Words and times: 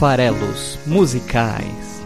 farelos 0.00 0.78
musicais. 0.86 2.02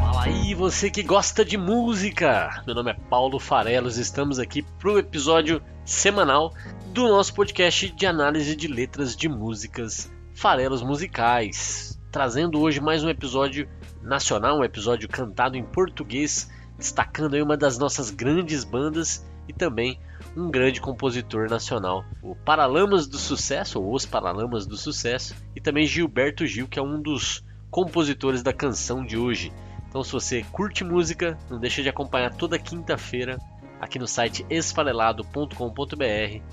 Fala 0.00 0.24
aí, 0.24 0.54
você 0.54 0.90
que 0.90 1.02
gosta 1.02 1.44
de 1.44 1.58
música! 1.58 2.62
Meu 2.66 2.74
nome 2.74 2.92
é 2.92 2.94
Paulo 2.94 3.38
Farelos, 3.38 3.98
estamos 3.98 4.38
aqui 4.38 4.62
para 4.62 4.90
o 4.90 4.98
episódio 4.98 5.62
semanal 5.84 6.54
do 6.86 7.06
nosso 7.06 7.34
podcast 7.34 7.90
de 7.90 8.06
análise 8.06 8.56
de 8.56 8.66
letras 8.66 9.14
de 9.14 9.28
músicas 9.28 10.10
Farelos 10.32 10.82
Musicais. 10.82 12.00
Trazendo 12.10 12.62
hoje 12.62 12.80
mais 12.80 13.04
um 13.04 13.10
episódio 13.10 13.68
nacional, 14.00 14.60
um 14.60 14.64
episódio 14.64 15.06
cantado 15.06 15.58
em 15.58 15.62
português, 15.62 16.50
destacando 16.78 17.34
aí 17.34 17.42
uma 17.42 17.58
das 17.58 17.76
nossas 17.76 18.08
grandes 18.10 18.64
bandas 18.64 19.22
e 19.46 19.52
também 19.52 20.00
um 20.36 20.50
grande 20.50 20.80
compositor 20.80 21.48
nacional, 21.48 22.04
o 22.22 22.34
Paralamas 22.34 23.06
do 23.06 23.18
Sucesso, 23.18 23.80
ou 23.80 23.92
Os 23.94 24.06
Paralamas 24.06 24.66
do 24.66 24.76
Sucesso, 24.76 25.34
e 25.54 25.60
também 25.60 25.86
Gilberto 25.86 26.46
Gil, 26.46 26.68
que 26.68 26.78
é 26.78 26.82
um 26.82 27.00
dos 27.00 27.44
compositores 27.70 28.42
da 28.42 28.52
canção 28.52 29.04
de 29.04 29.16
hoje. 29.16 29.52
Então, 29.88 30.02
se 30.02 30.12
você 30.12 30.42
curte 30.52 30.84
música, 30.84 31.38
não 31.50 31.58
deixa 31.58 31.82
de 31.82 31.88
acompanhar 31.88 32.34
toda 32.34 32.58
quinta-feira 32.58 33.38
aqui 33.80 33.98
no 33.98 34.06
site 34.06 34.44
esfarelado.com.br 34.50 35.54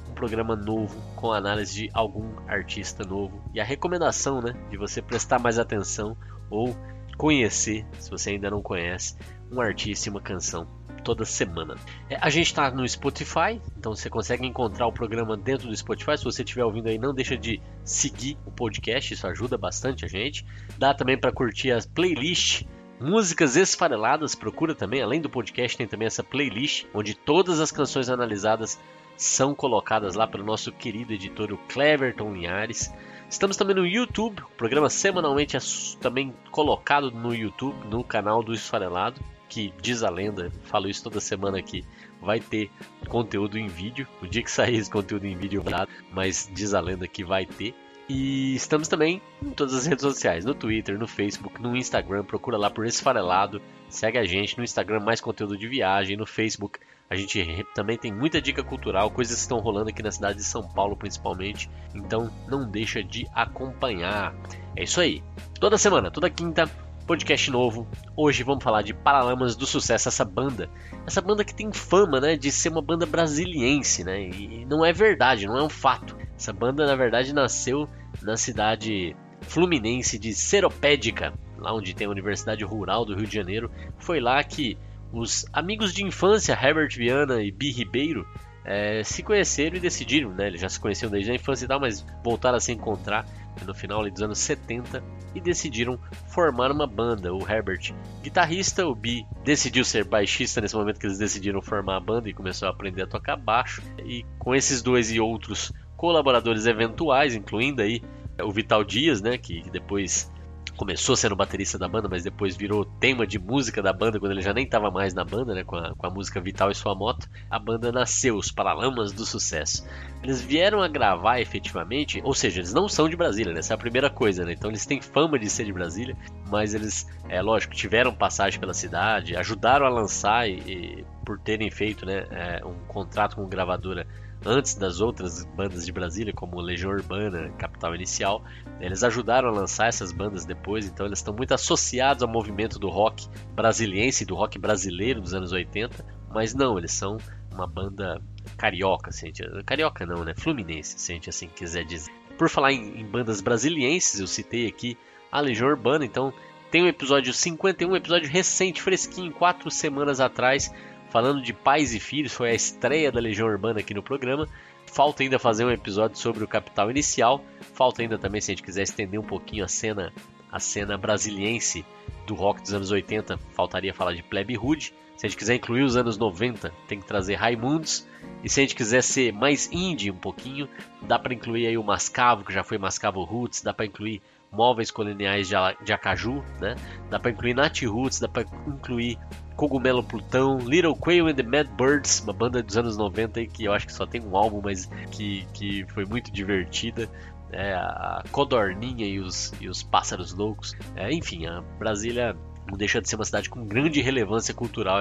um 0.10 0.14
programa 0.14 0.56
novo 0.56 1.02
com 1.16 1.32
análise 1.32 1.74
de 1.74 1.90
algum 1.94 2.30
artista 2.48 3.04
novo 3.04 3.44
e 3.54 3.60
a 3.60 3.64
recomendação 3.64 4.42
né, 4.42 4.54
de 4.70 4.78
você 4.78 5.02
prestar 5.02 5.40
mais 5.40 5.58
atenção 5.58 6.16
ou 6.50 6.76
conhecer, 7.18 7.86
se 8.00 8.10
você 8.10 8.32
ainda 8.32 8.50
não 8.50 8.62
conhece, 8.62 9.18
um 9.52 9.60
artista 9.60 10.08
e 10.08 10.12
uma 10.12 10.22
canção 10.22 10.68
toda 11.06 11.24
semana. 11.24 11.76
É, 12.10 12.18
a 12.20 12.30
gente 12.32 12.48
está 12.48 12.70
no 12.72 12.88
Spotify, 12.88 13.62
então 13.78 13.96
você 13.96 14.10
consegue 14.10 14.46
encontrar 14.46 14.88
o 14.88 14.92
programa 14.92 15.38
dentro 15.38 15.68
do 15.68 15.78
Spotify. 15.78 16.18
Se 16.18 16.24
você 16.24 16.42
estiver 16.42 16.66
ouvindo 16.66 16.90
aí, 16.90 16.98
não 16.98 17.14
deixa 17.14 17.38
de 17.38 17.62
seguir 17.84 18.38
o 18.46 18.52
podcast, 18.52 19.14
isso 19.14 19.28
ajuda 19.28 19.56
bastante 19.56 20.04
a 20.04 20.08
gente. 20.08 20.44
Dá 20.78 20.94
também 20.94 21.18
para 21.18 21.32
curtir 21.32 21.72
as 21.72 21.86
playlists 21.86 22.68
Músicas 22.98 23.58
esfareladas, 23.58 24.36
procura 24.36 24.74
também, 24.74 25.02
além 25.02 25.20
do 25.20 25.30
podcast, 25.30 25.76
tem 25.76 25.86
também 25.86 26.06
essa 26.06 26.24
playlist 26.24 26.86
onde 26.94 27.14
todas 27.14 27.60
as 27.60 27.70
canções 27.70 28.10
analisadas 28.10 28.80
são 29.18 29.54
colocadas 29.54 30.16
lá 30.16 30.26
pelo 30.26 30.46
nosso 30.46 30.72
querido 30.72 31.12
editor 31.12 31.52
o 31.52 31.58
Cleverton 31.68 32.34
Linhares. 32.34 32.94
Estamos 33.30 33.58
também 33.58 33.76
no 33.76 33.86
YouTube, 33.86 34.42
o 34.44 34.58
programa 34.58 34.90
semanalmente 34.90 35.58
é 35.58 35.60
também 36.00 36.34
colocado 36.52 37.12
no 37.12 37.36
YouTube, 37.36 37.76
no 37.90 38.02
canal 38.02 38.42
do 38.42 38.54
Esfarelado 38.54 39.20
que 39.56 39.74
diz 39.82 40.04
a 40.04 40.10
lenda, 40.10 40.52
falo 40.66 40.90
isso 40.90 41.02
toda 41.02 41.22
semana 41.22 41.58
aqui, 41.58 41.86
vai 42.22 42.42
ter 42.42 42.70
conteúdo 43.08 43.58
em 43.58 43.70
vídeo. 43.70 44.06
O 44.22 44.28
dia 44.28 44.44
que 44.44 44.52
sair 44.52 44.76
esse 44.76 44.92
conteúdo 44.92 45.26
em 45.26 45.38
vídeo, 45.38 45.64
mas 46.12 46.52
diz 46.54 46.74
a 46.74 46.82
lenda 46.82 47.08
que 47.08 47.24
vai 47.24 47.46
ter. 47.46 47.74
E 48.10 48.54
estamos 48.54 48.90
também 48.90 49.22
em 49.42 49.52
todas 49.52 49.74
as 49.74 49.86
redes 49.86 50.02
sociais, 50.02 50.44
no 50.44 50.54
Twitter, 50.54 51.00
no 51.00 51.08
Facebook, 51.08 51.62
no 51.62 51.74
Instagram, 51.74 52.26
procura 52.26 52.58
lá 52.58 52.70
por 52.70 52.86
Esfarelado, 52.86 53.62
segue 53.88 54.18
a 54.18 54.26
gente 54.26 54.58
no 54.58 54.64
Instagram 54.64 55.00
mais 55.00 55.22
conteúdo 55.22 55.58
de 55.58 55.70
viagem, 55.70 56.18
no 56.18 56.26
Facebook 56.26 56.78
a 57.10 57.16
gente 57.16 57.66
também 57.74 57.98
tem 57.98 58.12
muita 58.12 58.42
dica 58.42 58.64
cultural, 58.64 59.10
coisas 59.10 59.36
que 59.36 59.42
estão 59.42 59.60
rolando 59.60 59.90
aqui 59.90 60.04
na 60.04 60.12
cidade 60.12 60.40
de 60.40 60.44
São 60.44 60.68
Paulo 60.68 60.98
principalmente, 60.98 61.70
então 61.94 62.30
não 62.48 62.70
deixa 62.70 63.02
de 63.02 63.26
acompanhar. 63.34 64.36
É 64.76 64.84
isso 64.84 65.00
aí. 65.00 65.24
Toda 65.60 65.78
semana, 65.78 66.12
toda 66.12 66.30
quinta, 66.30 66.70
podcast 67.06 67.52
novo. 67.52 67.88
Hoje 68.16 68.44
vamos 68.44 68.64
falar 68.64 68.82
de 68.82 68.94
Paralamas 68.94 69.56
do 69.56 69.66
Sucesso, 69.66 70.08
essa 70.08 70.26
banda. 70.26 70.70
Essa 71.06 71.22
banda 71.22 71.44
que 71.44 71.54
tem 71.54 71.72
fama, 71.72 72.20
né, 72.20 72.36
de 72.36 72.52
ser 72.52 72.70
uma 72.70 72.82
banda 72.82 73.06
brasiliense, 73.06 74.04
né? 74.04 74.22
E 74.22 74.66
não 74.66 74.84
é 74.84 74.92
verdade, 74.92 75.46
não 75.46 75.58
é 75.58 75.64
um 75.64 75.70
fato. 75.70 76.18
Essa 76.36 76.52
banda, 76.52 76.86
na 76.86 76.96
verdade, 76.96 77.34
nasceu 77.34 77.88
na 78.22 78.36
cidade 78.36 79.16
fluminense 79.42 80.18
de 80.18 80.34
Seropédica, 80.34 81.34
lá 81.60 81.74
onde 81.74 81.94
tem 81.94 82.08
a 82.08 82.10
Universidade 82.10 82.64
Rural 82.64 83.06
do 83.06 83.16
Rio 83.16 83.28
de 83.28 83.36
Janeiro. 83.36 83.70
Foi 84.00 84.20
lá 84.20 84.44
que 84.44 84.78
os 85.14 85.46
amigos 85.54 85.94
de 85.94 86.04
infância, 86.04 86.54
Herbert 86.60 86.90
Viana 86.96 87.42
e 87.42 87.52
Bi 87.52 87.72
Ribeiro, 87.72 88.28
é, 88.66 89.04
se 89.04 89.22
conheceram 89.22 89.78
e 89.78 89.80
decidiram, 89.80 90.32
né? 90.32 90.48
Eles 90.48 90.60
já 90.60 90.68
se 90.68 90.80
conheciam 90.80 91.10
desde 91.10 91.32
a 91.32 91.36
infância 91.36 91.66
e 91.66 91.68
tal, 91.68 91.80
mas 91.80 92.06
voltaram 92.24 92.58
a 92.58 92.60
se 92.60 92.72
encontrar 92.72 93.26
no 93.66 93.74
final 93.74 94.10
dos 94.10 94.22
anos 94.22 94.40
70 94.40 95.04
e 95.34 95.40
decidiram 95.40 96.00
formar 96.28 96.72
uma 96.72 96.88
banda. 96.88 97.34
O 97.34 97.48
Herbert, 97.48 97.94
guitarrista, 98.24 98.86
o 98.86 98.96
Bi 98.96 99.26
decidiu 99.44 99.86
ser 99.86 100.04
baixista 100.04 100.60
nesse 100.60 100.76
momento 100.76 101.00
que 101.00 101.06
eles 101.06 101.20
decidiram 101.20 101.62
formar 101.62 101.98
a 101.98 102.00
banda 102.00 102.28
e 102.28 102.34
começou 102.34 102.68
a 102.68 102.72
aprender 102.72 103.04
a 103.04 103.08
tocar 103.08 103.38
baixo. 103.38 103.82
E 104.04 104.26
com 104.40 104.56
esses 104.56 104.82
dois 104.82 105.12
e 105.12 105.20
outros 105.20 105.72
colaboradores 105.96 106.66
eventuais, 106.66 107.36
incluindo 107.36 107.82
aí 107.82 108.02
o 108.44 108.52
Vital 108.52 108.84
Dias, 108.84 109.22
né, 109.22 109.38
que 109.38 109.70
depois 109.70 110.32
começou 110.76 111.16
sendo 111.16 111.36
baterista 111.36 111.78
da 111.78 111.88
banda, 111.88 112.08
mas 112.10 112.24
depois 112.24 112.56
virou 112.56 112.86
tema 112.86 113.26
de 113.26 113.40
música 113.40 113.82
da 113.82 113.94
banda 113.94 114.20
quando 114.20 114.34
ele 114.34 114.42
já 114.42 114.54
nem 114.54 114.66
estava 114.66 114.92
mais 114.92 115.14
na 115.14 115.24
banda, 115.24 115.54
né, 115.54 115.64
com 115.64 115.76
a, 115.76 115.96
com 115.96 116.08
a 116.08 116.10
música 116.10 116.40
Vital 116.40 116.70
e 116.70 116.76
Sua 116.76 116.94
Moto. 116.94 117.28
A 117.50 117.58
banda 117.58 117.92
nasceu, 117.92 118.36
os 118.36 118.52
Paralamas 118.52 119.12
do 119.12 119.26
Sucesso. 119.26 119.86
Eles 120.24 120.42
vieram 120.42 120.82
a 120.82 120.88
gravar 120.88 121.40
efetivamente, 121.40 122.22
ou 122.24 122.34
seja, 122.34 122.60
eles 122.60 122.74
não 122.74 122.90
são 122.90 123.08
de 123.08 123.16
Brasília, 123.16 123.54
né, 123.54 123.60
essa 123.60 123.74
é 123.74 123.76
a 123.76 123.78
primeira 123.78 124.10
coisa, 124.10 124.44
né, 124.44 124.54
então 124.54 124.70
eles 124.70 124.86
têm 124.86 125.02
fama 125.02 125.40
de 125.40 125.50
ser 125.50 125.66
de 125.66 125.74
Brasília, 125.74 126.16
mas 126.50 126.74
eles, 126.74 127.08
é 127.30 127.42
lógico, 127.42 127.74
tiveram 127.74 128.14
passagem 128.14 128.60
pela 128.60 128.74
cidade, 128.74 129.36
ajudaram 129.36 129.86
a 129.86 129.90
lançar 129.90 130.50
e, 130.50 130.54
e 130.54 131.06
por 131.24 131.40
terem 131.40 131.70
feito 131.72 132.06
né, 132.06 132.26
é, 132.32 132.66
um 132.66 132.76
contrato 132.88 133.36
com 133.36 133.48
gravadora 133.48 134.06
antes 134.46 134.76
das 134.76 135.02
outras 135.02 135.44
bandas 135.44 135.86
de 135.86 135.92
Brasília, 135.92 136.32
como 136.34 136.62
Legião 136.62 136.92
Urbana, 136.92 137.50
Capital 137.58 137.96
Inicial. 137.96 138.44
Eles 138.80 139.04
ajudaram 139.04 139.50
a 139.50 139.52
lançar 139.52 139.88
essas 139.88 140.12
bandas 140.12 140.46
depois, 140.46 140.86
então 140.86 141.06
eles 141.06 141.20
estão 141.20 141.34
muito 141.34 141.54
associados 141.54 142.22
ao 142.22 142.30
movimento 142.30 142.78
do 142.78 142.90
rock 142.90 143.28
brasiliense, 143.54 144.26
do 144.26 144.36
rock 144.36 144.60
brasileiro 144.60 145.20
dos 145.20 145.34
anos 145.34 145.52
80, 145.52 146.06
mas 146.30 146.54
não, 146.54 146.78
eles 146.78 146.92
são 146.92 147.18
uma 147.52 147.66
banda 147.66 148.22
carioca, 148.58 149.12
se 149.12 149.26
gente, 149.26 149.44
carioca 149.64 150.06
não, 150.06 150.24
né? 150.24 150.34
Fluminense, 150.36 151.00
se 151.00 151.12
a 151.12 151.16
gente 151.16 151.30
assim 151.30 151.48
quiser 151.48 151.84
dizer. 151.84 152.12
Por 152.38 152.50
falar 152.50 152.74
em, 152.74 153.00
em 153.00 153.06
bandas 153.06 153.42
brasilienses, 153.42 154.20
eu 154.20 154.28
citei 154.28 154.68
aqui 154.68 154.98
a 155.32 155.40
Legião 155.40 155.70
Urbana, 155.70 156.06
então 156.06 156.34
tem 156.70 156.84
um 156.84 156.88
episódio 156.88 157.34
51, 157.34 157.90
um 157.90 157.96
episódio 157.96 158.30
recente, 158.30 158.82
fresquinho, 158.82 159.32
quatro 159.32 159.72
semanas 159.72 160.20
atrás, 160.20 160.72
falando 161.16 161.42
de 161.42 161.54
pais 161.54 161.94
e 161.94 162.00
filhos, 162.02 162.34
foi 162.34 162.50
a 162.50 162.54
estreia 162.54 163.10
da 163.10 163.22
Legião 163.22 163.48
Urbana 163.48 163.80
aqui 163.80 163.94
no 163.94 164.04
programa. 164.04 164.50
Falta 164.86 165.24
ainda 165.24 165.40
fazer 165.40 165.64
um 165.64 165.72
episódio 165.72 166.18
sobre 166.18 166.44
o 166.44 166.48
Capital 166.48 166.92
Inicial. 166.92 167.42
Falta 167.74 168.02
ainda 168.02 168.18
também, 168.18 168.42
se 168.42 168.52
a 168.52 168.54
gente 168.54 168.62
quiser 168.62 168.84
estender 168.84 169.18
um 169.18 169.24
pouquinho 169.24 169.64
a 169.64 169.68
cena, 169.70 170.12
a 170.52 170.60
cena 170.60 170.98
brasiliense 170.98 171.86
do 172.28 172.36
rock 172.36 172.62
dos 172.62 172.74
anos 172.74 172.92
80, 172.92 173.40
faltaria 173.54 173.94
falar 173.94 174.12
de 174.12 174.24
Plebe 174.24 174.58
Hood. 174.58 174.94
Se 175.16 175.26
a 175.26 175.30
gente 175.30 175.38
quiser 175.38 175.56
incluir 175.56 175.84
os 175.84 175.96
anos 175.96 176.18
90, 176.18 176.74
tem 176.86 177.00
que 177.00 177.08
trazer 177.08 177.36
Raimundos. 177.36 178.06
E 178.44 178.50
se 178.50 178.60
a 178.60 178.64
gente 178.64 178.76
quiser 178.76 179.02
ser 179.02 179.32
mais 179.32 179.72
indie 179.72 180.12
um 180.12 180.18
pouquinho, 180.18 180.68
dá 181.02 181.18
para 181.18 181.34
incluir 181.34 181.66
aí 181.68 181.78
o 181.78 181.84
Mascavo, 181.84 182.44
que 182.44 182.52
já 182.52 182.62
foi 182.62 182.78
Mascavo 182.78 183.24
Roots, 183.24 183.62
dá 183.62 183.74
para 183.74 183.86
incluir 183.86 184.22
móveis 184.52 184.92
coloniais 184.92 185.48
de, 185.48 185.94
Acaju, 185.94 186.44
né? 186.60 186.76
Dá 187.10 187.18
para 187.18 187.32
incluir 187.32 187.54
Nat 187.54 187.82
Roots, 187.84 188.20
dá 188.20 188.28
para 188.28 188.46
incluir 188.68 189.18
Cogumelo 189.56 190.04
Plutão, 190.04 190.60
Little 190.60 190.96
Quail 190.96 191.28
and 191.28 191.36
the 191.36 191.44
Mad 191.44 191.68
Birds, 191.78 192.22
uma 192.22 192.34
banda 192.34 192.62
dos 192.62 192.78
anos 192.78 192.98
90 192.98 193.40
aí, 193.40 193.48
que 193.48 193.66
eu 193.66 193.74
acho 193.74 193.88
que 193.88 193.94
só 193.94 194.06
tem 194.06 194.22
um 194.22 194.36
álbum, 194.36 194.62
mas 194.64 194.86
que, 195.12 195.48
que 195.54 195.86
foi 195.94 196.06
muito 196.06 196.32
divertida. 196.32 197.10
É, 197.52 197.74
a 197.74 198.24
Codorninha 198.32 199.06
e 199.06 199.20
os, 199.20 199.54
e 199.62 199.70
os 199.70 199.82
Pássaros 199.82 200.34
Loucos. 200.34 200.76
É, 200.96 201.12
enfim, 201.14 201.46
a 201.46 201.62
Brasília 201.80 202.36
não 202.68 202.78
deixa 202.78 203.02
de 203.02 203.08
ser 203.08 203.16
uma 203.16 203.26
cidade 203.26 203.50
com 203.50 203.66
grande 203.66 204.02
relevância 204.02 204.54
cultural 204.54 205.00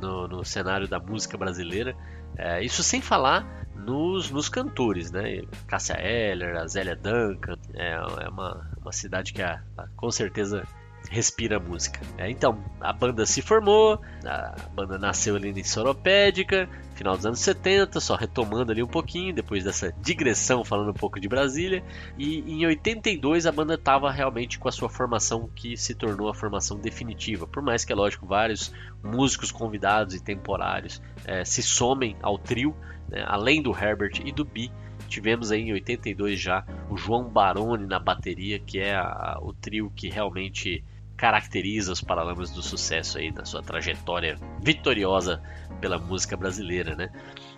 no, 0.00 0.28
no 0.28 0.44
cenário 0.44 0.86
da 0.86 1.00
música 1.00 1.36
brasileira. 1.36 1.96
É, 2.36 2.62
isso 2.62 2.82
sem 2.82 3.00
falar 3.00 3.66
nos, 3.74 4.30
nos 4.30 4.48
cantores, 4.48 5.10
né? 5.10 5.42
Cássia 5.66 5.96
Eller, 6.00 6.68
Zélia 6.68 6.94
Duncan. 6.94 7.56
É, 7.74 7.92
é 7.92 8.28
uma, 8.28 8.70
uma 8.80 8.92
cidade 8.92 9.32
que 9.32 9.42
a, 9.42 9.62
a, 9.76 9.86
com 9.96 10.10
certeza 10.10 10.62
respira 11.10 11.58
música. 11.58 12.00
É, 12.18 12.30
então, 12.30 12.62
a 12.80 12.92
banda 12.92 13.24
se 13.26 13.42
formou, 13.42 14.00
a 14.24 14.56
banda 14.74 14.98
nasceu 14.98 15.36
ali 15.36 15.48
em 15.48 15.64
Soropédica, 15.64 16.68
final 16.94 17.16
dos 17.16 17.26
anos 17.26 17.40
70, 17.40 18.00
só 18.00 18.16
retomando 18.16 18.72
ali 18.72 18.82
um 18.82 18.88
pouquinho, 18.88 19.34
depois 19.34 19.64
dessa 19.64 19.92
digressão 20.00 20.64
falando 20.64 20.90
um 20.90 20.94
pouco 20.94 21.20
de 21.20 21.28
Brasília, 21.28 21.84
e 22.18 22.40
em 22.40 22.66
82 22.66 23.46
a 23.46 23.52
banda 23.52 23.74
estava 23.74 24.10
realmente 24.10 24.58
com 24.58 24.68
a 24.68 24.72
sua 24.72 24.88
formação 24.88 25.48
que 25.54 25.76
se 25.76 25.94
tornou 25.94 26.28
a 26.28 26.34
formação 26.34 26.78
definitiva, 26.78 27.46
por 27.46 27.62
mais 27.62 27.84
que 27.84 27.92
é 27.92 27.96
lógico 27.96 28.26
vários 28.26 28.72
músicos 29.02 29.52
convidados 29.52 30.14
e 30.14 30.22
temporários 30.22 31.00
é, 31.24 31.44
se 31.44 31.62
somem 31.62 32.16
ao 32.22 32.38
trio, 32.38 32.74
né, 33.08 33.24
além 33.26 33.62
do 33.62 33.70
Herbert 33.70 34.20
e 34.24 34.32
do 34.32 34.44
Bi, 34.44 34.70
tivemos 35.08 35.52
aí 35.52 35.62
em 35.62 35.72
82 35.72 36.40
já 36.40 36.64
o 36.90 36.96
João 36.96 37.24
Baroni 37.24 37.86
na 37.86 37.98
bateria, 37.98 38.58
que 38.58 38.78
é 38.78 38.94
a, 38.94 39.38
o 39.40 39.52
trio 39.52 39.90
que 39.94 40.08
realmente 40.08 40.82
caracteriza 41.16 41.92
os 41.92 42.00
Paralamas 42.00 42.50
do 42.50 42.62
Sucesso 42.62 43.18
aí 43.18 43.30
na 43.30 43.44
sua 43.44 43.62
trajetória 43.62 44.36
vitoriosa 44.60 45.42
pela 45.80 45.98
música 45.98 46.36
brasileira, 46.36 46.94
né? 46.94 47.10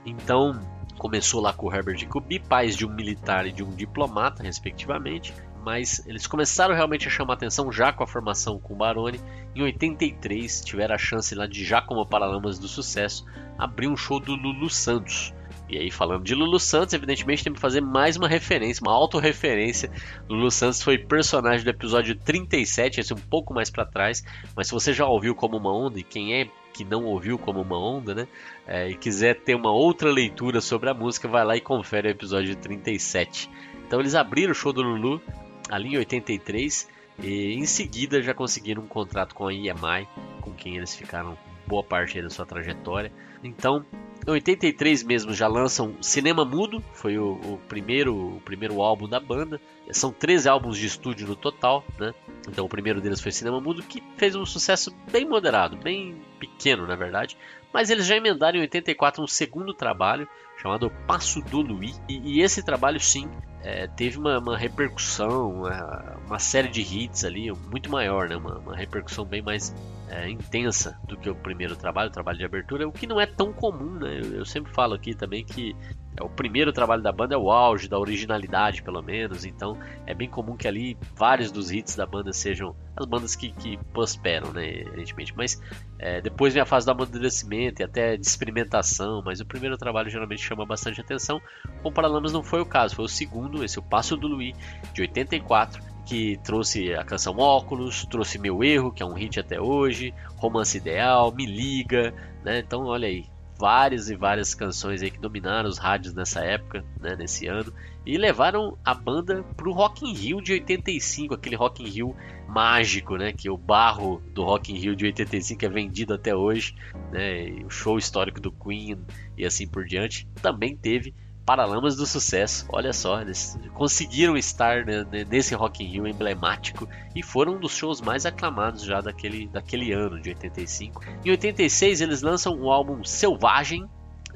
Então, 0.07 0.59
Começou 0.99 1.41
lá 1.41 1.53
com 1.53 1.69
o 1.69 1.73
Herbert 1.73 1.97
Jacobi, 1.97 2.41
pais 2.41 2.77
de 2.77 2.85
um 2.85 2.93
militar 2.93 3.47
e 3.47 3.53
de 3.53 3.63
um 3.63 3.71
diplomata, 3.71 4.43
respectivamente 4.43 5.33
mas 5.69 6.03
eles 6.07 6.27
começaram 6.27 6.75
realmente 6.75 7.09
a 7.09 7.11
chamar 7.11 7.35
atenção 7.35 7.71
já 7.71 7.93
com 7.93 8.03
a 8.03 8.07
formação 8.07 8.59
com 8.59 8.73
o 8.73 8.77
Baroni. 8.77 9.21
Em 9.55 9.63
83 9.63 10.63
tiveram 10.65 10.95
a 10.95 10.99
chance 10.99 11.35
lá 11.35 11.47
de 11.47 11.63
já 11.63 11.83
como 11.83 12.07
Paralamas 12.07 12.59
do 12.59 12.67
Sucesso 12.67 13.27
abrir 13.59 13.87
um 13.87 13.97
show 13.97 14.19
do 14.19 14.35
Lulu 14.35 14.71
Santos. 14.71 15.35
E 15.69 15.77
aí, 15.77 15.91
falando 15.91 16.25
de 16.25 16.35
Lulu 16.35 16.59
Santos, 16.59 16.95
evidentemente 16.95 17.45
tem 17.45 17.53
que 17.53 17.61
fazer 17.61 17.83
mais 17.83 18.17
uma 18.17 18.27
referência, 18.27 18.83
uma 18.83 18.93
autorreferência. 18.93 19.91
Lulu 20.29 20.51
Santos 20.51 20.83
foi 20.83 20.97
personagem 20.97 21.63
do 21.63 21.71
episódio 21.71 22.17
37, 22.17 23.01
esse 23.01 23.13
um 23.13 23.19
pouco 23.19 23.53
mais 23.53 23.69
para 23.69 23.85
trás. 23.85 24.25
Mas 24.57 24.69
se 24.69 24.73
você 24.73 24.95
já 24.95 25.07
ouviu 25.07 25.35
Como 25.35 25.59
Uma 25.59 25.71
Onda, 25.71 26.01
e 26.01 26.03
quem 26.03 26.35
é 26.35 26.49
que 26.73 26.85
não 26.85 27.05
ouviu 27.05 27.39
Como 27.39 27.61
Uma 27.61 27.79
Onda, 27.79 28.15
né? 28.15 28.29
É, 28.67 28.89
e 28.89 28.95
quiser 28.95 29.41
ter 29.41 29.55
uma 29.55 29.71
outra 29.71 30.11
leitura 30.11 30.61
sobre 30.63 30.89
a 30.89 30.95
música, 30.95 31.29
vai 31.29 31.45
lá 31.45 31.55
e 31.55 31.61
confere 31.61 32.09
o 32.09 32.11
episódio 32.11 32.57
37. 32.57 33.51
Então 33.87 34.01
eles 34.01 34.15
abriram 34.15 34.53
o 34.53 34.55
show 34.55 34.73
do 34.73 34.81
Lulu 34.81 35.21
ali 35.69 35.95
em 35.95 35.99
83 35.99 36.89
e 37.23 37.55
em 37.55 37.67
seguida 37.67 38.23
já 38.23 38.33
conseguiram 38.33 38.83
um 38.83 38.87
contrato 38.87 39.35
com 39.35 39.47
a 39.47 39.53
EMI, 39.53 40.09
com 40.41 40.53
quem 40.53 40.77
eles 40.77 40.95
ficaram 40.95 41.37
boa 41.67 41.83
parte 41.83 42.21
da 42.23 42.31
sua 42.31 42.47
trajetória. 42.47 43.13
Então, 43.43 43.85
83 44.27 45.03
mesmo 45.03 45.33
já 45.33 45.47
lançam 45.47 45.95
Cinema 46.01 46.45
Mudo, 46.45 46.83
foi 46.93 47.19
o, 47.19 47.33
o, 47.33 47.61
primeiro, 47.69 48.37
o 48.37 48.41
primeiro 48.41 48.83
álbum 48.83 49.09
da 49.09 49.19
banda. 49.19 49.61
São 49.91 50.13
13 50.13 50.49
álbuns 50.49 50.77
de 50.77 50.87
estúdio 50.87 51.27
no 51.27 51.37
total, 51.37 51.85
né? 51.99 52.13
Então 52.49 52.65
o 52.65 52.69
primeiro 52.69 53.01
deles 53.01 53.21
foi 53.21 53.33
Cinema 53.33 53.61
Mudo, 53.61 53.83
que 53.83 54.03
fez 54.17 54.35
um 54.35 54.45
sucesso 54.45 54.95
bem 55.11 55.27
moderado, 55.27 55.77
bem 55.77 56.21
pequeno 56.39 56.87
na 56.87 56.97
verdade. 56.97 57.37
Mas 57.73 57.91
eles 57.91 58.07
já 58.07 58.17
emendaram 58.17 58.59
em 58.59 58.63
84 58.63 59.23
um 59.23 59.27
segundo 59.27 59.73
trabalho 59.75 60.29
chamado 60.61 60.91
Passo 61.07 61.41
do 61.43 61.61
Luí. 61.61 61.95
E, 62.09 62.39
e 62.39 62.43
esse 62.43 62.63
trabalho 62.63 63.01
sim 63.01 63.31
é, 63.63 63.87
teve 63.87 64.19
uma, 64.19 64.39
uma 64.39 64.57
repercussão, 64.57 65.53
uma, 65.53 66.18
uma, 66.29 66.39
série 66.39 66.69
de 66.69 66.81
hits 66.81 67.25
ali 67.25 67.51
muito 67.71 67.91
maior, 67.91 68.29
né? 68.29 68.37
uma, 68.37 68.59
uma 68.59 68.77
repercussão 68.77 69.25
bem 69.25 69.43
mais 69.43 69.75
é, 70.09 70.29
intensa 70.29 70.99
do 71.07 71.17
que 71.17 71.29
o 71.29 71.35
primeiro 71.35 71.77
trabalho, 71.77 72.09
o 72.09 72.13
trabalho 72.13 72.39
de 72.39 72.45
abertura, 72.45 72.89
o 72.89 72.93
que 72.93 73.07
não 73.07 73.21
é 73.21 73.27
tão 73.27 73.53
comum, 73.53 73.99
né? 73.99 74.19
Eu, 74.19 74.39
eu, 74.39 74.45
sempre 74.45 74.73
falo 74.73 74.95
aqui 74.95 75.15
também 75.15 75.45
que 75.45 75.77
é, 76.17 76.23
o 76.25 76.29
primeiro 76.29 76.73
trabalho 76.73 77.03
da 77.03 77.13
banda 77.13 77.35
é 77.35 77.39
o 77.39 77.51
auge 77.51 77.89
da 77.89 77.99
originalidade, 77.99 78.83
pelo 78.83 79.03
menos, 79.03 79.45
então 79.45 79.79
é 80.07 80.15
bem 80.15 80.29
comum 80.29 80.57
que 80.57 80.67
ali 80.67 80.97
vários 81.15 81.53
dos 81.53 81.71
hits 81.71 81.95
da 81.95 82.07
banda 82.07 82.33
sejam 82.33 82.75
as 82.97 83.07
bandas 83.07 83.37
que, 83.37 83.53
que 83.53 83.77
prosperam, 83.93 84.53
né? 84.53 84.81
Evidentemente, 84.81 85.35
mas 85.37 85.61
é, 85.99 86.21
depois 86.21 86.55
vem 86.55 86.63
a 86.63 86.67
fase 86.67 86.87
do 86.87 86.93
amadurecimento 86.93 87.83
e 87.83 87.85
até 87.85 88.17
de 88.17 88.27
experimentação, 88.27 89.23
mas 89.25 89.41
o 89.41 89.47
primeiro 89.47 89.77
trabalho 89.77 90.09
geralmente 90.09 90.43
chama 90.43 90.65
bastante 90.65 91.01
atenção. 91.01 91.41
Com 91.83 91.93
Paralamas 91.93 92.33
não 92.33 92.43
foi 92.43 92.61
o 92.61 92.67
caso, 92.67 92.97
foi 92.97 93.05
o 93.05 93.09
segundo, 93.09 93.63
esse 93.63 93.79
é 93.79 93.81
o 93.81 93.85
Passo 93.85 94.17
do 94.17 94.27
Luí, 94.27 94.55
de 94.95 95.03
84, 95.03 95.83
que 96.09 96.39
trouxe 96.39 96.95
a 96.95 97.05
canção 97.05 97.37
Óculos, 97.37 98.07
trouxe 98.07 98.39
Meu 98.39 98.65
Erro, 98.65 98.91
que 98.91 99.03
é 99.03 99.07
um 99.07 99.13
hit 99.13 99.39
até 99.39 99.61
hoje, 99.61 100.15
Romance 100.37 100.79
Ideal, 100.79 101.31
Me 101.35 101.45
Liga, 101.45 102.15
né? 102.43 102.61
Então, 102.61 102.87
olha 102.87 103.07
aí, 103.07 103.27
várias 103.59 104.09
e 104.09 104.17
várias 104.17 104.55
canções 104.55 105.03
aí 105.03 105.11
que 105.11 105.19
dominaram 105.19 105.69
os 105.69 105.77
rádios 105.77 106.15
nessa 106.15 106.41
época, 106.41 106.83
né, 106.99 107.15
nesse 107.15 107.47
ano, 107.47 107.71
e 108.07 108.17
levaram 108.17 108.79
a 108.83 108.95
banda 108.95 109.43
pro 109.55 109.73
Rock 109.73 110.09
in 110.09 110.15
Rio 110.15 110.41
de 110.41 110.53
85, 110.53 111.35
aquele 111.35 111.57
Rock 111.57 111.83
in 111.83 111.89
Rio 111.89 112.17
mágico, 112.49 113.17
né, 113.17 113.33
que 113.33 113.51
o 113.51 113.59
barro 113.59 114.23
do 114.33 114.45
Rock 114.45 114.73
in 114.73 114.79
Rio 114.79 114.97
de 114.97 115.05
85 115.05 115.63
é 115.63 115.69
vendido 115.69 116.15
até 116.15 116.35
hoje, 116.35 116.75
né, 117.13 117.51
o 117.67 117.69
show 117.69 117.99
histórico 117.99 118.41
do 118.41 118.51
Queen 118.51 118.99
e 119.37 119.45
assim 119.45 119.67
por 119.67 119.85
diante, 119.85 120.27
também 120.41 120.75
teve 120.75 121.13
Paralamas 121.49 121.97
do 121.97 122.05
Sucesso. 122.05 122.67
Olha 122.69 122.93
só, 122.93 123.23
eles 123.23 123.59
conseguiram 123.73 124.37
estar 124.37 124.85
nesse 125.31 125.55
Rock 125.55 125.83
in 125.83 125.87
Rio 125.87 126.07
emblemático 126.07 126.87
e 127.17 127.23
foram 127.23 127.55
um 127.55 127.59
dos 127.59 127.73
shows 127.75 128.03
mais 128.03 128.27
aclamados 128.27 128.83
já 128.83 129.01
daquele, 129.01 129.49
daquele 129.49 129.91
ano 129.91 130.21
de 130.21 130.29
85. 130.29 131.03
Em 131.25 131.31
86 131.31 132.03
eles 132.03 132.21
lançam 132.21 132.55
o 132.61 132.71
álbum 132.71 133.03
Selvagem, 133.03 133.89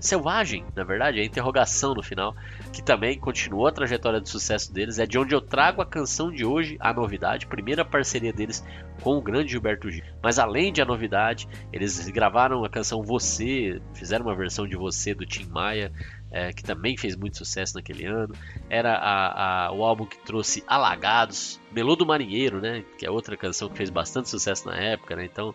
Selvagem, 0.03 0.65
na 0.75 0.83
verdade, 0.83 1.21
a 1.21 1.25
interrogação 1.25 1.95
no 1.95 2.03
final, 2.03 2.35
que 2.73 2.83
também 2.83 3.17
continuou 3.17 3.69
a 3.69 3.73
trajetória 3.73 4.21
de 4.21 4.29
sucesso 4.29 4.73
deles, 4.73 4.99
é 4.99 5.07
de 5.07 5.17
onde 5.17 5.33
eu 5.33 5.41
trago 5.41 5.81
a 5.81 5.87
canção 5.87 6.33
de 6.33 6.45
hoje, 6.45 6.77
a 6.81 6.93
novidade, 6.93 7.47
primeira 7.47 7.85
parceria 7.85 8.33
deles 8.33 8.65
com 9.01 9.17
o 9.17 9.23
grande 9.23 9.53
Gilberto 9.53 9.89
Gil. 9.89 10.03
Mas 10.21 10.41
além 10.41 10.73
de 10.73 10.83
a 10.83 10.85
novidade, 10.85 11.47
eles 11.73 12.09
gravaram 12.09 12.65
a 12.65 12.69
canção 12.69 13.01
Você, 13.05 13.81
fizeram 13.95 14.27
uma 14.27 14.35
versão 14.35 14.67
de 14.67 14.75
Você 14.75 15.15
do 15.15 15.25
Tim 15.25 15.45
Maia, 15.45 15.93
é, 16.33 16.53
que 16.53 16.63
também 16.63 16.97
fez 16.97 17.15
muito 17.15 17.37
sucesso 17.37 17.75
naquele 17.75 18.07
ano. 18.07 18.35
Era 18.71 18.95
a, 18.95 19.67
a, 19.67 19.73
o 19.73 19.85
álbum 19.85 20.07
que 20.07 20.19
trouxe 20.19 20.65
Alagados, 20.67 21.61
Melô 21.71 21.95
do 21.95 22.07
Marinheiro, 22.07 22.61
né? 22.61 22.83
Que 22.99 23.07
é 23.07 23.11
outra 23.11 23.37
canção 23.37 23.69
que 23.69 23.77
fez 23.77 23.91
bastante 23.91 24.31
sucesso 24.31 24.67
na 24.67 24.77
época, 24.77 25.15
né? 25.15 25.27
Então, 25.27 25.55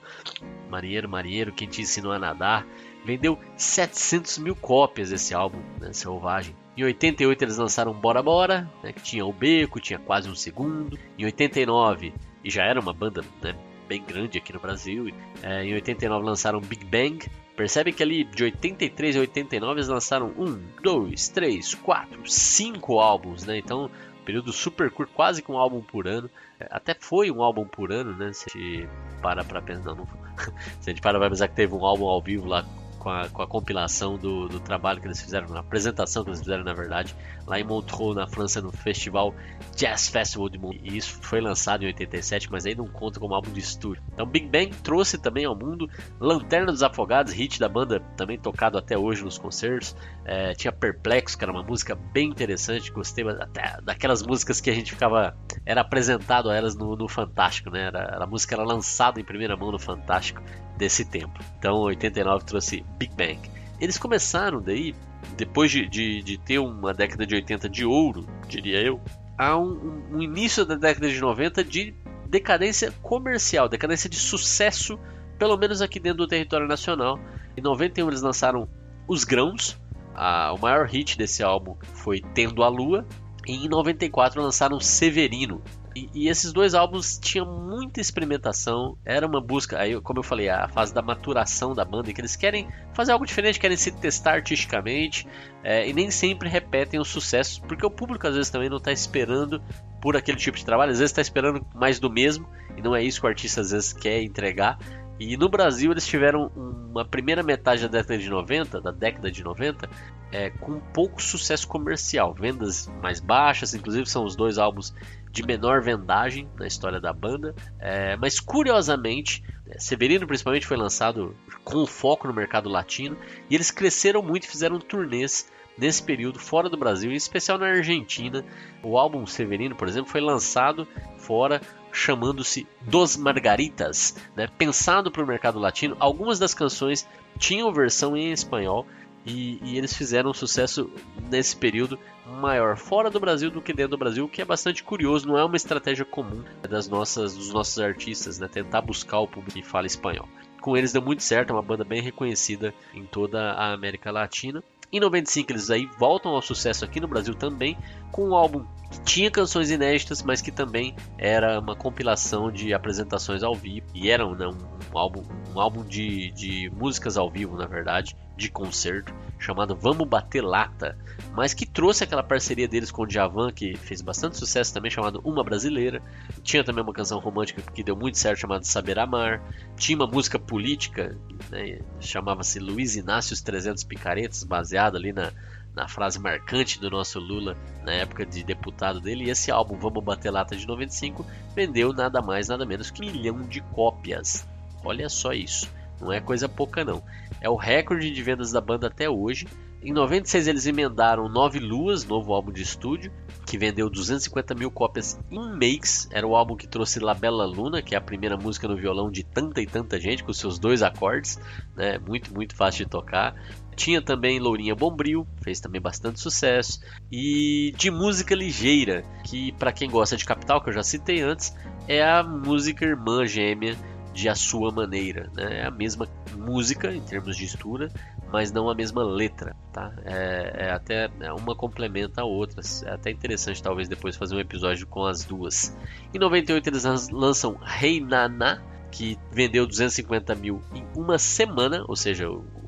Marinheiro, 0.70 1.10
Marinheiro, 1.10 1.52
quem 1.52 1.68
te 1.68 1.82
ensinou 1.82 2.12
a 2.12 2.20
nadar. 2.20 2.66
Vendeu 3.04 3.40
700 3.56 4.38
mil 4.38 4.56
cópias 4.56 5.10
desse 5.10 5.34
álbum, 5.34 5.60
né? 5.80 5.92
Selvagem. 5.94 6.56
Em 6.78 6.84
88 6.84 7.44
eles 7.44 7.58
lançaram 7.58 7.92
Bora 7.92 8.22
Bora, 8.22 8.70
né? 8.84 8.94
que 8.94 9.02
tinha 9.02 9.26
o 9.26 9.34
Beco, 9.34 9.80
tinha 9.80 9.98
quase 9.98 10.30
um 10.30 10.36
segundo. 10.36 10.98
Em 11.18 11.26
89, 11.26 12.14
e 12.44 12.52
já 12.52 12.64
era 12.64 12.80
uma 12.80 12.94
banda 12.94 13.24
né, 13.42 13.56
bem 13.88 14.04
grande 14.04 14.38
aqui 14.38 14.54
no 14.54 14.60
Brasil, 14.60 15.12
é, 15.42 15.64
em 15.64 15.74
89 15.74 16.24
lançaram 16.24 16.62
Big 16.62 16.86
Bang, 16.86 17.26
Percebe 17.58 17.92
que 17.92 18.04
ali 18.04 18.24
de 18.24 18.44
83 18.44 19.18
a 19.18 19.20
89 19.22 19.74
eles 19.74 19.88
lançaram 19.88 20.28
um, 20.38 20.62
dois, 20.84 21.28
três, 21.28 21.74
quatro, 21.74 22.22
cinco 22.30 23.00
álbuns, 23.00 23.46
né? 23.46 23.58
Então, 23.58 23.90
período 24.24 24.54
super 24.54 24.92
curto, 24.92 25.12
quase 25.12 25.42
que 25.42 25.52
um 25.52 25.58
álbum 25.58 25.82
por 25.82 26.08
ano. 26.08 26.30
É, 26.60 26.68
até 26.70 26.94
foi 26.94 27.32
um 27.32 27.42
álbum 27.42 27.66
por 27.66 27.92
ano, 27.92 28.16
né? 28.16 28.32
Se 28.32 28.46
a 28.48 28.60
gente 28.60 28.90
para 29.24 29.44
pra 29.44 29.60
pensar, 29.60 29.96
não, 29.96 30.06
se 30.80 30.92
a 30.92 30.94
gente 30.94 31.02
para 31.02 31.18
pra 31.18 31.30
pensar 31.32 31.48
que 31.48 31.56
teve 31.56 31.74
um 31.74 31.84
álbum 31.84 32.06
ao 32.06 32.22
vivo 32.22 32.46
lá 32.46 32.64
com 33.08 33.12
a, 33.12 33.30
com 33.30 33.42
a 33.42 33.48
compilação 33.48 34.18
do, 34.18 34.50
do, 34.50 34.60
trabalho 34.60 35.00
que 35.00 35.08
eles 35.08 35.22
fizeram, 35.22 35.48
na 35.48 35.62
apresentação 35.62 36.26
que 36.26 36.30
eles 36.30 36.42
fizeram, 36.42 36.66
na 36.66 36.74
verdade, 36.74 37.16
lá 37.46 37.58
em 37.58 37.64
Montreux, 37.64 38.14
na 38.14 38.28
França, 38.28 38.62
no 38.62 38.70
festival 38.70 39.34
Jazz 39.78 40.10
Festival 40.10 40.50
de 40.50 40.58
Montreux. 40.58 40.82
E 40.84 40.98
isso 40.98 41.18
foi 41.22 41.40
lançado 41.40 41.84
em 41.84 41.88
87, 41.88 42.52
mas 42.52 42.66
aí 42.66 42.76
não 42.76 42.86
conta 42.86 43.18
como 43.18 43.34
álbum 43.34 43.50
de 43.54 43.62
estúdio. 43.62 44.04
Então, 44.12 44.26
Big 44.26 44.48
Bang 44.50 44.76
trouxe 44.84 45.18
também 45.18 45.46
ao 45.46 45.56
mundo 45.56 45.90
Lanterna 46.20 46.70
dos 46.70 46.84
Afogados, 46.84 47.32
hit 47.32 47.58
da 47.62 47.70
banda, 47.70 48.02
também 48.18 48.38
tocado 48.38 48.78
até 48.78 48.98
hoje 48.98 49.24
nos 49.24 49.38
concertos. 49.38 49.96
É, 50.26 50.54
tinha 50.54 50.74
Perplexo, 50.74 51.38
que 51.38 51.46
era 51.46 51.54
uma 51.54 51.64
música 51.64 51.96
bem 51.96 52.28
interessante, 52.28 52.92
gostei 52.92 53.26
até 53.30 53.80
daquelas 53.84 54.22
músicas 54.22 54.60
que 54.60 54.70
a 54.70 54.74
gente 54.74 54.92
ficava. 54.92 55.34
Era 55.66 55.80
apresentado 55.80 56.50
a 56.50 56.56
elas 56.56 56.76
no, 56.76 56.98
no 56.98 57.08
Fantástico, 57.08 57.70
né? 57.70 57.86
Era, 57.86 58.22
a 58.22 58.28
música 58.28 58.54
era 58.54 58.66
lançada 58.66 59.18
em 59.22 59.24
primeira 59.24 59.56
mão 59.56 59.72
no 59.72 59.80
Fantástico 59.80 60.42
desse 60.78 61.04
tempo. 61.04 61.40
Então, 61.58 61.78
89 61.80 62.46
trouxe 62.46 62.86
Big 62.98 63.14
Bang. 63.16 63.40
Eles 63.80 63.98
começaram 63.98 64.62
daí, 64.62 64.96
depois 65.36 65.72
de, 65.72 65.88
de, 65.88 66.22
de 66.22 66.38
ter 66.38 66.60
uma 66.60 66.94
década 66.94 67.26
de 67.26 67.36
80 67.36 67.70
de 67.70 67.86
ouro, 67.86 68.26
diria 68.48 68.82
eu, 68.82 69.00
a 69.38 69.58
um, 69.58 70.04
um, 70.12 70.22
início 70.22 70.66
da 70.66 70.76
década 70.76 71.10
de 71.10 71.20
90 71.20 71.64
de 71.64 71.94
decadência 72.28 72.92
comercial, 73.02 73.70
decadência 73.70 74.10
de 74.10 74.18
sucesso, 74.18 75.00
pelo 75.38 75.56
menos 75.58 75.82
aqui 75.82 76.00
dentro 76.00 76.20
do 76.20 76.28
território 76.28 76.68
nacional. 76.68 77.20
Em 77.56 77.62
91 77.62 78.08
eles 78.08 78.22
lançaram 78.22 78.68
Os 79.08 79.24
Grãos, 79.24 79.80
a, 80.16 80.52
o 80.54 80.60
maior 80.60 80.88
hit 80.88 81.18
desse 81.18 81.44
álbum 81.44 81.76
foi 81.94 82.20
Tendo 82.34 82.64
a 82.64 82.68
Lua, 82.68 83.06
e 83.48 83.66
em 83.66 83.70
94 83.70 84.42
lançaram 84.42 84.80
Severino, 84.80 85.62
e, 85.98 86.10
e, 86.14 86.30
esses 86.30 86.54
dois 86.54 86.76
álbuns 86.76 87.18
tinham 87.18 87.46
muita 87.46 88.00
experimentação. 88.00 88.96
Era 89.04 89.26
uma 89.26 89.42
busca, 89.42 89.80
aí, 89.80 90.00
como 90.02 90.20
eu 90.20 90.24
falei, 90.24 90.48
a 90.48 90.68
fase 90.68 90.94
da 90.94 91.02
maturação 91.02 91.74
da 91.74 91.84
banda, 91.84 92.14
que 92.14 92.22
eles 92.22 92.36
querem 92.36 92.68
fazer 92.94 93.12
algo 93.12 93.26
diferente, 93.26 93.60
querem 93.60 93.76
se 93.76 93.92
testar 93.92 94.34
artisticamente 94.34 95.28
é, 95.64 95.90
e 95.90 95.94
nem 95.94 96.12
sempre 96.12 96.48
repetem 96.48 97.00
os 97.00 97.08
sucessos, 97.08 97.58
porque 97.60 97.86
o 97.86 97.90
público 97.90 98.28
às 98.28 98.36
vezes 98.36 98.52
também 98.52 98.70
não 98.70 98.78
está 98.78 98.92
esperando 98.92 99.62
por 100.00 100.16
aquele 100.16 100.38
tipo 100.38 100.58
de 100.58 100.64
trabalho, 100.64 100.92
às 100.92 101.00
vezes 101.00 101.12
está 101.12 101.22
esperando 101.22 101.66
mais 101.74 102.00
do 102.00 102.10
mesmo 102.10 102.48
e 102.78 102.82
não 102.82 102.96
é 102.96 103.04
isso 103.04 103.20
que 103.20 103.26
o 103.26 103.30
artista 103.30 103.62
às 103.62 103.72
vezes 103.72 103.92
quer 103.92 104.22
entregar. 104.22 104.78
E 105.20 105.36
no 105.36 105.50
Brasil 105.50 105.92
eles 105.92 106.06
tiveram 106.06 106.52
uma 106.56 107.04
primeira 107.04 107.42
metade 107.42 107.82
da 107.84 107.88
década 107.88 108.18
de 108.18 108.30
90, 108.30 108.82
da 108.82 108.92
década 108.92 109.32
de 109.32 109.44
90, 109.44 109.90
é, 110.32 110.50
com 110.50 110.80
pouco 110.80 111.22
sucesso 111.22 111.68
comercial, 111.68 112.34
vendas 112.34 112.88
mais 113.02 113.20
baixas, 113.20 113.74
inclusive 113.74 114.06
são 114.08 114.26
os 114.26 114.36
dois 114.36 114.58
álbuns 114.58 114.94
de 115.32 115.44
menor 115.44 115.82
vendagem 115.82 116.48
na 116.58 116.68
história 116.68 117.00
da 117.00 117.14
banda, 117.14 117.56
é, 117.80 118.16
mas 118.18 118.40
curiosamente, 118.40 119.44
é, 119.68 119.80
Severino 119.80 120.28
principalmente 120.28 120.68
foi 120.68 120.78
lançado 120.78 121.36
com 121.64 121.86
foco 121.86 122.28
no 122.28 122.34
mercado 122.34 122.70
latino 122.70 123.18
e 123.50 123.56
eles 123.56 123.72
cresceram 123.72 124.22
muito 124.22 124.46
e 124.46 124.50
fizeram 124.50 124.80
turnês 124.80 125.50
nesse 125.78 126.02
período 126.02 126.40
fora 126.40 126.70
do 126.70 126.78
Brasil, 126.78 127.12
em 127.12 127.16
especial 127.16 127.58
na 127.58 127.68
Argentina. 127.68 128.44
O 128.82 128.98
álbum 128.98 129.26
Severino, 129.26 129.76
por 129.76 129.88
exemplo, 129.88 130.10
foi 130.10 130.22
lançado 130.22 130.88
fora 131.18 131.62
chamando-se 131.98 132.68
Dos 132.82 133.18
Margaritas, 133.18 134.16
né? 134.36 134.48
pensado 134.58 135.12
para 135.12 135.24
o 135.24 135.28
mercado 135.28 135.60
latino. 135.60 135.98
Algumas 136.00 136.38
das 136.38 136.54
canções 136.54 137.08
tinham 137.40 137.74
versão 137.74 138.16
em 138.16 138.32
espanhol 138.32 138.86
e, 139.26 139.60
e, 139.62 139.78
eles 139.78 139.94
fizeram 139.94 140.30
um 140.30 140.34
sucesso 140.34 140.90
nesse 141.30 141.54
período 141.56 142.00
maior 142.26 142.78
fora 142.78 143.10
do 143.10 143.20
Brasil 143.20 143.52
do 143.52 143.62
que 143.62 143.74
dentro 143.74 143.92
do 143.92 143.98
Brasil, 143.98 144.24
o 144.24 144.30
que 144.30 144.42
é 144.42 144.46
bastante 144.46 144.84
curioso, 144.84 145.28
não 145.28 145.38
é 145.38 145.44
uma 145.44 145.58
estratégia 145.58 146.06
comum 146.06 146.46
das 146.62 146.88
nossas, 146.88 147.36
dos 147.36 147.52
nossos 147.52 147.78
artistas, 147.80 148.40
né? 148.40 148.48
tentar 148.48 148.82
buscar 148.82 149.20
o 149.20 149.28
público 149.28 149.60
que 149.60 149.68
fala 149.68 149.86
espanhol. 149.86 150.30
Com 150.62 150.78
eles 150.78 150.94
deu 150.94 151.02
muito 151.02 151.24
certo, 151.24 151.50
é 151.50 151.54
uma 151.54 151.62
banda 151.62 151.84
bem 151.84 152.02
reconhecida 152.02 152.74
em 152.94 153.06
toda 153.06 153.52
a 153.52 153.74
América 153.74 154.12
Latina. 154.12 154.64
Em 154.92 155.00
95 155.00 155.52
eles 155.52 155.70
aí 155.70 155.86
voltam 156.00 156.32
ao 156.32 156.42
sucesso 156.42 156.86
aqui 156.86 157.00
no 157.00 157.08
Brasil 157.08 157.36
também, 157.36 157.78
com 158.12 158.30
um 158.30 158.36
álbum 158.36 158.66
que 158.90 159.02
tinha 159.02 159.30
canções 159.30 159.70
inéditas, 159.70 160.24
mas 160.24 160.42
que 160.42 160.52
também 160.52 160.96
era 161.18 161.60
uma 161.60 161.76
compilação 161.76 162.50
de 162.50 162.74
apresentações 162.74 163.44
ao 163.44 163.54
vivo. 163.54 163.86
E 163.94 164.10
era 164.10 164.26
né, 164.34 164.48
um, 164.48 164.58
um 164.98 165.00
álbum, 165.00 165.24
um 165.56 165.60
álbum 165.60 165.84
de, 165.84 166.32
de 166.32 166.70
músicas 166.72 167.18
ao 167.18 167.30
vivo, 167.30 167.56
na 167.56 167.68
verdade, 167.68 168.18
de 168.36 168.50
concerto, 168.50 169.14
chamado 169.40 169.76
Vamos 169.76 170.08
Bater 170.08 170.44
Lata, 170.44 170.98
mas 171.34 171.54
que 171.54 171.66
trouxe 171.66 172.04
aquela 172.04 172.24
parceria 172.24 172.68
deles 172.68 172.92
com 172.92 173.04
o 173.04 173.06
Djavan, 173.06 173.52
que 173.52 173.76
fez 173.78 174.02
bastante 174.02 174.38
sucesso 174.38 174.74
também, 174.74 174.90
chamado 174.90 175.22
Uma 175.24 175.44
Brasileira. 175.44 176.02
Tinha 176.44 176.64
também 176.64 176.84
uma 176.84 176.94
canção 176.94 177.20
romântica 177.20 177.62
que 177.72 177.84
deu 177.84 177.96
muito 177.96 178.18
certo, 178.18 178.40
chamada 178.40 178.64
Saber 178.64 178.98
Amar. 178.98 179.42
Tinha 179.76 179.96
uma 179.96 180.08
música 180.08 180.40
política, 180.40 181.16
né, 181.50 181.80
chamava-se 182.00 182.60
Luiz 182.60 182.96
Inácio 182.96 183.34
os 183.34 183.42
300 183.42 183.84
Picaretas, 183.84 184.44
baseada 184.44 184.98
ali 184.98 185.14
na, 185.14 185.32
na 185.76 185.88
frase 185.88 186.20
marcante 186.20 186.80
do 186.80 186.90
nosso 186.90 187.20
Lula 187.20 187.56
na 187.84 187.94
época 187.94 188.26
de 188.26 188.44
deputado 188.44 189.00
dele. 189.00 189.26
E 189.26 189.30
esse 189.30 189.52
álbum, 189.52 189.78
Vamos 189.78 190.04
Bater 190.04 190.32
Lata 190.32 190.56
de 190.56 190.66
95, 190.66 191.26
vendeu 191.56 191.94
nada 191.94 192.22
mais, 192.22 192.48
nada 192.48 192.66
menos 192.66 192.90
que 192.90 193.04
um 193.04 193.12
milhão 193.12 193.42
de 193.44 193.62
cópias. 193.62 194.48
Olha 194.84 195.10
só 195.10 195.34
isso. 195.34 195.70
Não 196.00 196.12
é 196.12 196.20
coisa 196.20 196.48
pouca 196.48 196.86
não. 196.86 197.04
É 197.42 197.50
o 197.50 197.56
recorde 197.56 198.12
de 198.12 198.24
vendas 198.24 198.52
da 198.52 198.62
banda 198.62 198.88
até 198.88 199.10
hoje. 199.10 199.48
Em 199.82 199.94
96 199.94 200.48
eles 200.48 200.66
emendaram 200.66 201.30
Nove 201.30 201.60
Luas, 201.60 202.04
novo 202.04 202.34
álbum 202.34 202.52
de 202.52 202.62
estúdio, 202.62 203.12
que 203.46 203.58
vendeu 203.58 203.90
250 203.90 204.56
mil 204.56 204.72
cópias 204.72 205.20
em 205.32 205.56
mês. 205.56 206.10
Era 206.12 206.28
o 206.28 206.36
álbum 206.36 206.56
que 206.56 206.68
trouxe 206.68 207.00
La 207.00 207.14
Bella 207.14 207.46
Luna, 207.46 207.82
que 207.82 207.94
é 207.94 207.98
a 207.98 208.02
primeira 208.02 208.36
música 208.36 208.68
no 208.68 208.76
violão 208.76 209.10
de 209.10 209.24
tanta 209.24 209.62
e 209.62 209.68
tanta 209.68 210.00
gente, 210.00 210.24
com 210.24 210.34
seus 210.34 210.58
dois 210.58 210.82
acordes, 210.82 211.40
né? 211.76 212.00
muito, 212.00 212.34
muito 212.34 212.56
fácil 212.56 212.86
de 212.86 212.92
tocar. 212.92 213.36
Tinha 213.76 214.02
também 214.02 214.40
Lourinha 214.40 214.76
Bombril, 214.76 215.28
fez 215.44 215.60
também 215.60 215.80
bastante 215.80 216.20
sucesso. 216.20 216.80
E 217.12 217.72
de 217.78 217.92
música 217.92 218.34
ligeira, 218.34 219.04
que 219.24 219.52
para 219.54 219.72
quem 219.72 219.90
gosta 219.90 220.18
de 220.18 220.26
Capital, 220.26 220.60
que 220.62 220.70
eu 220.70 220.74
já 220.74 220.82
citei 220.82 221.22
antes, 221.22 221.56
é 221.88 222.04
a 222.04 222.24
música 222.24 222.84
irmã 222.84 223.26
gêmea 223.28 223.78
de 224.18 224.28
A 224.28 224.34
Sua 224.34 224.72
Maneira. 224.72 225.30
Né? 225.36 225.60
É 225.62 225.66
a 225.68 225.70
mesma 225.70 226.10
música 226.36 226.92
em 226.92 227.02
termos 227.02 227.38
de 227.38 227.46
estrutura, 227.46 227.92
mas 228.34 228.52
não 228.52 228.68
a 228.68 228.74
mesma 228.74 229.04
letra. 229.04 229.56
Tá? 229.72 229.94
É, 230.04 230.66
é 230.66 230.72
até 230.72 231.08
é, 231.20 231.32
uma 231.32 231.56
complementa 231.56 232.22
a 232.22 232.26
outra. 232.26 232.62
É 232.84 232.94
até 232.94 233.12
interessante 233.12 233.62
talvez 233.62 233.88
depois 233.88 234.16
fazer 234.16 234.36
um 234.36 234.40
episódio 234.40 234.88
com 234.88 235.06
as 235.06 235.24
duas. 235.24 235.78
Em 236.12 236.18
98 236.18 236.68
eles 236.68 236.84
lançam 237.12 237.60
hey 237.80 238.02
Nana, 238.02 238.60
que 238.92 239.20
vendeu 239.32 239.68
250 239.68 240.34
mil 240.34 240.64
em 240.74 240.84
uma 240.96 241.20
semana, 241.20 241.86
ou 241.88 241.96
seja, 241.96 242.26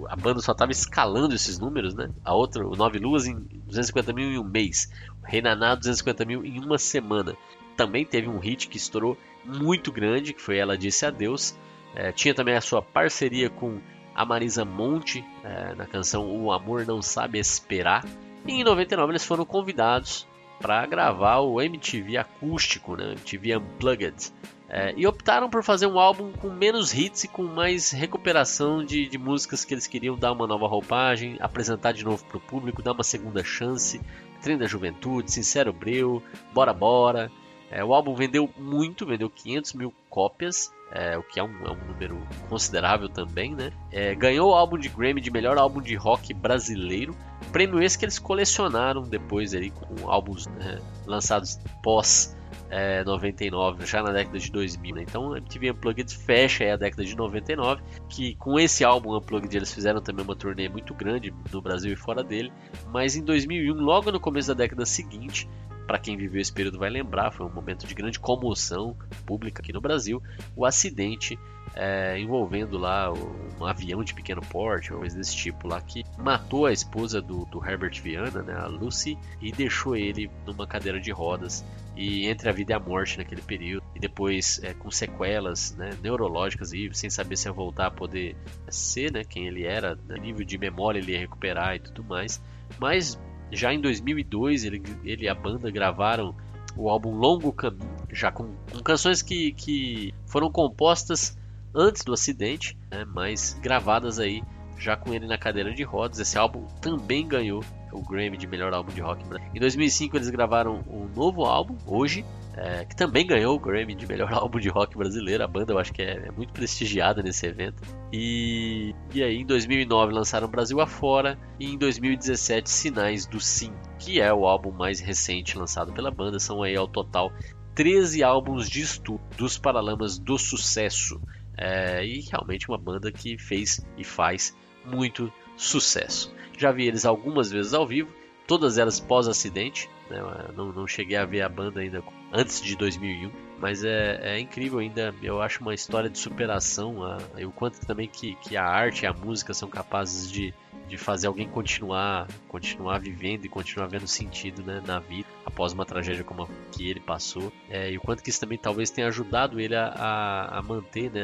a 0.08 0.16
banda 0.16 0.42
só 0.42 0.52
estava 0.52 0.72
escalando 0.72 1.34
esses 1.34 1.58
números, 1.58 1.96
né? 1.96 2.12
A 2.24 2.36
outra, 2.36 2.68
o 2.68 2.76
Nove 2.76 3.00
Luas, 3.00 3.26
em 3.26 3.34
250 3.66 4.14
mil 4.14 4.30
em 4.30 4.38
um 4.38 4.44
mês. 4.44 4.88
O 5.24 5.26
Rei 5.26 5.42
Naná, 5.42 5.74
250 5.74 6.26
mil 6.26 6.46
em 6.46 6.60
uma 6.60 6.78
semana. 6.78 7.36
Também 7.80 8.04
teve 8.04 8.28
um 8.28 8.40
hit 8.40 8.68
que 8.68 8.76
estourou 8.76 9.18
muito 9.46 9.90
grande, 9.90 10.34
que 10.34 10.42
foi 10.42 10.58
Ela 10.58 10.78
Disse 10.78 11.06
Adeus. 11.06 11.56
É, 11.96 12.12
tinha 12.12 12.34
também 12.34 12.54
a 12.56 12.60
sua 12.60 12.82
parceria 12.82 13.50
com 13.50 13.80
a 14.14 14.26
Marisa 14.26 14.66
Monte 14.66 15.24
é, 15.46 15.74
na 15.76 15.86
canção 15.86 16.30
O 16.30 16.52
Amor 16.52 16.86
Não 16.86 17.02
Sabe 17.02 17.40
Esperar. 17.40 18.04
E 18.46 18.52
em 18.52 18.66
99 18.66 19.14
eles 19.14 19.24
foram 19.24 19.46
convidados 19.46 20.28
para 20.60 20.86
gravar 20.86 21.38
o 21.38 21.62
MTV 21.62 22.18
acústico, 22.18 22.98
né? 22.98 23.14
MTV 23.14 23.56
Unplugged. 23.56 24.34
É, 24.68 24.94
e 24.98 25.08
optaram 25.08 25.50
por 25.50 25.64
fazer 25.64 25.88
um 25.88 25.98
álbum 25.98 26.34
com 26.34 26.50
menos 26.50 26.94
hits 26.94 27.24
e 27.24 27.28
com 27.30 27.44
mais 27.44 27.92
recuperação 27.92 28.84
de, 28.84 29.08
de 29.08 29.18
músicas 29.18 29.64
que 29.64 29.74
eles 29.74 29.88
queriam 29.88 30.18
dar 30.18 30.34
uma 30.34 30.46
nova 30.46 30.68
roupagem, 30.68 31.38
apresentar 31.40 31.94
de 31.94 32.04
novo 32.04 32.26
para 32.26 32.36
o 32.36 32.42
público, 32.42 32.84
dar 32.84 32.92
uma 32.92 33.06
segunda 33.06 33.42
chance. 33.42 34.02
Trem 34.42 34.58
da 34.58 34.68
Juventude, 34.68 35.32
Sincero 35.32 35.72
Breu, 35.72 36.22
Bora 36.54 36.74
Bora. 36.74 37.32
É, 37.72 37.84
o 37.84 37.94
álbum 37.94 38.16
vendeu 38.16 38.50
muito, 38.58 39.06
vendeu 39.06 39.30
500 39.30 39.74
mil 39.74 39.94
cópias, 40.10 40.72
é, 40.92 41.18
o 41.18 41.24
que 41.24 41.40
é 41.40 41.44
um, 41.44 41.68
é 41.68 41.72
um, 41.72 41.88
número 41.88 42.20
considerável 42.50 43.08
também, 43.08 43.54
né? 43.54 43.72
É, 43.92 44.16
ganhou 44.16 44.52
o 44.52 44.56
álbum 44.56 44.78
de 44.78 44.90
Grammy 44.90 45.22
de 45.22 45.30
melhor 45.30 45.58
álbum 45.58 45.82
de 45.82 45.96
rock 45.96 46.34
brasileiro, 46.34 47.16
prêmio 47.52 47.82
esse 47.82 47.98
que 47.98 48.06
eles 48.06 48.18
colecionaram 48.18 49.04
depois 49.04 49.54
ali 49.54 49.70
com 49.70 50.10
álbuns 50.10 50.48
né, 50.48 50.80
lançados 51.06 51.60
pós 51.84 52.36
é, 52.70 53.04
99, 53.04 53.86
já 53.86 54.02
na 54.02 54.12
década 54.12 54.40
de 54.40 54.52
2000. 54.52 54.96
Né? 54.96 55.06
Então, 55.08 55.36
MTV 55.36 55.72
Unplugged 55.72 56.16
fecha 56.16 56.74
a 56.74 56.78
década 56.78 57.04
de 57.04 57.16
99, 57.16 57.82
que 58.08 58.36
com 58.36 58.60
esse 58.60 58.84
álbum 58.84 59.16
Unplugged 59.16 59.56
eles 59.56 59.74
fizeram 59.74 60.02
também 60.02 60.24
uma 60.24 60.36
turnê 60.36 60.70
muito 60.70 60.94
grande 60.94 61.34
no 61.52 61.62
Brasil 61.62 61.94
e 61.94 61.96
fora 61.96 62.24
dele. 62.24 62.52
Mas 62.92 63.16
em 63.16 63.24
2001, 63.24 63.74
logo 63.74 64.12
no 64.12 64.20
começo 64.20 64.50
da 64.50 64.54
década 64.54 64.86
seguinte, 64.86 65.48
para 65.90 65.98
quem 65.98 66.16
viveu 66.16 66.40
esse 66.40 66.54
período 66.54 66.78
vai 66.78 66.88
lembrar, 66.88 67.32
foi 67.32 67.48
um 67.48 67.50
momento 67.50 67.88
de 67.88 67.96
grande 67.96 68.20
comoção 68.20 68.96
pública 69.26 69.60
aqui 69.60 69.74
no 69.74 69.82
Brasil, 69.82 70.22
o 70.56 70.64
acidente 70.64 71.36
é, 71.74 72.16
envolvendo 72.20 72.78
lá 72.78 73.12
um 73.12 73.66
avião 73.66 74.04
de 74.04 74.14
pequeno 74.14 74.40
porte, 74.40 74.92
uma 74.92 75.00
coisa 75.00 75.18
desse 75.18 75.36
tipo 75.36 75.68
lá, 75.68 75.82
que 75.82 76.04
matou 76.16 76.68
a 76.68 76.72
esposa 76.72 77.20
do, 77.20 77.44
do 77.46 77.66
Herbert 77.68 78.00
Viana, 78.04 78.44
né, 78.44 78.54
a 78.54 78.68
Lucy, 78.68 79.18
e 79.42 79.52
deixou 79.52 79.96
ele 79.96 80.30
numa 80.46 80.68
cadeira 80.68 81.00
de 81.00 81.10
rodas 81.10 81.66
e 81.98 82.28
entre 82.28 82.50
a 82.50 82.52
vida 82.52 82.74
e 82.74 82.76
a 82.76 82.80
morte 82.80 83.18
naquele 83.18 83.42
período 83.42 83.84
e 83.96 84.00
depois 84.00 84.62
é, 84.64 84.76
com 84.76 84.92
sequelas 84.92 85.76
né, 85.76 85.98
neurológicas 86.04 86.72
e 86.72 86.88
sem 86.94 87.10
saber 87.10 87.36
se 87.36 87.48
ia 87.48 87.52
voltar 87.52 87.88
a 87.88 87.92
poder 87.92 88.36
ser 88.70 89.12
né, 89.12 89.24
quem 89.24 89.48
ele 89.48 89.66
era, 89.66 89.96
né, 90.08 90.20
nível 90.20 90.46
de 90.46 90.56
memória 90.56 91.00
ele 91.00 91.14
ia 91.14 91.20
recuperar 91.20 91.78
e 91.78 91.80
tudo 91.80 92.04
mais. 92.04 92.40
Mas 92.78 93.20
já 93.52 93.74
em 93.74 93.80
2002, 93.80 94.64
ele, 94.64 94.82
ele 95.04 95.26
e 95.26 95.30
a 95.30 95.36
banda 95.36 95.70
gravaram 95.72 96.36
o 96.76 96.90
álbum 96.90 97.12
Longo 97.12 97.52
Caminho, 97.52 97.90
já 98.12 98.32
com, 98.32 98.50
com 98.72 98.80
canções 98.80 99.22
que, 99.22 99.52
que 99.54 100.14
foram 100.26 100.52
compostas 100.52 101.38
antes 101.74 102.04
do 102.04 102.14
acidente, 102.14 102.78
né, 102.90 103.06
mas 103.06 103.58
gravadas 103.62 104.20
aí 104.20 104.44
já 104.78 104.96
com 104.96 105.14
ele 105.14 105.28
na 105.28 105.38
cadeira 105.38 105.74
de 105.74 105.84
rodas. 105.84 106.20
Esse 106.20 106.38
álbum 106.38 106.66
também 106.82 107.28
ganhou 107.28 107.64
o 107.92 108.02
Grammy 108.02 108.38
de 108.38 108.48
melhor 108.48 108.74
álbum 108.74 108.94
de 108.94 109.02
rock. 109.02 109.24
Em 109.54 109.60
2005 109.60 110.16
eles 110.16 110.30
gravaram 110.30 110.84
um 110.88 111.08
novo 111.14 111.44
álbum, 111.44 111.76
hoje, 111.86 112.26
é, 112.62 112.84
que 112.84 112.94
também 112.94 113.26
ganhou 113.26 113.56
o 113.56 113.60
Grammy 113.60 113.96
de 113.96 114.06
melhor 114.06 114.32
álbum 114.34 114.60
de 114.60 114.68
rock 114.68 114.98
brasileiro. 114.98 115.42
A 115.44 115.48
banda 115.48 115.72
eu 115.72 115.80
acho 115.80 115.94
que 115.94 116.02
é, 116.02 116.28
é 116.28 116.32
muito 116.32 116.52
prestigiada 116.52 117.24
nesse 117.24 117.46
evento. 117.46 117.82
E, 118.12 118.94
e 119.14 119.24
aí 119.24 119.38
em 119.38 119.46
2009 119.46 120.14
lançaram 120.14 120.48
Brasil 120.48 120.82
Afora 120.82 121.40
e 121.58 121.68
em 121.68 121.78
2017 121.78 122.70
Sinais 122.70 123.26
do 123.26 123.40
Sim, 123.40 123.72
que 123.98 124.20
é 124.20 124.34
o 124.34 124.46
álbum 124.46 124.72
mais 124.72 125.00
recente 125.00 125.58
lançado 125.58 125.94
pela 125.94 126.12
banda. 126.12 126.38
São 126.38 126.62
aí 126.62 126.76
ao 126.76 126.88
total 126.88 127.32
13 127.76 128.24
álbuns 128.24 128.70
de 128.70 128.82
estudo 128.82 129.22
dos 129.38 129.58
Paralamas 129.58 130.20
do 130.20 130.38
Sucesso. 130.38 131.22
É, 131.58 132.06
e 132.06 132.22
realmente 132.22 132.68
uma 132.68 132.78
banda 132.78 133.10
que 133.10 133.38
fez 133.38 133.86
e 133.98 134.04
faz 134.04 134.54
muito 134.86 135.32
sucesso. 135.56 136.34
Já 136.58 136.74
vi 136.74 136.88
eles 136.88 137.06
algumas 137.06 137.50
vezes 137.50 137.74
ao 137.74 137.88
vivo, 137.88 138.10
todas 138.50 138.80
elas 138.80 139.00
pós-acidente. 139.00 139.88
Né? 140.10 140.18
Não, 140.58 140.74
não, 140.74 140.88
cheguei 140.88 141.16
a 141.16 141.24
ver 141.24 141.44
a 141.44 141.48
banda 141.48 141.82
ainda 141.82 142.04
antes 142.34 142.60
de 142.60 142.76
2001, 142.76 143.32
mas 143.60 143.84
é, 143.84 144.20
é 144.24 144.40
incrível 144.40 144.80
ainda. 144.80 145.14
Eu 145.22 145.40
acho 145.40 145.62
uma 145.62 145.76
história 145.76 146.10
de 146.10 146.18
superação. 146.18 147.04
A, 147.04 147.20
o 147.46 147.52
quanto 147.52 147.80
também 147.86 148.08
que, 148.08 148.34
que 148.36 148.58
a 148.58 148.66
arte 148.66 149.04
e 149.04 149.06
a 149.06 149.14
música 149.14 149.54
são 149.54 149.70
capazes 149.70 150.32
de, 150.32 150.52
de 150.88 150.98
fazer 150.98 151.28
alguém 151.28 151.48
continuar, 151.48 152.28
continuar 152.48 153.00
vivendo 153.00 153.46
e 153.46 153.50
continuar 153.50 153.86
vendo 153.86 154.08
sentido 154.08 154.64
né, 154.64 154.82
na 154.84 154.98
vida 154.98 155.30
após 155.46 155.72
uma 155.72 155.86
tragédia 155.86 156.24
como 156.24 156.44
a 156.44 156.48
que 156.72 156.90
ele 156.90 157.00
passou. 157.00 157.54
É, 157.70 157.92
e 157.92 158.00
o 158.00 158.02
quanto 158.02 158.24
que 158.24 158.32
isso 158.32 158.40
também 158.40 158.58
talvez 158.58 158.90
tenha 158.90 159.08
ajudado 159.10 159.60
ele 159.60 159.76
a, 159.76 159.90
a, 159.90 160.58
a 160.58 160.62
manter 160.64 161.12
né, 161.12 161.22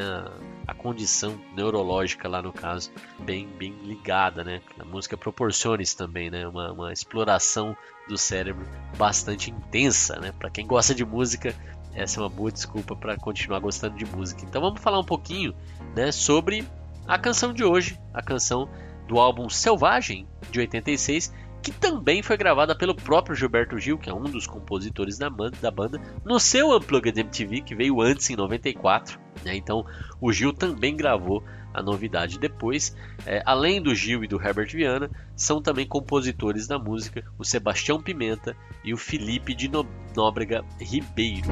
a, 0.66 0.74
condição 0.74 1.38
neurológica 1.54 2.28
lá 2.28 2.42
no 2.42 2.52
caso 2.52 2.90
bem, 3.18 3.48
bem 3.58 3.74
ligada, 3.82 4.44
né? 4.44 4.60
A 4.78 4.84
música 4.84 5.16
proporciona 5.16 5.82
isso 5.82 5.96
também, 5.96 6.30
né? 6.30 6.46
Uma, 6.46 6.72
uma 6.72 6.92
exploração 6.92 7.76
do 8.08 8.16
cérebro 8.16 8.66
bastante 8.96 9.50
intensa, 9.50 10.18
né? 10.20 10.32
Para 10.38 10.50
quem 10.50 10.66
gosta 10.66 10.94
de 10.94 11.04
música, 11.04 11.54
essa 11.94 12.20
é 12.20 12.22
uma 12.22 12.28
boa 12.28 12.52
desculpa 12.52 12.94
para 12.94 13.16
continuar 13.16 13.58
gostando 13.58 13.96
de 13.96 14.04
música. 14.04 14.44
Então 14.44 14.60
vamos 14.60 14.80
falar 14.80 15.00
um 15.00 15.04
pouquinho, 15.04 15.54
né, 15.94 16.12
sobre 16.12 16.64
a 17.06 17.18
canção 17.18 17.52
de 17.52 17.64
hoje, 17.64 17.98
a 18.12 18.22
canção 18.22 18.68
do 19.08 19.18
álbum 19.18 19.48
Selvagem, 19.48 20.26
de 20.50 20.60
86, 20.60 21.32
que 21.66 21.72
também 21.72 22.22
foi 22.22 22.36
gravada 22.36 22.76
pelo 22.76 22.94
próprio 22.94 23.34
Gilberto 23.34 23.76
Gil, 23.76 23.98
que 23.98 24.08
é 24.08 24.14
um 24.14 24.22
dos 24.22 24.46
compositores 24.46 25.18
da 25.18 25.28
banda, 25.28 25.56
da 25.60 25.68
banda 25.68 26.00
no 26.24 26.38
seu 26.38 26.70
Unplugged 26.76 27.18
MTV, 27.18 27.62
que 27.62 27.74
veio 27.74 28.00
antes 28.00 28.30
em 28.30 28.36
94. 28.36 29.18
Né? 29.44 29.56
Então 29.56 29.84
o 30.20 30.32
Gil 30.32 30.52
também 30.52 30.96
gravou 30.96 31.42
a 31.74 31.82
novidade 31.82 32.38
depois. 32.38 32.96
É, 33.26 33.42
além 33.44 33.82
do 33.82 33.92
Gil 33.96 34.22
e 34.22 34.28
do 34.28 34.40
Herbert 34.40 34.70
Viana, 34.70 35.10
são 35.34 35.60
também 35.60 35.88
compositores 35.88 36.68
da 36.68 36.78
música 36.78 37.24
o 37.36 37.44
Sebastião 37.44 38.00
Pimenta 38.00 38.56
e 38.84 38.94
o 38.94 38.96
Felipe 38.96 39.52
de 39.52 39.68
Nóbrega 40.14 40.64
Ribeiro. 40.80 41.48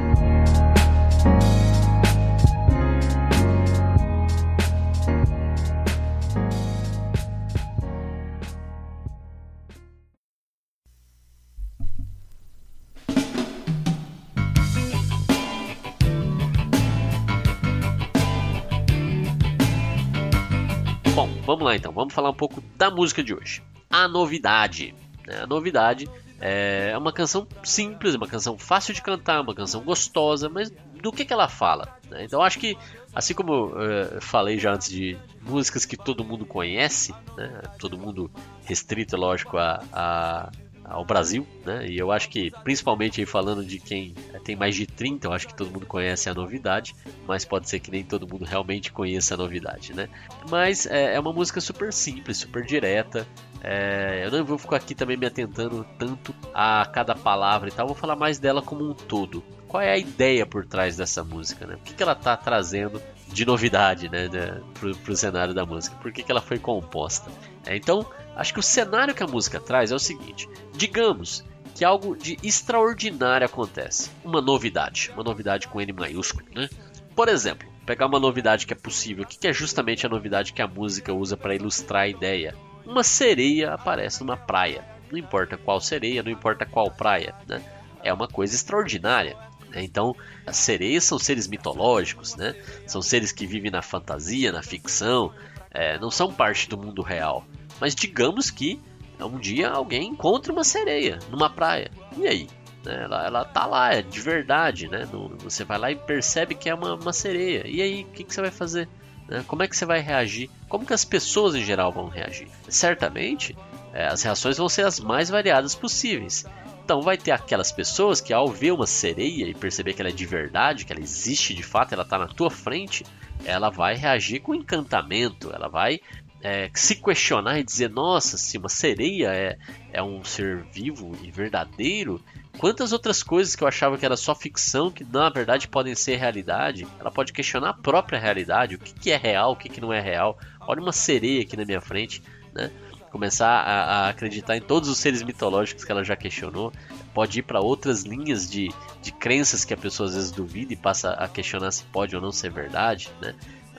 Vamos 21.15 21.65
lá 21.65 21.77
então, 21.77 21.93
vamos 21.93 22.13
falar 22.13 22.31
um 22.31 22.35
pouco 22.35 22.61
da 22.77 22.91
música 22.91 23.23
de 23.23 23.33
hoje. 23.33 23.63
A 23.89 24.09
novidade. 24.09 24.95
Né? 25.27 25.43
A 25.43 25.47
novidade 25.47 26.09
é 26.41 26.97
uma 26.99 27.13
canção 27.13 27.47
simples, 27.63 28.15
uma 28.15 28.27
canção 28.27 28.59
fácil 28.59 28.93
de 28.93 29.01
cantar, 29.01 29.41
uma 29.41 29.55
canção 29.55 29.83
gostosa, 29.83 30.49
mas 30.49 30.71
do 31.01 31.13
que, 31.13 31.25
que 31.25 31.33
ela 31.33 31.49
fala? 31.49 31.97
Né? 32.11 32.25
Então 32.25 32.43
acho 32.43 32.59
que, 32.59 32.77
assim 33.15 33.33
como 33.33 33.77
eu 33.79 34.21
falei 34.21 34.59
já 34.59 34.73
antes 34.73 34.89
de 34.89 35.17
músicas 35.41 35.85
que 35.85 35.97
todo 35.97 36.25
mundo 36.25 36.45
conhece, 36.45 37.15
né? 37.37 37.63
todo 37.79 37.97
mundo 37.97 38.29
restrito, 38.65 39.17
lógico, 39.17 39.57
a, 39.57 39.85
a 39.93 40.51
ao 40.85 41.05
Brasil, 41.05 41.47
né? 41.65 41.87
E 41.87 41.99
eu 41.99 42.13
acho 42.13 42.29
que, 42.29 42.51
principalmente 42.63 43.25
falando 43.25 43.65
de 43.65 43.79
quem 43.79 44.15
tem 44.45 44.55
mais 44.55 44.77
de 44.77 44.87
30, 44.87 45.27
eu 45.27 45.33
acho 45.33 45.47
que 45.47 45.55
todo 45.55 45.71
mundo 45.71 45.87
conhece 45.87 46.29
a 46.29 46.35
novidade, 46.35 46.95
mas 47.27 47.45
pode 47.45 47.69
ser 47.69 47.81
que 47.81 47.91
nem 47.91 48.05
todo 48.05 48.29
mundo 48.29 48.45
realmente 48.45 48.93
conheça 48.93 49.35
a 49.35 49.37
novidade, 49.37 49.95
né? 49.95 50.09
Mas 50.51 50.87
é, 50.87 51.15
é 51.15 51.21
uma 51.21 51.33
música 51.33 51.61
super 51.61 51.93
simples, 51.93 52.37
super 52.37 52.65
direta. 52.65 53.27
É, 53.63 54.27
eu 54.27 54.31
não 54.31 54.45
vou 54.45 54.59
ficar 54.59 54.77
aqui 54.77 54.95
também 54.95 55.17
me 55.17 55.25
atentando 55.25 55.87
tanto 55.99 56.35
a 56.53 56.85
cada 56.93 57.15
palavra 57.15 57.71
e 57.71 57.73
tal, 57.73 57.87
vou 57.87 57.97
falar 57.97 58.15
mais 58.15 58.39
dela 58.39 58.61
como 58.61 58.89
um 58.89 58.93
todo. 58.93 59.43
Qual 59.67 59.83
é 59.83 59.91
a 59.91 59.99
ideia 59.99 60.45
por 60.45 60.67
trás 60.67 60.97
dessa 60.97 61.25
música, 61.25 61.67
né? 61.67 61.75
O 61.77 61.79
que, 61.79 61.95
que 61.95 62.03
ela 62.03 62.13
está 62.13 62.37
trazendo 62.37 63.03
de 63.27 63.45
novidade, 63.45 64.09
né, 64.09 64.29
né 64.29 64.61
pro, 64.75 64.95
pro 64.99 65.17
cenário 65.17 65.55
da 65.55 65.65
música? 65.65 65.97
Por 65.97 66.13
que, 66.13 66.23
que 66.23 66.31
ela 66.31 66.43
foi 66.43 66.59
composta? 66.59 67.31
É, 67.67 67.75
então, 67.75 68.07
Acho 68.37 68.53
que 68.53 68.61
o 68.61 68.63
cenário 68.63 69.15
que 69.15 69.23
a 69.23 69.27
música 69.27 69.61
traz 69.61 69.91
é 69.91 69.95
o 69.95 69.99
seguinte: 69.99 70.49
digamos 70.73 71.45
que 71.75 71.85
algo 71.85 72.17
de 72.17 72.39
extraordinário 72.43 73.47
acontece, 73.47 74.11
uma 74.25 74.41
novidade, 74.41 75.11
uma 75.15 75.25
novidade 75.25 75.67
com 75.69 75.81
N 75.81 75.93
maiúsculo, 75.93 76.47
né? 76.55 76.69
Por 77.15 77.29
exemplo, 77.29 77.69
pegar 77.85 78.07
uma 78.07 78.21
novidade 78.21 78.67
que 78.67 78.73
é 78.73 78.77
possível, 78.77 79.25
que 79.25 79.47
é 79.47 79.53
justamente 79.53 80.07
a 80.07 80.09
novidade 80.09 80.53
que 80.53 80.63
a 80.63 80.67
música 80.67 81.13
usa 81.13 81.37
para 81.37 81.55
ilustrar 81.55 82.03
a 82.03 82.09
ideia? 82.09 82.55
Uma 82.85 83.03
sereia 83.03 83.73
aparece 83.73 84.21
numa 84.21 84.37
praia, 84.37 84.85
não 85.11 85.19
importa 85.19 85.57
qual 85.57 85.81
sereia, 85.81 86.23
não 86.23 86.31
importa 86.31 86.67
qual 86.67 86.91
praia, 86.91 87.35
né? 87.47 87.63
É 88.03 88.13
uma 88.13 88.29
coisa 88.29 88.55
extraordinária. 88.55 89.37
Né? 89.71 89.83
Então, 89.83 90.15
as 90.47 90.57
sereias 90.57 91.05
são 91.05 91.19
seres 91.19 91.49
mitológicos, 91.49 92.37
né? 92.37 92.55
São 92.87 93.01
seres 93.01 93.33
que 93.33 93.47
vivem 93.47 93.71
na 93.71 93.83
fantasia, 93.83 94.53
na 94.53 94.63
ficção, 94.63 95.33
é, 95.71 95.99
não 95.99 96.11
são 96.11 96.33
parte 96.33 96.69
do 96.69 96.79
mundo 96.79 97.03
real. 97.03 97.45
Mas 97.81 97.95
digamos 97.95 98.51
que 98.51 98.81
um 99.21 99.39
dia 99.39 99.71
alguém 99.71 100.09
encontra 100.09 100.53
uma 100.53 100.65
sereia 100.65 101.19
numa 101.31 101.49
praia. 101.49 101.91
E 102.17 102.27
aí? 102.27 102.49
Né, 102.85 103.05
ela, 103.05 103.27
ela 103.27 103.45
tá 103.45 103.67
lá, 103.67 103.95
é 103.95 104.03
de 104.03 104.21
verdade, 104.21 104.89
né? 104.89 105.09
você 105.39 105.65
vai 105.65 105.79
lá 105.79 105.91
e 105.91 105.97
percebe 105.97 106.55
que 106.55 106.69
é 106.69 106.75
uma, 106.75 106.95
uma 106.95 107.13
sereia. 107.13 107.67
E 107.67 107.81
aí, 107.81 108.03
o 108.03 108.07
que, 108.13 108.25
que 108.25 108.35
você 108.35 108.41
vai 108.41 108.51
fazer? 108.51 108.89
Né? 109.29 109.45
Como 109.47 109.63
é 109.63 109.69
que 109.69 109.77
você 109.77 109.87
vai 109.87 110.01
reagir? 110.01 110.51
Como 110.69 110.85
que 110.85 110.93
as 110.93 111.05
pessoas 111.05 111.55
em 111.55 111.65
geral 111.65 111.91
vão 111.91 112.09
reagir? 112.09 112.49
Certamente, 112.69 113.57
é, 113.93 114.07
as 114.07 114.23
reações 114.23 114.59
vão 114.59 114.69
ser 114.69 114.85
as 114.85 115.01
mais 115.01 115.31
variadas 115.31 115.75
possíveis. 115.75 116.45
Então 116.85 117.01
vai 117.01 117.17
ter 117.17 117.31
aquelas 117.31 117.73
pessoas 117.73 118.21
que 118.21 118.33
ao 118.33 118.49
ver 118.49 118.73
uma 118.73 118.87
sereia 118.87 119.47
e 119.47 119.55
perceber 119.55 119.95
que 119.95 120.03
ela 120.03 120.11
é 120.11 120.13
de 120.13 120.27
verdade, 120.27 120.85
que 120.85 120.93
ela 120.93 121.01
existe 121.01 121.55
de 121.55 121.63
fato, 121.63 121.95
ela 121.95 122.03
está 122.03 122.19
na 122.19 122.27
tua 122.27 122.51
frente, 122.51 123.07
ela 123.47 123.71
vai 123.71 123.95
reagir 123.95 124.41
com 124.41 124.55
encantamento, 124.55 125.51
ela 125.51 125.67
vai 125.67 126.01
é, 126.45 126.71
se 126.75 126.97
questionar 126.97 127.59
e 127.59 127.65
dizer, 127.65 127.89
nossa, 127.89 128.37
se 128.37 128.59
uma 128.59 128.69
sereia 128.69 129.29
é, 129.29 129.57
é 129.91 130.03
um 130.03 130.23
ser 130.23 130.63
vivo 130.71 131.17
e 131.23 131.31
verdadeiro, 131.31 132.23
quantas 132.59 132.93
outras 132.93 133.23
coisas 133.23 133.57
que 133.57 133.65
eu 133.65 133.69
achava 133.69 133.97
que 133.97 134.05
era 134.05 134.15
só 134.15 134.35
ficção, 134.35 134.91
que 134.91 135.05
na 135.05 135.31
verdade 135.31 135.67
podem 135.67 135.95
ser 135.95 136.17
realidade, 136.17 136.87
ela 137.01 137.11
pode 137.11 137.33
questionar 137.33 137.71
a 137.71 137.73
própria 137.73 138.19
realidade, 138.19 138.75
o 138.75 138.79
que, 138.79 138.93
que 138.93 139.11
é 139.11 139.17
real, 139.17 139.53
o 139.53 139.57
que, 139.57 139.71
que 139.71 139.81
não 139.81 139.91
é 139.91 140.03
real. 140.03 140.39
Olha 140.61 140.83
uma 140.83 140.93
sereia 140.93 141.41
aqui 141.41 141.57
na 141.57 141.65
minha 141.65 141.81
frente, 141.81 142.23
né? 142.53 142.71
Começar 143.11 143.49
a, 143.49 143.85
a 143.85 144.09
acreditar 144.11 144.55
em 144.55 144.61
todos 144.61 144.91
os 144.91 144.99
seres 144.99 145.23
mitológicos 145.23 145.83
que 145.83 145.93
ela 145.93 146.05
já 146.05 146.17
questionou, 146.17 146.73
pode 147.15 147.39
ir 147.39 147.43
para 147.43 147.61
outras 147.61 148.03
linhas 148.03 148.51
de, 148.51 148.71
de 149.01 149.13
crenças 149.13 149.65
que 149.65 149.73
a 149.73 149.77
pessoa 149.79 150.09
às 150.09 150.15
vezes 150.15 150.31
duvida 150.31 150.75
e 150.75 150.77
passa 150.77 151.13
a 151.13 151.27
questionar 151.27 151.71
se 151.71 151.85
pode 151.85 152.15
ou 152.15 152.21
não 152.21 152.33
ser 152.33 152.51
verdade, 152.51 153.09
né? 153.23 153.35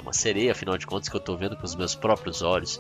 Uma 0.06 0.14
sereia, 0.14 0.52
afinal 0.52 0.78
de 0.78 0.86
contas, 0.86 1.10
que 1.10 1.16
eu 1.16 1.20
estou 1.20 1.36
vendo 1.36 1.58
com 1.58 1.66
os 1.66 1.76
meus 1.76 1.96
próprios 1.96 2.44
olhos. 2.44 2.80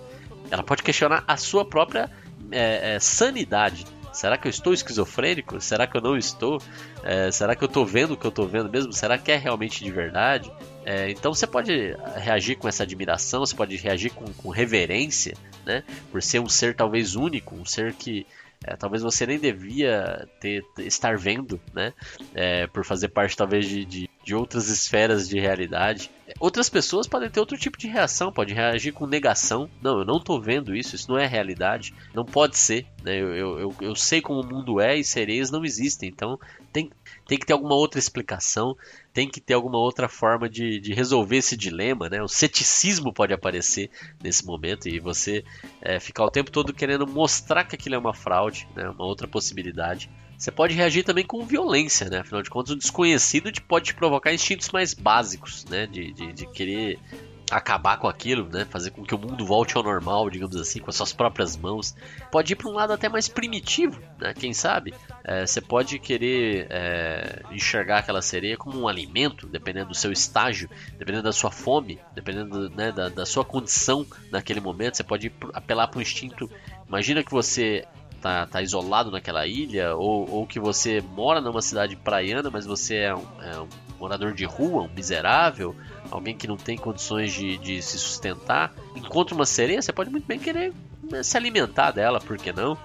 Ela 0.51 0.61
pode 0.61 0.83
questionar 0.83 1.23
a 1.27 1.35
sua 1.35 1.65
própria 1.65 2.07
é, 2.51 2.93
é, 2.93 2.99
sanidade. 2.99 3.83
Será 4.13 4.37
que 4.37 4.47
eu 4.47 4.49
estou 4.51 4.73
esquizofrênico? 4.73 5.59
Será 5.59 5.87
que 5.87 5.97
eu 5.97 6.01
não 6.01 6.15
estou? 6.15 6.61
É, 7.03 7.31
será 7.31 7.55
que 7.55 7.63
eu 7.63 7.67
estou 7.67 7.83
vendo 7.83 8.13
o 8.13 8.17
que 8.17 8.25
eu 8.25 8.29
estou 8.29 8.47
vendo 8.47 8.69
mesmo? 8.69 8.93
Será 8.93 9.17
que 9.17 9.31
é 9.31 9.37
realmente 9.37 9.83
de 9.83 9.91
verdade? 9.91 10.51
É, 10.85 11.09
então 11.09 11.33
você 11.33 11.47
pode 11.47 11.97
reagir 12.15 12.57
com 12.57 12.67
essa 12.67 12.83
admiração, 12.83 13.39
você 13.39 13.55
pode 13.55 13.75
reagir 13.75 14.11
com, 14.11 14.25
com 14.33 14.49
reverência, 14.49 15.35
né? 15.65 15.83
Por 16.11 16.21
ser 16.21 16.39
um 16.39 16.47
ser 16.47 16.75
talvez 16.75 17.15
único, 17.15 17.55
um 17.55 17.65
ser 17.65 17.91
que 17.93 18.25
é, 18.63 18.75
talvez 18.75 19.03
você 19.03 19.25
nem 19.27 19.37
devia 19.37 20.27
ter, 20.39 20.63
estar 20.79 21.17
vendo, 21.17 21.59
né? 21.73 21.93
É, 22.33 22.67
por 22.67 22.83
fazer 22.83 23.09
parte 23.09 23.37
talvez 23.37 23.67
de, 23.67 23.85
de, 23.85 24.09
de, 24.23 24.35
outras 24.35 24.69
esferas 24.69 25.27
de 25.29 25.39
realidade. 25.39 26.09
Outras 26.37 26.69
pessoas 26.69 27.07
podem 27.07 27.29
ter 27.29 27.39
outro 27.39 27.57
tipo 27.57 27.77
de 27.77 27.87
reação, 27.87 28.31
podem 28.31 28.53
reagir 28.53 28.91
com 28.91 29.07
negação. 29.07 29.69
Não, 29.81 29.99
eu 29.99 30.05
não 30.05 30.17
estou 30.17 30.41
vendo 30.41 30.75
isso, 30.75 30.93
isso 30.93 31.09
não 31.09 31.17
é 31.17 31.25
realidade, 31.25 31.93
não 32.13 32.25
pode 32.25 32.57
ser. 32.57 32.85
Né? 33.01 33.17
Eu, 33.17 33.33
eu, 33.33 33.59
eu, 33.59 33.75
eu 33.79 33.95
sei 33.95 34.21
como 34.21 34.41
o 34.41 34.45
mundo 34.45 34.81
é 34.81 34.97
e 34.97 35.03
sereias 35.03 35.49
não 35.49 35.63
existem, 35.63 36.09
então 36.09 36.37
tem, 36.73 36.91
tem 37.25 37.39
que 37.39 37.45
ter 37.45 37.53
alguma 37.53 37.75
outra 37.75 37.99
explicação, 37.99 38.75
tem 39.13 39.29
que 39.29 39.39
ter 39.39 39.53
alguma 39.53 39.77
outra 39.77 40.09
forma 40.09 40.49
de, 40.49 40.77
de 40.81 40.93
resolver 40.93 41.37
esse 41.37 41.55
dilema, 41.55 42.09
né? 42.09 42.21
O 42.21 42.27
ceticismo 42.27 43.13
pode 43.13 43.33
aparecer 43.33 43.89
nesse 44.21 44.45
momento 44.45 44.89
e 44.89 44.99
você 44.99 45.41
é, 45.81 46.01
ficar 46.01 46.25
o 46.25 46.31
tempo 46.31 46.51
todo 46.51 46.73
querendo 46.73 47.07
mostrar 47.07 47.63
que 47.63 47.75
aquilo 47.75 47.95
é 47.95 47.97
uma 47.97 48.13
fraude, 48.13 48.67
né? 48.75 48.89
Uma 48.89 49.05
outra 49.05 49.25
possibilidade. 49.25 50.09
Você 50.37 50.51
pode 50.51 50.73
reagir 50.73 51.03
também 51.03 51.25
com 51.25 51.45
violência, 51.45 52.09
né? 52.09 52.19
Afinal 52.19 52.41
de 52.41 52.49
contas, 52.49 52.71
o 52.71 52.75
desconhecido 52.77 53.51
pode 53.67 53.85
te 53.85 53.93
provocar 53.93 54.33
instintos 54.33 54.69
mais 54.69 54.93
básicos, 54.93 55.65
né? 55.65 55.87
De, 55.87 56.13
de, 56.13 56.33
de 56.33 56.45
querer 56.47 56.99
acabar 57.49 57.97
com 57.97 58.07
aquilo, 58.07 58.47
né? 58.49 58.65
Fazer 58.65 58.91
com 58.91 59.03
que 59.03 59.13
o 59.13 59.17
mundo 59.17 59.45
volte 59.45 59.77
ao 59.77 59.83
normal, 59.83 60.29
digamos 60.29 60.55
assim, 60.55 60.79
com 60.79 60.89
as 60.89 60.95
suas 60.95 61.13
próprias 61.13 61.55
mãos. 61.55 61.95
Pode 62.31 62.53
ir 62.53 62.55
para 62.55 62.69
um 62.69 62.73
lado 62.73 62.93
até 62.93 63.07
mais 63.07 63.27
primitivo, 63.27 64.01
né? 64.19 64.33
Quem 64.33 64.53
sabe? 64.53 64.93
É, 65.23 65.45
você 65.45 65.61
pode 65.61 65.99
querer 65.99 66.67
é, 66.69 67.43
enxergar 67.51 67.99
aquela 67.99 68.21
sereia 68.21 68.57
como 68.57 68.79
um 68.79 68.87
alimento, 68.87 69.47
dependendo 69.47 69.89
do 69.89 69.95
seu 69.95 70.11
estágio, 70.11 70.69
dependendo 70.97 71.23
da 71.23 71.33
sua 71.33 71.51
fome, 71.51 71.99
dependendo 72.13 72.69
né, 72.69 72.91
da, 72.91 73.09
da, 73.09 73.25
sua 73.25 73.45
condição 73.45 74.05
naquele 74.31 74.59
momento. 74.59 74.97
Você 74.97 75.03
pode 75.03 75.31
apelar 75.53 75.87
para 75.87 75.99
um 75.99 76.01
instinto. 76.01 76.49
Imagina 76.87 77.23
que 77.23 77.31
você 77.31 77.85
Tá, 78.25 78.47
tá, 78.47 78.59
isolado 78.59 79.11
naquela 79.11 79.45
ilha, 79.45 79.95
ou, 79.95 80.27
ou, 80.27 80.47
que 80.47 80.59
você 80.59 80.99
mora 80.99 81.39
numa 81.39 81.61
cidade 81.61 81.95
praiana, 81.95 82.49
mas 82.49 82.65
você 82.65 82.95
é 82.95 83.15
um, 83.15 83.23
é 83.39 83.59
um 83.59 83.67
morador 83.99 84.33
de 84.33 84.43
rua, 84.45 84.81
um 84.81 84.89
miserável, 84.95 85.75
alguém 86.09 86.35
que 86.35 86.47
não 86.47 86.57
tem 86.57 86.75
condições 86.75 87.31
de, 87.31 87.55
de 87.59 87.83
se 87.83 87.99
sustentar, 87.99 88.73
encontra 88.95 89.35
uma 89.35 89.45
sereia, 89.45 89.79
você 89.79 89.93
pode 89.93 90.09
muito 90.09 90.25
bem 90.25 90.39
querer 90.39 90.73
né, 91.03 91.21
se 91.21 91.37
alimentar 91.37 91.91
dela, 91.91 92.19
por 92.19 92.35
que 92.35 92.51
não? 92.51 92.75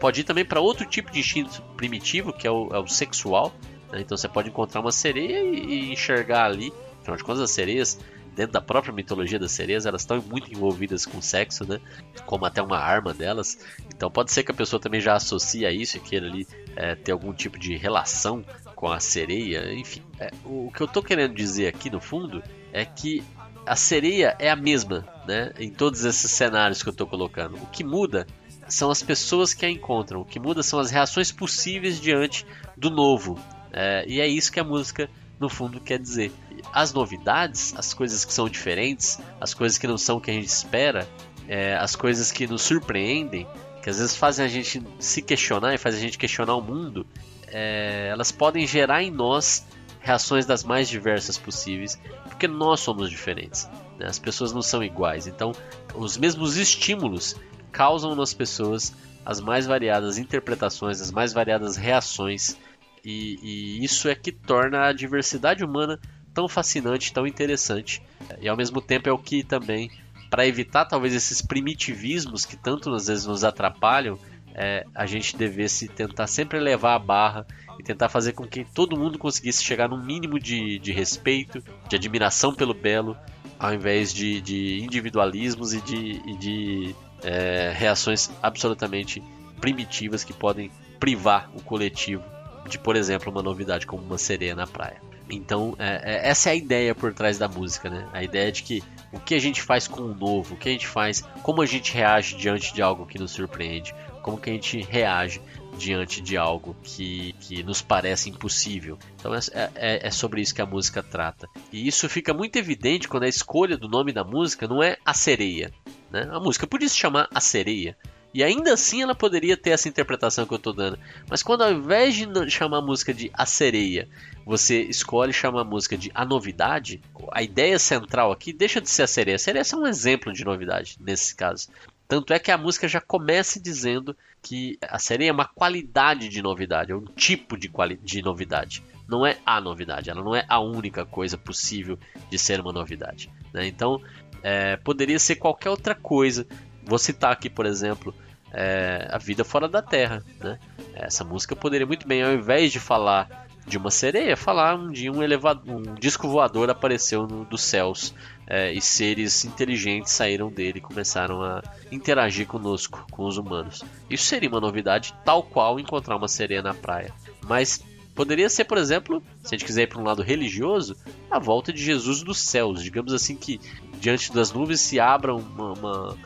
Pode 0.00 0.22
ir 0.22 0.24
também 0.24 0.44
para 0.44 0.58
outro 0.58 0.84
tipo 0.84 1.12
de 1.12 1.20
instinto 1.20 1.62
primitivo, 1.76 2.32
que 2.32 2.44
é 2.44 2.50
o, 2.50 2.68
é 2.72 2.80
o 2.80 2.88
sexual. 2.88 3.54
Né? 3.92 4.00
Então 4.00 4.16
você 4.16 4.26
pode 4.26 4.48
encontrar 4.48 4.80
uma 4.80 4.90
sereia 4.90 5.44
e, 5.44 5.64
e 5.64 5.92
enxergar 5.92 6.46
ali, 6.46 6.72
afinal 7.00 7.16
de 7.16 7.22
contas, 7.22 7.42
as 7.42 7.52
sereias 7.52 8.00
dentro 8.38 8.52
da 8.52 8.60
própria 8.60 8.94
mitologia 8.94 9.36
das 9.36 9.50
sereias, 9.50 9.84
elas 9.84 10.02
estão 10.02 10.22
muito 10.22 10.48
envolvidas 10.48 11.04
com 11.04 11.20
sexo, 11.20 11.68
né? 11.68 11.80
Como 12.24 12.46
até 12.46 12.62
uma 12.62 12.78
arma 12.78 13.12
delas. 13.12 13.58
Então 13.92 14.08
pode 14.08 14.30
ser 14.30 14.44
que 14.44 14.52
a 14.52 14.54
pessoa 14.54 14.78
também 14.78 15.00
já 15.00 15.16
associe 15.16 15.66
a 15.66 15.72
isso 15.72 15.96
e 15.96 16.00
queira 16.00 16.28
ali 16.28 16.46
é, 16.76 16.94
ter 16.94 17.10
algum 17.10 17.32
tipo 17.32 17.58
de 17.58 17.76
relação 17.76 18.44
com 18.76 18.92
a 18.92 19.00
sereia. 19.00 19.72
Enfim, 19.72 20.04
é, 20.20 20.30
o 20.44 20.70
que 20.70 20.80
eu 20.80 20.86
estou 20.86 21.02
querendo 21.02 21.34
dizer 21.34 21.66
aqui 21.66 21.90
no 21.90 22.00
fundo 22.00 22.40
é 22.72 22.84
que 22.84 23.24
a 23.66 23.74
sereia 23.74 24.36
é 24.38 24.48
a 24.48 24.54
mesma, 24.54 25.04
né? 25.26 25.52
Em 25.58 25.72
todos 25.72 26.04
esses 26.04 26.30
cenários 26.30 26.80
que 26.80 26.88
eu 26.88 26.92
estou 26.92 27.08
colocando. 27.08 27.56
O 27.56 27.66
que 27.66 27.82
muda 27.82 28.24
são 28.68 28.88
as 28.88 29.02
pessoas 29.02 29.52
que 29.52 29.66
a 29.66 29.68
encontram. 29.68 30.20
O 30.20 30.24
que 30.24 30.38
muda 30.38 30.62
são 30.62 30.78
as 30.78 30.92
reações 30.92 31.32
possíveis 31.32 32.00
diante 32.00 32.46
do 32.76 32.88
novo. 32.88 33.36
É, 33.72 34.04
e 34.06 34.20
é 34.20 34.28
isso 34.28 34.52
que 34.52 34.60
a 34.60 34.64
música, 34.64 35.10
no 35.40 35.48
fundo, 35.48 35.80
quer 35.80 35.98
dizer. 35.98 36.30
As 36.72 36.92
novidades, 36.92 37.74
as 37.76 37.92
coisas 37.94 38.24
que 38.24 38.32
são 38.32 38.48
diferentes, 38.48 39.18
as 39.40 39.54
coisas 39.54 39.78
que 39.78 39.86
não 39.86 39.98
são 39.98 40.18
o 40.18 40.20
que 40.20 40.30
a 40.30 40.34
gente 40.34 40.48
espera, 40.48 41.08
é, 41.48 41.76
as 41.76 41.96
coisas 41.96 42.30
que 42.30 42.46
nos 42.46 42.62
surpreendem, 42.62 43.46
que 43.82 43.90
às 43.90 43.98
vezes 43.98 44.16
fazem 44.16 44.44
a 44.44 44.48
gente 44.48 44.82
se 44.98 45.22
questionar 45.22 45.74
e 45.74 45.78
fazem 45.78 45.98
a 45.98 46.02
gente 46.02 46.18
questionar 46.18 46.54
o 46.54 46.62
mundo, 46.62 47.06
é, 47.46 48.08
elas 48.10 48.30
podem 48.30 48.66
gerar 48.66 49.02
em 49.02 49.10
nós 49.10 49.66
reações 50.00 50.46
das 50.46 50.64
mais 50.64 50.88
diversas 50.88 51.36
possíveis, 51.36 51.98
porque 52.24 52.46
nós 52.46 52.80
somos 52.80 53.10
diferentes. 53.10 53.68
Né? 53.98 54.06
As 54.06 54.18
pessoas 54.18 54.52
não 54.52 54.62
são 54.62 54.82
iguais. 54.82 55.26
Então, 55.26 55.52
os 55.94 56.16
mesmos 56.16 56.56
estímulos 56.56 57.34
causam 57.72 58.14
nas 58.14 58.32
pessoas 58.32 58.94
as 59.24 59.40
mais 59.40 59.66
variadas 59.66 60.16
interpretações, 60.16 61.00
as 61.00 61.10
mais 61.10 61.32
variadas 61.32 61.76
reações, 61.76 62.56
e, 63.04 63.38
e 63.42 63.84
isso 63.84 64.08
é 64.08 64.14
que 64.14 64.32
torna 64.32 64.86
a 64.86 64.92
diversidade 64.92 65.64
humana 65.64 66.00
tão 66.38 66.46
fascinante, 66.46 67.12
tão 67.12 67.26
interessante, 67.26 68.00
e 68.40 68.48
ao 68.48 68.56
mesmo 68.56 68.80
tempo 68.80 69.08
é 69.08 69.12
o 69.12 69.18
que 69.18 69.42
também, 69.42 69.90
para 70.30 70.46
evitar 70.46 70.84
talvez 70.84 71.12
esses 71.12 71.42
primitivismos 71.42 72.44
que 72.44 72.56
tanto 72.56 72.94
às 72.94 73.08
vezes 73.08 73.26
nos 73.26 73.42
atrapalham, 73.42 74.16
é, 74.54 74.86
a 74.94 75.04
gente 75.04 75.36
devesse 75.36 75.88
tentar 75.88 76.28
sempre 76.28 76.60
levar 76.60 76.94
a 76.94 76.98
barra 77.00 77.44
e 77.76 77.82
tentar 77.82 78.08
fazer 78.08 78.34
com 78.34 78.46
que 78.46 78.64
todo 78.64 78.96
mundo 78.96 79.18
conseguisse 79.18 79.64
chegar 79.64 79.88
num 79.88 80.00
mínimo 80.00 80.38
de, 80.38 80.78
de 80.78 80.92
respeito, 80.92 81.60
de 81.88 81.96
admiração 81.96 82.54
pelo 82.54 82.72
belo, 82.72 83.16
ao 83.58 83.74
invés 83.74 84.14
de, 84.14 84.40
de 84.40 84.78
individualismos 84.78 85.74
e 85.74 85.80
de, 85.80 86.22
e 86.24 86.36
de 86.36 86.94
é, 87.24 87.72
reações 87.74 88.30
absolutamente 88.40 89.20
primitivas 89.60 90.22
que 90.22 90.32
podem 90.32 90.70
privar 91.00 91.50
o 91.52 91.60
coletivo 91.60 92.22
de, 92.68 92.78
por 92.78 92.94
exemplo, 92.94 93.32
uma 93.32 93.42
novidade 93.42 93.88
como 93.88 94.04
uma 94.04 94.18
sereia 94.18 94.54
na 94.54 94.68
praia. 94.68 95.07
Então, 95.30 95.74
é, 95.78 96.02
é, 96.04 96.28
essa 96.28 96.50
é 96.50 96.52
a 96.52 96.56
ideia 96.56 96.94
por 96.94 97.12
trás 97.12 97.38
da 97.38 97.48
música, 97.48 97.90
né? 97.90 98.08
A 98.12 98.22
ideia 98.22 98.50
de 98.50 98.62
que 98.62 98.82
o 99.12 99.20
que 99.20 99.34
a 99.34 99.38
gente 99.38 99.62
faz 99.62 99.88
com 99.88 100.02
o 100.02 100.14
novo, 100.14 100.54
o 100.54 100.56
que 100.56 100.68
a 100.68 100.72
gente 100.72 100.86
faz, 100.86 101.22
como 101.42 101.62
a 101.62 101.66
gente 101.66 101.92
reage 101.92 102.36
diante 102.36 102.74
de 102.74 102.82
algo 102.82 103.06
que 103.06 103.18
nos 103.18 103.30
surpreende, 103.32 103.94
como 104.22 104.38
que 104.38 104.50
a 104.50 104.52
gente 104.52 104.80
reage 104.82 105.40
diante 105.78 106.20
de 106.20 106.36
algo 106.36 106.76
que, 106.82 107.34
que 107.40 107.62
nos 107.62 107.80
parece 107.80 108.28
impossível. 108.28 108.98
Então 109.16 109.34
é, 109.34 109.38
é, 109.74 110.06
é, 110.08 110.10
sobre 110.10 110.40
isso 110.40 110.54
que 110.54 110.60
a 110.60 110.66
música 110.66 111.02
trata. 111.02 111.48
E 111.72 111.86
isso 111.86 112.08
fica 112.08 112.34
muito 112.34 112.56
evidente 112.56 113.08
quando 113.08 113.22
a 113.22 113.28
escolha 113.28 113.76
do 113.76 113.88
nome 113.88 114.12
da 114.12 114.24
música 114.24 114.66
não 114.66 114.82
é 114.82 114.96
a 115.04 115.14
sereia. 115.14 115.72
Né? 116.10 116.28
A 116.30 116.40
música 116.40 116.66
podia 116.66 116.88
se 116.88 116.96
chamar 116.96 117.28
A 117.32 117.40
Sereia. 117.40 117.96
E 118.32 118.42
ainda 118.42 118.74
assim 118.74 119.02
ela 119.02 119.14
poderia 119.14 119.56
ter 119.56 119.70
essa 119.70 119.88
interpretação 119.88 120.46
que 120.46 120.52
eu 120.52 120.58
estou 120.58 120.72
dando. 120.72 120.98
Mas 121.28 121.42
quando 121.42 121.62
ao 121.62 121.72
invés 121.72 122.14
de 122.14 122.50
chamar 122.50 122.78
a 122.78 122.82
música 122.82 123.12
de 123.14 123.30
A 123.32 123.46
Sereia, 123.46 124.08
você 124.44 124.82
escolhe 124.82 125.32
chamar 125.32 125.62
a 125.62 125.64
música 125.64 125.96
de 125.96 126.10
A 126.14 126.24
Novidade, 126.24 127.00
a 127.32 127.42
ideia 127.42 127.78
central 127.78 128.30
aqui 128.30 128.52
deixa 128.52 128.80
de 128.80 128.90
ser 128.90 129.02
a 129.02 129.06
sereia. 129.06 129.36
A 129.36 129.38
sereia 129.38 129.62
é 129.72 129.76
um 129.76 129.86
exemplo 129.86 130.32
de 130.32 130.44
novidade 130.44 130.96
nesse 131.00 131.34
caso. 131.34 131.68
Tanto 132.06 132.32
é 132.32 132.38
que 132.38 132.50
a 132.50 132.56
música 132.56 132.88
já 132.88 133.00
começa 133.00 133.60
dizendo 133.60 134.16
que 134.42 134.78
a 134.80 134.98
sereia 134.98 135.28
é 135.28 135.32
uma 135.32 135.44
qualidade 135.44 136.30
de 136.30 136.40
novidade, 136.40 136.92
é 136.92 136.96
um 136.96 137.04
tipo 137.04 137.56
de, 137.58 137.70
de 138.02 138.22
novidade. 138.22 138.82
Não 139.06 139.26
é 139.26 139.36
a 139.44 139.60
novidade, 139.60 140.08
ela 140.08 140.22
não 140.22 140.34
é 140.34 140.44
a 140.48 140.58
única 140.58 141.04
coisa 141.04 141.36
possível 141.36 141.98
de 142.30 142.38
ser 142.38 142.60
uma 142.60 142.72
novidade. 142.72 143.30
Né? 143.52 143.66
Então, 143.66 144.00
é, 144.42 144.76
poderia 144.78 145.18
ser 145.18 145.36
qualquer 145.36 145.68
outra 145.68 145.94
coisa. 145.94 146.46
Vou 146.88 146.98
citar 146.98 147.30
aqui, 147.30 147.50
por 147.50 147.66
exemplo, 147.66 148.14
é, 148.50 149.06
A 149.12 149.18
Vida 149.18 149.44
Fora 149.44 149.68
da 149.68 149.82
Terra. 149.82 150.24
Né? 150.40 150.58
Essa 150.94 151.22
música 151.22 151.54
poderia 151.54 151.86
muito 151.86 152.08
bem, 152.08 152.22
ao 152.22 152.32
invés 152.32 152.72
de 152.72 152.80
falar 152.80 153.46
de 153.66 153.76
uma 153.76 153.90
sereia, 153.90 154.34
falar 154.34 154.90
dia 154.90 155.12
um, 155.12 155.22
elevador, 155.22 155.62
um 155.70 155.94
disco 155.94 156.26
voador 156.26 156.70
apareceu 156.70 157.26
no, 157.26 157.44
dos 157.44 157.60
céus 157.60 158.14
é, 158.46 158.72
e 158.72 158.80
seres 158.80 159.44
inteligentes 159.44 160.12
saíram 160.12 160.50
dele 160.50 160.78
e 160.78 160.80
começaram 160.80 161.42
a 161.42 161.62
interagir 161.92 162.46
conosco, 162.46 163.06
com 163.10 163.26
os 163.26 163.36
humanos. 163.36 163.84
Isso 164.08 164.24
seria 164.24 164.48
uma 164.48 164.60
novidade, 164.60 165.14
tal 165.22 165.42
qual 165.42 165.78
encontrar 165.78 166.16
uma 166.16 166.28
sereia 166.28 166.62
na 166.62 166.72
praia. 166.72 167.12
Mas 167.46 167.84
poderia 168.14 168.48
ser, 168.48 168.64
por 168.64 168.78
exemplo, 168.78 169.22
se 169.42 169.54
a 169.54 169.58
gente 169.58 169.66
quiser 169.66 169.82
ir 169.82 169.88
para 169.88 170.00
um 170.00 170.04
lado 170.04 170.22
religioso, 170.22 170.96
a 171.30 171.38
volta 171.38 171.70
de 171.70 171.84
Jesus 171.84 172.22
dos 172.22 172.38
céus. 172.38 172.82
Digamos 172.82 173.12
assim 173.12 173.36
que 173.36 173.60
diante 174.00 174.32
das 174.32 174.50
nuvens 174.50 174.80
se 174.80 174.98
abra 174.98 175.34
uma, 175.34 175.72
uma, 175.74 176.16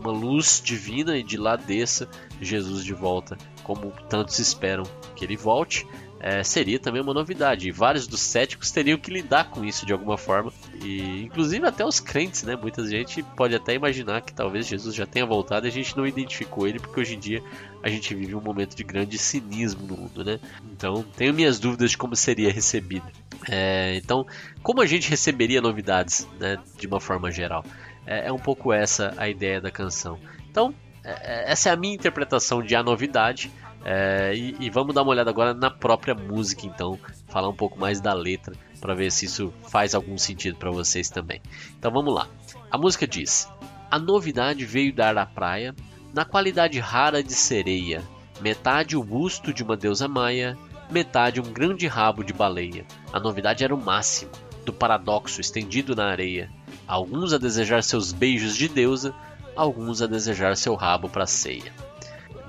uma 0.00 0.10
luz 0.10 0.60
divina 0.64 1.16
e 1.16 1.22
de 1.22 1.36
lá 1.36 1.56
desça 1.56 2.08
Jesus 2.40 2.84
de 2.84 2.94
volta, 2.94 3.36
como 3.62 3.92
tantos 4.08 4.38
esperam 4.38 4.84
que 5.14 5.24
ele 5.24 5.36
volte 5.36 5.86
é, 6.22 6.44
seria 6.44 6.78
também 6.78 7.00
uma 7.00 7.14
novidade. 7.14 7.66
E 7.66 7.72
vários 7.72 8.06
dos 8.06 8.20
céticos 8.20 8.70
teriam 8.70 8.98
que 8.98 9.10
lidar 9.10 9.50
com 9.50 9.64
isso 9.64 9.86
de 9.86 9.92
alguma 9.92 10.18
forma. 10.18 10.52
E 10.84 11.22
inclusive 11.22 11.66
até 11.66 11.84
os 11.84 11.98
crentes, 11.98 12.42
né? 12.42 12.54
Muita 12.54 12.86
gente 12.86 13.22
pode 13.22 13.54
até 13.54 13.74
imaginar 13.74 14.20
que 14.20 14.32
talvez 14.32 14.66
Jesus 14.66 14.94
já 14.94 15.06
tenha 15.06 15.24
voltado 15.24 15.66
e 15.66 15.70
a 15.70 15.72
gente 15.72 15.96
não 15.96 16.06
identificou 16.06 16.68
ele, 16.68 16.78
porque 16.78 17.00
hoje 17.00 17.14
em 17.14 17.18
dia 17.18 17.42
a 17.82 17.88
gente 17.88 18.14
vive 18.14 18.34
um 18.34 18.40
momento 18.40 18.76
de 18.76 18.84
grande 18.84 19.16
cinismo 19.16 19.86
no 19.86 19.96
mundo, 19.96 20.22
né? 20.22 20.38
Então 20.70 21.02
tenho 21.16 21.32
minhas 21.32 21.58
dúvidas 21.58 21.92
de 21.92 21.98
como 21.98 22.14
seria 22.14 22.52
recebido. 22.52 23.06
É, 23.48 23.96
então, 23.96 24.26
como 24.62 24.82
a 24.82 24.86
gente 24.86 25.08
receberia 25.08 25.62
novidades, 25.62 26.28
né? 26.38 26.58
De 26.78 26.86
uma 26.86 27.00
forma 27.00 27.30
geral. 27.30 27.64
É, 28.10 28.26
é 28.26 28.32
um 28.32 28.38
pouco 28.38 28.72
essa 28.72 29.14
a 29.16 29.28
ideia 29.28 29.60
da 29.60 29.70
canção. 29.70 30.18
Então, 30.50 30.74
é, 31.04 31.10
é, 31.10 31.52
essa 31.52 31.68
é 31.68 31.72
a 31.72 31.76
minha 31.76 31.94
interpretação 31.94 32.60
de 32.60 32.74
a 32.74 32.82
novidade. 32.82 33.52
É, 33.84 34.34
e, 34.34 34.56
e, 34.60 34.68
vamos 34.68 34.94
dar 34.94 35.02
uma 35.02 35.12
olhada 35.12 35.30
agora 35.30 35.54
na 35.54 35.70
própria 35.70 36.14
música, 36.14 36.66
então, 36.66 36.98
falar 37.28 37.48
um 37.48 37.54
pouco 37.54 37.78
mais 37.78 37.98
da 37.98 38.12
letra 38.12 38.54
para 38.80 38.94
ver 38.94 39.10
se 39.10 39.26
isso 39.26 39.54
faz 39.68 39.94
algum 39.94 40.18
sentido 40.18 40.56
para 40.56 40.70
vocês 40.70 41.08
também. 41.08 41.40
Então 41.78 41.90
vamos 41.90 42.12
lá. 42.12 42.26
A 42.70 42.76
música 42.76 43.06
diz: 43.06 43.48
A 43.90 43.98
novidade 43.98 44.64
veio 44.64 44.92
dar 44.92 45.16
à 45.16 45.24
praia 45.24 45.74
na 46.12 46.24
qualidade 46.24 46.78
rara 46.80 47.22
de 47.22 47.32
sereia, 47.32 48.02
metade 48.40 48.96
o 48.96 49.04
busto 49.04 49.52
de 49.52 49.62
uma 49.62 49.76
deusa 49.76 50.08
maia, 50.08 50.58
metade 50.90 51.40
um 51.40 51.52
grande 51.52 51.86
rabo 51.86 52.24
de 52.24 52.32
baleia. 52.32 52.84
A 53.12 53.20
novidade 53.20 53.62
era 53.62 53.74
o 53.74 53.82
máximo 53.82 54.32
do 54.64 54.72
paradoxo 54.72 55.40
estendido 55.40 55.94
na 55.94 56.06
areia. 56.06 56.50
Alguns 56.90 57.32
a 57.32 57.38
desejar 57.38 57.84
seus 57.84 58.10
beijos 58.10 58.56
de 58.56 58.68
deusa, 58.68 59.14
alguns 59.54 60.02
a 60.02 60.08
desejar 60.08 60.56
seu 60.56 60.74
rabo 60.74 61.08
para 61.08 61.24
ceia. 61.24 61.72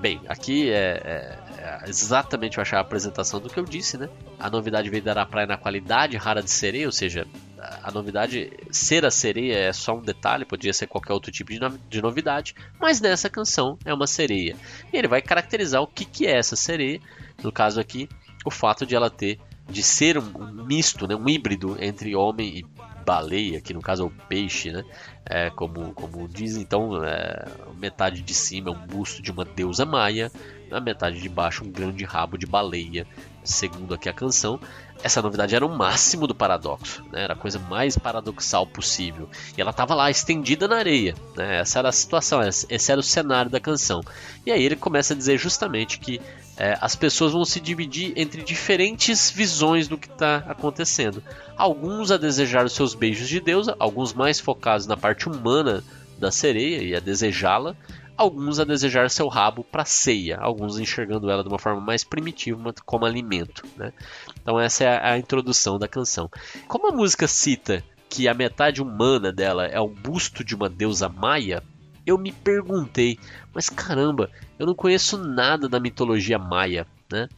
Bem, 0.00 0.20
aqui 0.26 0.68
é, 0.68 1.00
é, 1.04 1.38
é, 1.58 1.88
exatamente 1.88 2.60
achar 2.60 2.78
a 2.78 2.80
apresentação 2.80 3.38
do 3.38 3.48
que 3.48 3.60
eu 3.60 3.64
disse, 3.64 3.96
né? 3.96 4.08
A 4.40 4.50
novidade 4.50 4.90
veio 4.90 5.00
dar 5.00 5.16
a 5.16 5.24
praia 5.24 5.46
na 5.46 5.56
qualidade 5.56 6.16
rara 6.16 6.42
de 6.42 6.50
sereia, 6.50 6.86
ou 6.86 6.92
seja, 6.92 7.24
a 7.56 7.92
novidade 7.92 8.50
ser 8.72 9.04
a 9.04 9.12
sereia 9.12 9.54
é 9.54 9.72
só 9.72 9.96
um 9.96 10.02
detalhe, 10.02 10.44
poderia 10.44 10.72
ser 10.72 10.88
qualquer 10.88 11.12
outro 11.12 11.30
tipo 11.30 11.52
de, 11.52 11.60
no, 11.60 11.78
de 11.88 12.02
novidade, 12.02 12.56
mas 12.80 13.00
nessa 13.00 13.30
canção 13.30 13.78
é 13.84 13.94
uma 13.94 14.08
sereia. 14.08 14.56
E 14.92 14.96
ele 14.96 15.06
vai 15.06 15.22
caracterizar 15.22 15.80
o 15.80 15.86
que, 15.86 16.04
que 16.04 16.26
é 16.26 16.36
essa 16.36 16.56
sereia, 16.56 17.00
no 17.44 17.52
caso 17.52 17.78
aqui, 17.78 18.08
o 18.44 18.50
fato 18.50 18.84
de 18.84 18.96
ela 18.96 19.08
ter 19.08 19.38
de 19.68 19.82
ser 19.82 20.18
um, 20.18 20.32
um 20.36 20.64
misto, 20.64 21.06
né, 21.06 21.14
um 21.14 21.28
híbrido 21.28 21.76
entre 21.80 22.14
homem 22.14 22.58
e 22.58 22.62
baleia, 23.02 23.60
que 23.60 23.74
no 23.74 23.80
caso 23.80 24.02
é 24.02 24.06
o 24.06 24.10
peixe, 24.28 24.72
né? 24.72 24.84
É, 25.24 25.50
como, 25.50 25.92
como 25.92 26.28
diz, 26.28 26.56
então, 26.56 27.04
é, 27.04 27.44
metade 27.78 28.22
de 28.22 28.34
cima 28.34 28.70
é 28.70 28.72
um 28.72 28.86
busto 28.86 29.22
de 29.22 29.30
uma 29.30 29.44
deusa 29.44 29.84
maia, 29.84 30.30
a 30.72 30.80
metade 30.80 31.20
de 31.20 31.28
baixo 31.28 31.64
um 31.64 31.70
grande 31.70 32.04
rabo 32.04 32.36
de 32.36 32.46
baleia, 32.46 33.06
segundo 33.44 33.94
aqui 33.94 34.08
a 34.08 34.12
canção. 34.12 34.58
Essa 35.02 35.20
novidade 35.20 35.54
era 35.54 35.66
o 35.66 35.76
máximo 35.76 36.28
do 36.28 36.34
paradoxo, 36.34 37.02
né? 37.10 37.24
era 37.24 37.32
a 37.32 37.36
coisa 37.36 37.58
mais 37.58 37.98
paradoxal 37.98 38.66
possível. 38.66 39.28
E 39.56 39.60
ela 39.60 39.72
estava 39.72 39.94
lá 39.94 40.10
estendida 40.10 40.68
na 40.68 40.76
areia, 40.76 41.14
né? 41.36 41.58
essa 41.60 41.80
era 41.80 41.88
a 41.88 41.92
situação, 41.92 42.40
esse 42.42 42.92
era 42.92 43.00
o 43.00 43.02
cenário 43.02 43.50
da 43.50 43.58
canção. 43.58 44.00
E 44.46 44.52
aí 44.52 44.62
ele 44.62 44.76
começa 44.76 45.12
a 45.12 45.16
dizer 45.16 45.38
justamente 45.38 45.98
que 45.98 46.20
é, 46.56 46.78
as 46.80 46.94
pessoas 46.94 47.32
vão 47.32 47.44
se 47.44 47.58
dividir 47.58 48.12
entre 48.14 48.42
diferentes 48.42 49.30
visões 49.30 49.88
do 49.88 49.98
que 49.98 50.06
está 50.06 50.44
acontecendo. 50.46 51.22
Alguns 51.56 52.12
a 52.12 52.16
desejar 52.16 52.64
os 52.64 52.72
seus 52.72 52.94
beijos 52.94 53.28
de 53.28 53.40
deusa, 53.40 53.74
alguns 53.78 54.12
mais 54.12 54.38
focados 54.38 54.86
na 54.86 54.96
parte 54.96 55.28
humana 55.28 55.82
da 56.18 56.30
sereia 56.30 56.82
e 56.82 56.94
a 56.94 57.00
desejá-la, 57.00 57.74
alguns 58.16 58.58
a 58.58 58.64
desejar 58.64 59.10
seu 59.10 59.28
rabo 59.28 59.64
para 59.64 59.84
ceia, 59.84 60.38
alguns 60.38 60.78
enxergando 60.78 61.30
ela 61.30 61.42
de 61.42 61.48
uma 61.48 61.58
forma 61.58 61.80
mais 61.80 62.04
primitiva, 62.04 62.74
como 62.84 63.04
alimento. 63.04 63.64
Né? 63.76 63.92
Então 64.40 64.58
essa 64.58 64.84
é 64.84 65.12
a 65.12 65.18
introdução 65.18 65.78
da 65.78 65.88
canção. 65.88 66.30
Como 66.68 66.88
a 66.88 66.92
música 66.92 67.26
cita 67.26 67.84
que 68.08 68.28
a 68.28 68.34
metade 68.34 68.82
humana 68.82 69.32
dela 69.32 69.66
é 69.66 69.80
o 69.80 69.88
busto 69.88 70.44
de 70.44 70.54
uma 70.54 70.68
deusa 70.68 71.08
maia, 71.08 71.62
eu 72.06 72.18
me 72.18 72.32
perguntei, 72.32 73.18
mas 73.54 73.70
caramba, 73.70 74.30
eu 74.58 74.66
não 74.66 74.74
conheço 74.74 75.16
nada 75.16 75.68
da 75.68 75.80
mitologia 75.80 76.38
maia, 76.38 76.86
né? 77.10 77.28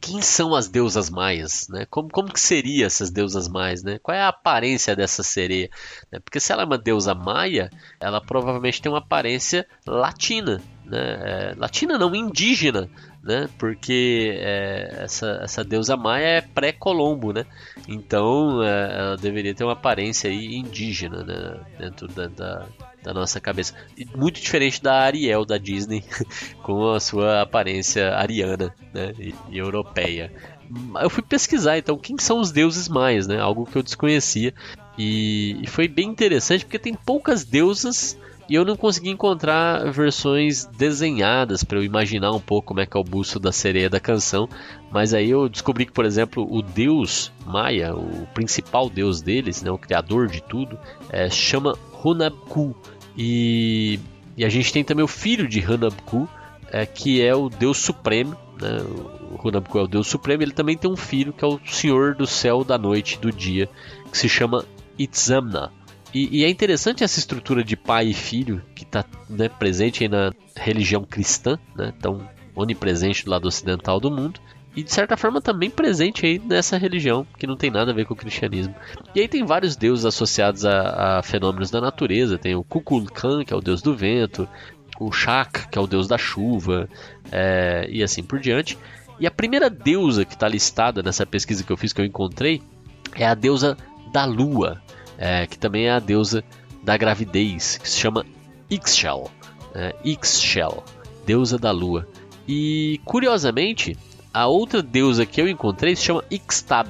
Quem 0.00 0.22
são 0.22 0.54
as 0.54 0.68
deusas 0.68 1.10
maias, 1.10 1.68
né? 1.68 1.86
Como, 1.90 2.08
como 2.08 2.32
que 2.32 2.40
seria 2.40 2.86
essas 2.86 3.10
deusas 3.10 3.48
maias, 3.48 3.82
né? 3.82 3.98
Qual 4.02 4.16
é 4.16 4.22
a 4.22 4.28
aparência 4.28 4.96
dessa 4.96 5.22
sereia? 5.22 5.68
Né? 6.10 6.18
Porque 6.20 6.40
se 6.40 6.52
ela 6.52 6.62
é 6.62 6.66
uma 6.66 6.78
deusa 6.78 7.14
maia, 7.14 7.70
ela 8.00 8.20
provavelmente 8.20 8.80
tem 8.80 8.90
uma 8.90 8.98
aparência 8.98 9.66
latina, 9.86 10.60
né? 10.84 10.98
É, 10.98 11.54
latina 11.56 11.98
não, 11.98 12.14
indígena, 12.14 12.88
né? 13.22 13.48
Porque 13.58 14.36
é, 14.38 15.02
essa, 15.04 15.40
essa 15.42 15.62
deusa 15.62 15.96
maia 15.96 16.26
é 16.26 16.40
pré-Colombo, 16.40 17.32
né? 17.32 17.44
Então 17.86 18.62
é, 18.62 18.98
ela 18.98 19.16
deveria 19.16 19.54
ter 19.54 19.64
uma 19.64 19.74
aparência 19.74 20.30
aí 20.30 20.56
indígena 20.56 21.22
né? 21.22 21.60
dentro 21.78 22.08
da, 22.08 22.26
da, 22.26 22.66
da, 23.02 23.12
nossa 23.12 23.40
cabeça. 23.40 23.74
Muito 24.14 24.40
diferente 24.40 24.82
da 24.82 25.00
Ariel 25.00 25.44
da 25.44 25.58
Disney, 25.58 26.04
com 26.62 26.92
a 26.92 27.00
sua 27.00 27.42
aparência 27.42 28.14
ariana 28.14 28.74
né? 28.92 29.12
e, 29.18 29.34
e 29.50 29.58
europeia. 29.58 30.32
Eu 31.00 31.10
fui 31.10 31.22
pesquisar 31.22 31.78
então 31.78 31.98
quem 31.98 32.16
são 32.18 32.38
os 32.40 32.52
deuses 32.52 32.88
maias, 32.88 33.26
né? 33.26 33.40
Algo 33.40 33.66
que 33.66 33.76
eu 33.76 33.82
desconhecia. 33.82 34.54
E, 34.96 35.58
e 35.62 35.66
foi 35.66 35.88
bem 35.88 36.08
interessante 36.08 36.64
porque 36.64 36.78
tem 36.78 36.94
poucas 36.94 37.44
deusas 37.44 38.16
e 38.50 38.56
eu 38.56 38.64
não 38.64 38.76
consegui 38.76 39.10
encontrar 39.10 39.92
versões 39.92 40.66
desenhadas 40.66 41.62
para 41.62 41.78
eu 41.78 41.84
imaginar 41.84 42.32
um 42.32 42.40
pouco 42.40 42.66
como 42.66 42.80
é 42.80 42.86
que 42.86 42.96
é 42.96 43.00
o 43.00 43.04
busto 43.04 43.38
da 43.38 43.52
sereia 43.52 43.88
da 43.88 44.00
canção. 44.00 44.48
Mas 44.90 45.14
aí 45.14 45.30
eu 45.30 45.48
descobri 45.48 45.86
que, 45.86 45.92
por 45.92 46.04
exemplo, 46.04 46.44
o 46.50 46.60
deus 46.60 47.30
Maia, 47.46 47.94
o 47.94 48.26
principal 48.34 48.90
deus 48.90 49.22
deles, 49.22 49.62
né, 49.62 49.70
o 49.70 49.78
criador 49.78 50.26
de 50.26 50.42
tudo, 50.42 50.76
é, 51.10 51.30
chama 51.30 51.78
Hunabku. 52.02 52.74
E, 53.16 53.98
e 54.36 54.44
a 54.44 54.48
gente 54.48 54.72
tem 54.72 54.84
também 54.84 55.04
o 55.04 55.08
filho 55.08 55.48
de 55.48 55.60
Hunabku, 55.60 56.28
é, 56.70 56.86
que 56.86 57.22
é 57.22 57.34
o 57.34 57.48
deus 57.48 57.78
supremo. 57.78 58.36
Né, 58.60 58.78
o 59.30 59.48
Hunabku 59.48 59.78
é 59.78 59.82
o 59.82 59.86
deus 59.86 60.06
supremo. 60.06 60.42
Ele 60.42 60.52
também 60.52 60.76
tem 60.76 60.90
um 60.90 60.96
filho 60.96 61.32
que 61.32 61.44
é 61.44 61.48
o 61.48 61.60
senhor 61.66 62.14
do 62.14 62.26
céu, 62.26 62.64
da 62.64 62.78
noite, 62.78 63.18
do 63.18 63.32
dia, 63.32 63.68
que 64.10 64.18
se 64.18 64.28
chama 64.28 64.64
Itzamna. 64.98 65.72
E, 66.12 66.40
e, 66.40 66.44
é 66.44 66.48
interessante 66.48 67.04
essa 67.04 67.20
estrutura 67.20 67.62
de 67.62 67.76
pai 67.76 68.08
e 68.08 68.14
filho 68.14 68.62
que 68.74 68.82
está 68.82 69.04
né, 69.28 69.48
presente 69.48 70.08
na 70.08 70.32
religião 70.56 71.04
cristã, 71.04 71.56
né, 71.76 71.92
tão 72.00 72.28
onipresente 72.54 73.24
do 73.24 73.30
lado 73.30 73.46
ocidental 73.46 74.00
do 74.00 74.10
mundo, 74.10 74.40
e 74.76 74.82
de 74.82 74.92
certa 74.92 75.16
forma 75.16 75.40
também 75.40 75.68
presente 75.68 76.24
aí 76.24 76.38
nessa 76.38 76.76
religião 76.78 77.26
que 77.38 77.46
não 77.46 77.56
tem 77.56 77.70
nada 77.70 77.90
a 77.90 77.94
ver 77.94 78.04
com 78.04 78.14
o 78.14 78.16
cristianismo. 78.16 78.74
E 79.14 79.20
aí 79.20 79.28
tem 79.28 79.44
vários 79.44 79.76
deuses 79.76 80.04
associados 80.04 80.64
a, 80.64 81.18
a 81.18 81.22
fenômenos 81.22 81.70
da 81.70 81.80
natureza, 81.80 82.38
tem 82.38 82.54
o 82.54 82.64
Kukulkan, 82.64 83.44
que 83.44 83.52
é 83.52 83.56
o 83.56 83.60
deus 83.60 83.82
do 83.82 83.96
vento, 83.96 84.48
o 84.98 85.10
Shak, 85.10 85.68
que 85.68 85.78
é 85.78 85.80
o 85.80 85.86
deus 85.86 86.06
da 86.06 86.18
chuva, 86.18 86.88
é, 87.32 87.86
e 87.90 88.02
assim 88.02 88.22
por 88.22 88.38
diante. 88.38 88.78
E 89.18 89.26
a 89.26 89.30
primeira 89.30 89.68
deusa 89.68 90.24
que 90.24 90.34
está 90.34 90.48
listada 90.48 91.02
nessa 91.02 91.26
pesquisa 91.26 91.64
que 91.64 91.70
eu 91.70 91.76
fiz, 91.76 91.92
que 91.92 92.00
eu 92.00 92.06
encontrei, 92.06 92.62
é 93.14 93.26
a 93.26 93.34
deusa 93.34 93.76
da 94.12 94.24
lua 94.24 94.80
é, 95.20 95.46
que 95.46 95.58
também 95.58 95.86
é 95.86 95.90
a 95.90 95.98
deusa 95.98 96.42
da 96.82 96.96
gravidez, 96.96 97.76
que 97.76 97.88
se 97.88 97.98
chama 97.98 98.24
Ixchel, 98.70 99.30
é, 99.74 99.94
Ixchel, 100.02 100.82
deusa 101.26 101.58
da 101.58 101.70
lua. 101.70 102.08
E 102.48 102.98
curiosamente, 103.04 103.98
a 104.32 104.46
outra 104.46 104.82
deusa 104.82 105.26
que 105.26 105.40
eu 105.40 105.48
encontrei 105.48 105.94
se 105.96 106.02
chama 106.02 106.24
Ixtab, 106.30 106.88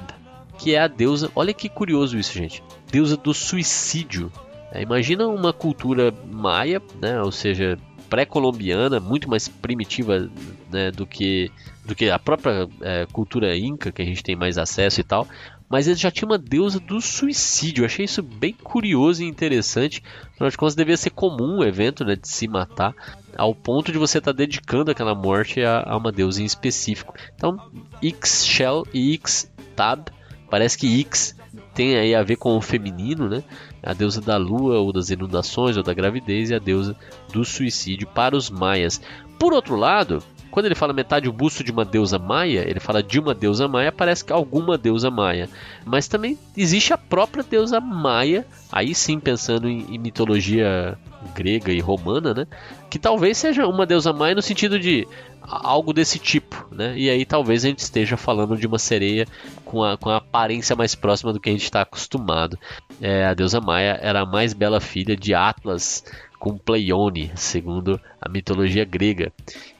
que 0.57 0.75
é 0.75 0.79
a 0.79 0.87
deusa. 0.87 1.31
Olha 1.35 1.53
que 1.53 1.69
curioso 1.69 2.17
isso, 2.17 2.33
gente. 2.33 2.63
Deusa 2.91 3.17
do 3.17 3.33
suicídio. 3.33 4.31
É, 4.71 4.81
imagina 4.81 5.27
uma 5.27 5.51
cultura 5.51 6.13
maia, 6.31 6.81
né, 7.01 7.21
ou 7.21 7.31
seja, 7.31 7.77
pré-colombiana, 8.09 8.99
muito 8.99 9.29
mais 9.29 9.47
primitiva 9.47 10.29
né, 10.71 10.91
do 10.91 11.05
que 11.05 11.51
do 11.83 11.95
que 11.95 12.09
a 12.09 12.19
própria 12.19 12.67
é, 12.81 13.07
cultura 13.11 13.57
inca 13.57 13.91
que 13.91 14.01
a 14.01 14.05
gente 14.05 14.21
tem 14.21 14.35
mais 14.35 14.57
acesso 14.57 15.01
e 15.01 15.03
tal, 15.03 15.27
mas 15.67 15.87
ele 15.87 15.95
já 15.95 16.11
tinha 16.11 16.27
uma 16.27 16.37
deusa 16.37 16.79
do 16.79 16.99
suicídio. 16.99 17.81
Eu 17.81 17.85
achei 17.85 18.05
isso 18.05 18.21
bem 18.21 18.53
curioso 18.53 19.23
e 19.23 19.27
interessante. 19.27 20.03
Afinal 20.33 20.49
de 20.49 20.57
contas, 20.57 20.75
devia 20.75 20.97
ser 20.97 21.11
comum 21.11 21.59
o 21.59 21.63
evento 21.63 22.03
né, 22.03 22.15
de 22.15 22.27
se 22.27 22.45
matar, 22.47 22.93
ao 23.37 23.53
ponto 23.53 23.91
de 23.91 23.97
você 23.97 24.17
estar 24.17 24.33
tá 24.33 24.37
dedicando 24.37 24.91
aquela 24.91 25.15
morte 25.15 25.61
a, 25.61 25.83
a, 25.85 25.97
uma 25.97 26.11
deusa 26.11 26.41
em 26.41 26.45
específico. 26.45 27.13
Então, 27.35 27.57
X-Shell 28.01 28.85
e 28.93 29.13
X-Tab, 29.13 30.09
parece 30.49 30.77
que 30.77 30.99
X 30.99 31.35
tem 31.73 31.97
aí 31.97 32.15
a 32.15 32.23
ver 32.23 32.37
com 32.37 32.55
o 32.55 32.61
feminino, 32.61 33.27
né? 33.27 33.43
A 33.83 33.93
deusa 33.93 34.21
da 34.21 34.37
lua 34.37 34.79
ou 34.79 34.93
das 34.93 35.09
inundações 35.09 35.75
ou 35.75 35.83
da 35.83 35.93
gravidez 35.93 36.49
e 36.49 36.55
a 36.55 36.59
deusa 36.59 36.95
do 37.33 37.43
suicídio 37.43 38.07
para 38.07 38.35
os 38.35 38.49
maias. 38.49 39.01
Por 39.39 39.53
outro 39.53 39.75
lado, 39.75 40.23
quando 40.51 40.65
ele 40.65 40.75
fala 40.75 40.93
metade 40.93 41.29
o 41.29 41.33
busto 41.33 41.63
de 41.63 41.71
uma 41.71 41.85
deusa 41.85 42.19
maia, 42.19 42.69
ele 42.69 42.79
fala 42.79 43.01
de 43.01 43.19
uma 43.19 43.33
deusa 43.33 43.67
maia, 43.67 43.91
parece 43.91 44.23
que 44.23 44.33
alguma 44.33 44.77
deusa 44.77 45.09
maia. 45.09 45.49
Mas 45.85 46.07
também 46.07 46.37
existe 46.55 46.93
a 46.93 46.97
própria 46.97 47.43
deusa 47.43 47.79
maia, 47.79 48.45
aí 48.71 48.93
sim 48.93 49.19
pensando 49.19 49.69
em, 49.69 49.85
em 49.89 49.97
mitologia 49.97 50.97
grega 51.33 51.71
e 51.71 51.79
romana, 51.79 52.33
né? 52.33 52.47
Que 52.91 52.99
talvez 52.99 53.37
seja 53.37 53.65
uma 53.65 53.85
deusa 53.85 54.11
maia 54.11 54.35
no 54.35 54.41
sentido 54.41 54.77
de 54.77 55.07
algo 55.41 55.93
desse 55.93 56.19
tipo, 56.19 56.67
né? 56.69 56.93
E 56.97 57.09
aí 57.09 57.25
talvez 57.25 57.63
a 57.63 57.69
gente 57.69 57.79
esteja 57.79 58.17
falando 58.17 58.57
de 58.57 58.67
uma 58.67 58.77
sereia 58.77 59.25
com 59.63 59.81
a, 59.81 59.97
com 59.97 60.09
a 60.09 60.17
aparência 60.17 60.75
mais 60.75 60.93
próxima 60.93 61.31
do 61.31 61.39
que 61.39 61.49
a 61.49 61.53
gente 61.53 61.63
está 61.63 61.81
acostumado. 61.81 62.59
É, 63.01 63.25
a 63.25 63.33
deusa 63.33 63.61
Maia 63.61 63.97
era 64.01 64.21
a 64.21 64.25
mais 64.25 64.53
bela 64.53 64.81
filha 64.81 65.15
de 65.15 65.33
Atlas 65.33 66.03
com 66.37 66.57
Pleione, 66.57 67.31
segundo 67.33 67.97
a 68.21 68.27
mitologia 68.27 68.83
grega. 68.83 69.31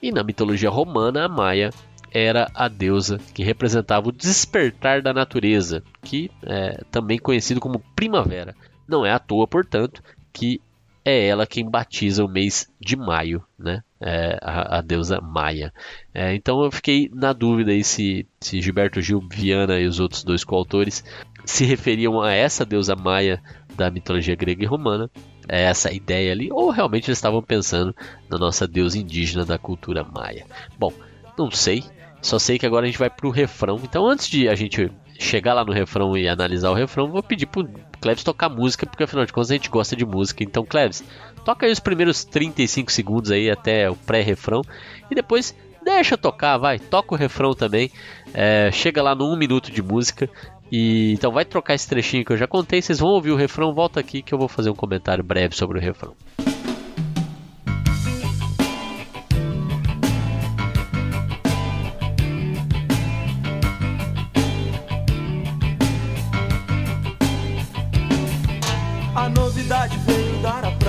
E 0.02 0.10
na 0.10 0.24
mitologia 0.24 0.70
romana, 0.70 1.26
a 1.26 1.30
Maia 1.30 1.70
era 2.14 2.50
a 2.56 2.70
deusa 2.70 3.20
que 3.34 3.44
representava 3.44 4.08
o 4.08 4.12
despertar 4.14 5.02
da 5.02 5.14
natureza, 5.14 5.84
que 6.02 6.32
é 6.44 6.82
também 6.90 7.20
conhecido 7.20 7.60
como 7.60 7.84
primavera. 7.94 8.56
Não 8.88 9.06
é 9.06 9.12
à 9.12 9.20
toa, 9.20 9.46
portanto, 9.46 10.02
que 10.32 10.62
é 11.04 11.28
ela 11.28 11.48
quem 11.48 11.70
batiza 11.70 12.24
o 12.24 12.28
mês 12.28 12.70
de 12.80 12.96
maio, 12.96 13.44
né? 13.58 13.84
É, 14.00 14.38
a, 14.42 14.78
a, 14.78 14.82
deusa 14.82 15.22
Maia. 15.22 15.74
É, 16.14 16.34
então 16.34 16.64
eu 16.64 16.72
fiquei 16.72 17.10
na 17.14 17.34
dúvida 17.34 17.72
aí 17.72 17.84
se, 17.84 18.26
se 18.40 18.62
Gilberto 18.62 19.02
Gil 19.02 19.22
Viana 19.32 19.80
e 19.80 19.86
os 19.86 20.00
outros 20.00 20.24
dois 20.24 20.44
coautores 20.44 21.04
se 21.46 21.66
referiam 21.66 22.22
a 22.22 22.32
essa 22.32 22.66
deusa 22.66 22.96
Maia 22.96 23.42
da 23.76 23.92
mitologia 23.92 24.36
grega 24.36 24.64
e 24.64 24.68
romana, 24.68 25.10
é 25.48 25.64
essa 25.64 25.92
ideia 25.92 26.32
ali, 26.32 26.52
ou 26.52 26.70
realmente 26.70 27.10
eles 27.10 27.18
estavam 27.18 27.42
pensando 27.42 27.96
na 28.30 28.38
nossa 28.38 28.68
deusa 28.68 28.98
indígena 28.98 29.46
da 29.46 29.58
cultura 29.58 30.04
maia. 30.04 30.46
Bom, 30.78 30.94
não 31.38 31.50
sei, 31.50 31.84
só 32.22 32.38
sei 32.38 32.60
que 32.60 32.66
agora 32.66 32.86
a 32.86 32.88
gente 32.88 33.00
vai 33.00 33.10
pro 33.10 33.30
refrão. 33.30 33.80
Então 33.84 34.08
antes 34.08 34.28
de 34.28 34.48
a 34.48 34.56
gente 34.56 34.92
chegar 35.20 35.54
lá 35.54 35.64
no 35.64 35.74
refrão 35.74 36.16
e 36.18 36.28
analisar 36.28 36.70
o 36.70 36.76
refrão, 36.76 37.12
vou 37.12 37.24
pedir 37.24 37.46
pro 37.46 37.68
Cleves 38.02 38.24
tocar 38.24 38.50
música, 38.50 38.86
porque 38.86 39.04
afinal 39.04 39.26
de 39.26 39.32
contas 39.32 39.52
a 39.52 39.54
gente 39.54 39.70
gosta 39.70 39.96
de 39.96 40.06
música. 40.06 40.44
Então, 40.44 40.66
Cleves, 40.66 41.04
toca 41.46 41.66
aí 41.66 41.72
os 41.72 41.80
primeiros 41.80 42.24
35 42.26 42.92
segundos 42.92 43.32
aí 43.32 43.50
até 43.50 43.90
o 43.90 43.96
pré-refrão 43.96 44.64
e 45.10 45.16
depois 45.16 45.56
deixa 45.84 46.18
tocar, 46.18 46.58
vai, 46.58 46.80
toca 46.80 47.14
o 47.14 47.18
refrão 47.18 47.54
também. 47.54 47.92
É, 48.34 48.72
chega 48.72 49.02
lá 49.04 49.14
no 49.14 49.32
1 49.32 49.38
minuto 49.38 49.72
de 49.72 49.82
música. 49.82 50.30
E 50.72 51.14
então 51.14 51.32
vai 51.32 51.44
trocar 51.44 51.74
esse 51.74 51.88
trechinho 51.88 52.24
que 52.24 52.32
eu 52.32 52.38
já 52.38 52.48
contei, 52.48 52.82
vocês 52.82 52.98
vão 52.98 53.10
ouvir 53.10 53.32
o 53.32 53.36
refrão, 53.36 53.74
volta 53.74 54.00
aqui 54.00 54.22
que 54.22 54.34
eu 54.34 54.40
vou 54.40 54.48
fazer 54.48 54.70
um 54.70 54.76
comentário 54.76 55.24
breve 55.24 55.54
sobre 55.54 55.78
o 55.78 55.82
refrão. 55.82 56.16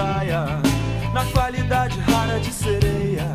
Praia, 0.02 0.44
na 1.14 1.24
qualidade 1.26 1.98
rara 2.00 2.40
de 2.40 2.52
sereia. 2.52 3.26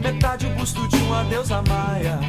Metade 0.00 0.46
o 0.46 0.50
busto 0.50 0.86
de 0.88 0.96
uma 1.02 1.24
deusa 1.24 1.60
maia, 1.62 2.20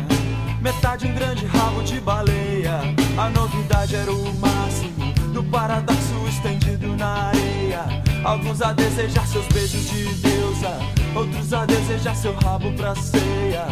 metade 0.59 1.07
um 1.07 1.13
grande 1.13 1.45
rabo 1.45 1.83
de 1.83 1.99
baleia. 2.01 2.79
A 3.17 3.29
novidade 3.29 3.95
era 3.95 4.11
o 4.11 4.33
máximo 4.39 5.13
do 5.33 5.43
paradoxo 5.43 6.27
estendido 6.27 6.95
na 6.97 7.29
areia. 7.29 7.83
Alguns 8.23 8.61
a 8.61 8.73
desejar 8.73 9.25
seus 9.27 9.45
beijos 9.47 9.87
de 9.89 10.13
deusa, 10.15 10.79
outros 11.15 11.53
a 11.53 11.65
desejar 11.65 12.15
seu 12.15 12.33
rabo 12.33 12.71
pra 12.73 12.95
ceia. 12.95 13.65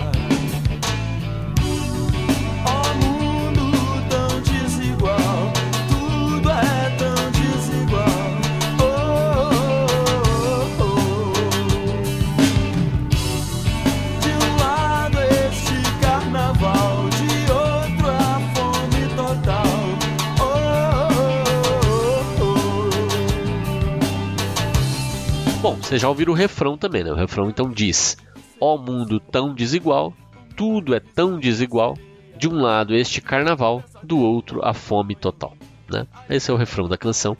Vocês 25.88 26.02
já 26.02 26.10
ouviram 26.10 26.34
o 26.34 26.36
refrão 26.36 26.78
também, 26.78 27.02
né? 27.02 27.13
O 27.13 27.15
refrão 27.15 27.47
então 27.47 27.69
diz: 27.69 28.17
Ó 28.60 28.76
oh, 28.76 28.78
mundo 28.78 29.21
tão 29.21 29.54
desigual, 29.54 30.13
tudo 30.54 30.93
é 30.93 31.00
tão 31.00 31.39
desigual. 31.39 31.97
De 32.36 32.45
um 32.45 32.62
lado 32.62 32.93
este 32.93 33.21
carnaval, 33.21 33.82
do 34.04 34.19
outro 34.19 34.60
a 34.65 34.73
fome 34.73 35.15
total. 35.15 35.56
Né? 35.89 36.06
Esse 36.30 36.52
é 36.52 36.54
o 36.54 36.58
refrão 36.58 36.89
da 36.89 36.97
canção. 36.97 37.38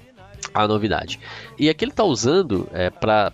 a 0.54 0.66
novidade. 0.66 1.20
E 1.60 1.70
aqui 1.70 1.84
ele 1.84 1.92
está 1.92 2.06
usando 2.06 2.70
é, 2.72 2.90
para 2.90 3.34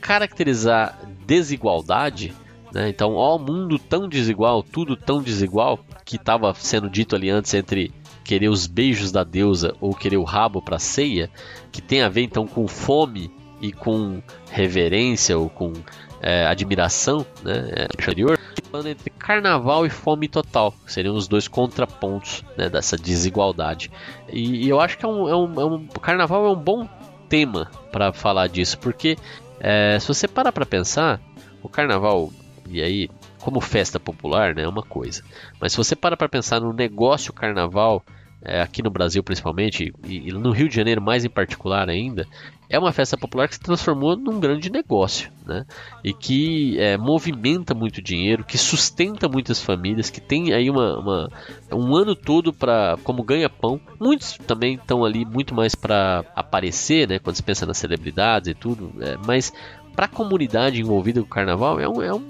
caracterizar 0.00 0.98
desigualdade. 1.24 2.34
Né? 2.74 2.88
Então, 2.88 3.14
ó, 3.14 3.38
mundo 3.38 3.78
tão 3.78 4.08
desigual, 4.08 4.64
tudo 4.64 4.96
tão 4.96 5.22
desigual, 5.22 5.78
que 6.04 6.16
estava 6.16 6.52
sendo 6.54 6.90
dito 6.90 7.14
ali 7.14 7.30
antes 7.30 7.54
entre 7.54 7.94
querer 8.24 8.48
os 8.48 8.66
beijos 8.66 9.12
da 9.12 9.22
deusa 9.22 9.76
ou 9.80 9.94
querer 9.94 10.16
o 10.16 10.24
rabo 10.24 10.60
para 10.60 10.80
ceia, 10.80 11.30
que 11.70 11.80
tem 11.80 12.02
a 12.02 12.08
ver 12.08 12.22
então 12.22 12.48
com 12.48 12.66
fome 12.66 13.30
e 13.60 13.72
com 13.72 14.22
reverência 14.50 15.38
ou 15.38 15.48
com 15.48 15.72
é, 16.20 16.46
admiração 16.46 17.24
né, 17.42 17.70
é, 17.72 17.88
exterior, 17.98 18.38
entre 18.84 19.10
carnaval 19.10 19.86
e 19.86 19.90
fome 19.90 20.28
total, 20.28 20.74
seriam 20.86 21.14
os 21.14 21.26
dois 21.26 21.48
contrapontos 21.48 22.44
né, 22.56 22.68
dessa 22.68 22.96
desigualdade. 22.96 23.90
E, 24.28 24.66
e, 24.66 24.68
eu 24.68 24.80
acho 24.80 24.98
que 24.98 25.04
é 25.04 25.08
um, 25.08 25.28
é 25.28 25.36
um, 25.36 25.60
é 25.60 25.64
um 25.64 25.86
carnaval 25.86 26.46
é 26.46 26.50
um 26.50 26.56
bom 26.56 26.88
tema 27.28 27.70
para 27.90 28.12
falar 28.12 28.48
disso, 28.48 28.78
porque 28.78 29.16
é, 29.60 29.98
se 29.98 30.06
você 30.06 30.28
parar 30.28 30.52
para 30.52 30.66
pensar, 30.66 31.20
o 31.62 31.68
carnaval, 31.68 32.30
e 32.68 32.82
aí, 32.82 33.08
como 33.38 33.60
festa 33.60 33.98
popular, 33.98 34.54
né, 34.54 34.62
é 34.62 34.68
uma 34.68 34.82
coisa, 34.82 35.22
mas 35.60 35.72
se 35.72 35.78
você 35.78 35.96
parar 35.96 36.16
para 36.16 36.28
pensar 36.28 36.60
no 36.60 36.72
negócio 36.72 37.32
carnaval, 37.32 38.04
é, 38.42 38.60
aqui 38.60 38.82
no 38.82 38.90
Brasil 38.90 39.22
principalmente, 39.22 39.92
e, 40.04 40.28
e, 40.28 40.32
no 40.32 40.50
Rio 40.50 40.68
de 40.68 40.76
Janeiro 40.76 41.00
mais 41.00 41.24
em 41.24 41.28
particular 41.28 41.88
ainda, 41.88 42.26
é 42.68 42.78
uma 42.78 42.92
festa 42.92 43.16
popular 43.16 43.48
que 43.48 43.54
se 43.54 43.60
transformou 43.60 44.16
num 44.16 44.40
grande 44.40 44.70
negócio, 44.70 45.30
né? 45.46 45.64
E 46.02 46.12
que 46.12 46.78
é, 46.80 46.96
movimenta 46.96 47.74
muito 47.74 48.02
dinheiro, 48.02 48.44
que 48.44 48.58
sustenta 48.58 49.28
muitas 49.28 49.60
famílias, 49.60 50.10
que 50.10 50.20
tem 50.20 50.52
aí 50.52 50.68
uma, 50.68 50.98
uma 50.98 51.30
um 51.72 51.94
ano 51.94 52.14
todo 52.16 52.52
para 52.52 52.98
como 53.04 53.22
ganha-pão. 53.22 53.80
Muitos 54.00 54.36
também 54.46 54.74
estão 54.74 55.04
ali 55.04 55.24
muito 55.24 55.54
mais 55.54 55.74
para 55.74 56.24
aparecer, 56.34 57.08
né? 57.08 57.18
Quando 57.20 57.36
se 57.36 57.42
pensa 57.42 57.64
nas 57.64 57.78
celebridades 57.78 58.48
e 58.48 58.54
tudo, 58.54 58.92
é, 59.00 59.16
mas 59.24 59.52
para 59.94 60.06
a 60.06 60.08
comunidade 60.08 60.80
envolvida 60.80 61.20
com 61.20 61.26
o 61.26 61.30
carnaval 61.30 61.80
é, 61.80 61.88
um, 61.88 62.02
é, 62.02 62.12
um, 62.12 62.28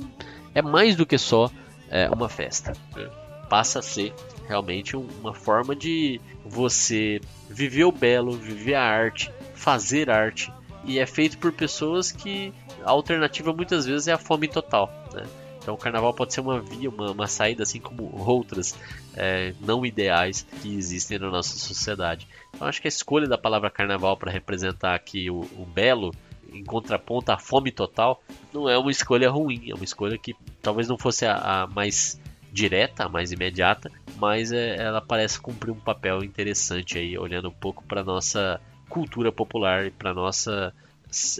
é 0.54 0.62
mais 0.62 0.96
do 0.96 1.06
que 1.06 1.16
só 1.16 1.50
é, 1.90 2.08
uma 2.10 2.28
festa. 2.28 2.74
Passa 3.48 3.78
a 3.78 3.82
ser 3.82 4.12
realmente 4.46 4.96
uma 4.96 5.34
forma 5.34 5.74
de 5.74 6.20
você 6.44 7.20
viver 7.48 7.84
o 7.84 7.92
belo, 7.92 8.32
viver 8.32 8.74
a 8.74 8.82
arte, 8.82 9.30
fazer 9.54 10.10
arte. 10.10 10.52
E 10.84 10.98
é 10.98 11.06
feito 11.06 11.38
por 11.38 11.52
pessoas 11.52 12.12
que 12.12 12.52
a 12.84 12.90
alternativa 12.90 13.52
muitas 13.52 13.86
vezes 13.86 14.06
é 14.08 14.12
a 14.12 14.18
fome 14.18 14.46
total. 14.46 14.90
Né? 15.12 15.24
Então 15.60 15.74
o 15.74 15.78
carnaval 15.78 16.14
pode 16.14 16.32
ser 16.32 16.40
uma 16.40 16.60
via, 16.60 16.88
uma, 16.88 17.10
uma 17.10 17.26
saída, 17.26 17.64
assim 17.64 17.80
como 17.80 18.14
outras 18.24 18.72
é, 19.16 19.52
não 19.60 19.84
ideais 19.84 20.46
que 20.62 20.76
existem 20.76 21.18
na 21.18 21.28
nossa 21.28 21.58
sociedade. 21.58 22.28
Então 22.54 22.68
acho 22.68 22.80
que 22.80 22.86
a 22.86 22.88
escolha 22.88 23.26
da 23.26 23.36
palavra 23.36 23.68
carnaval 23.68 24.16
para 24.16 24.30
representar 24.30 24.94
aqui 24.94 25.28
o, 25.28 25.40
o 25.40 25.66
belo 25.66 26.14
em 26.52 26.64
contraponto 26.64 27.32
à 27.32 27.38
fome 27.38 27.70
total, 27.72 28.22
não 28.52 28.68
é 28.68 28.78
uma 28.78 28.90
escolha 28.90 29.28
ruim, 29.28 29.70
é 29.70 29.74
uma 29.74 29.84
escolha 29.84 30.16
que 30.16 30.34
talvez 30.62 30.88
não 30.88 30.96
fosse 30.96 31.26
a, 31.26 31.62
a 31.62 31.66
mais 31.66 32.20
direta, 32.56 33.06
mais 33.06 33.32
imediata, 33.32 33.92
mas 34.16 34.50
é, 34.50 34.76
ela 34.76 35.02
parece 35.02 35.38
cumprir 35.38 35.70
um 35.70 35.78
papel 35.78 36.24
interessante 36.24 36.96
aí, 36.96 37.18
olhando 37.18 37.50
um 37.50 37.52
pouco 37.52 37.84
para 37.84 38.02
nossa 38.02 38.58
cultura 38.88 39.30
popular 39.30 39.86
e 39.86 39.90
para 39.90 40.14
nossa 40.14 40.72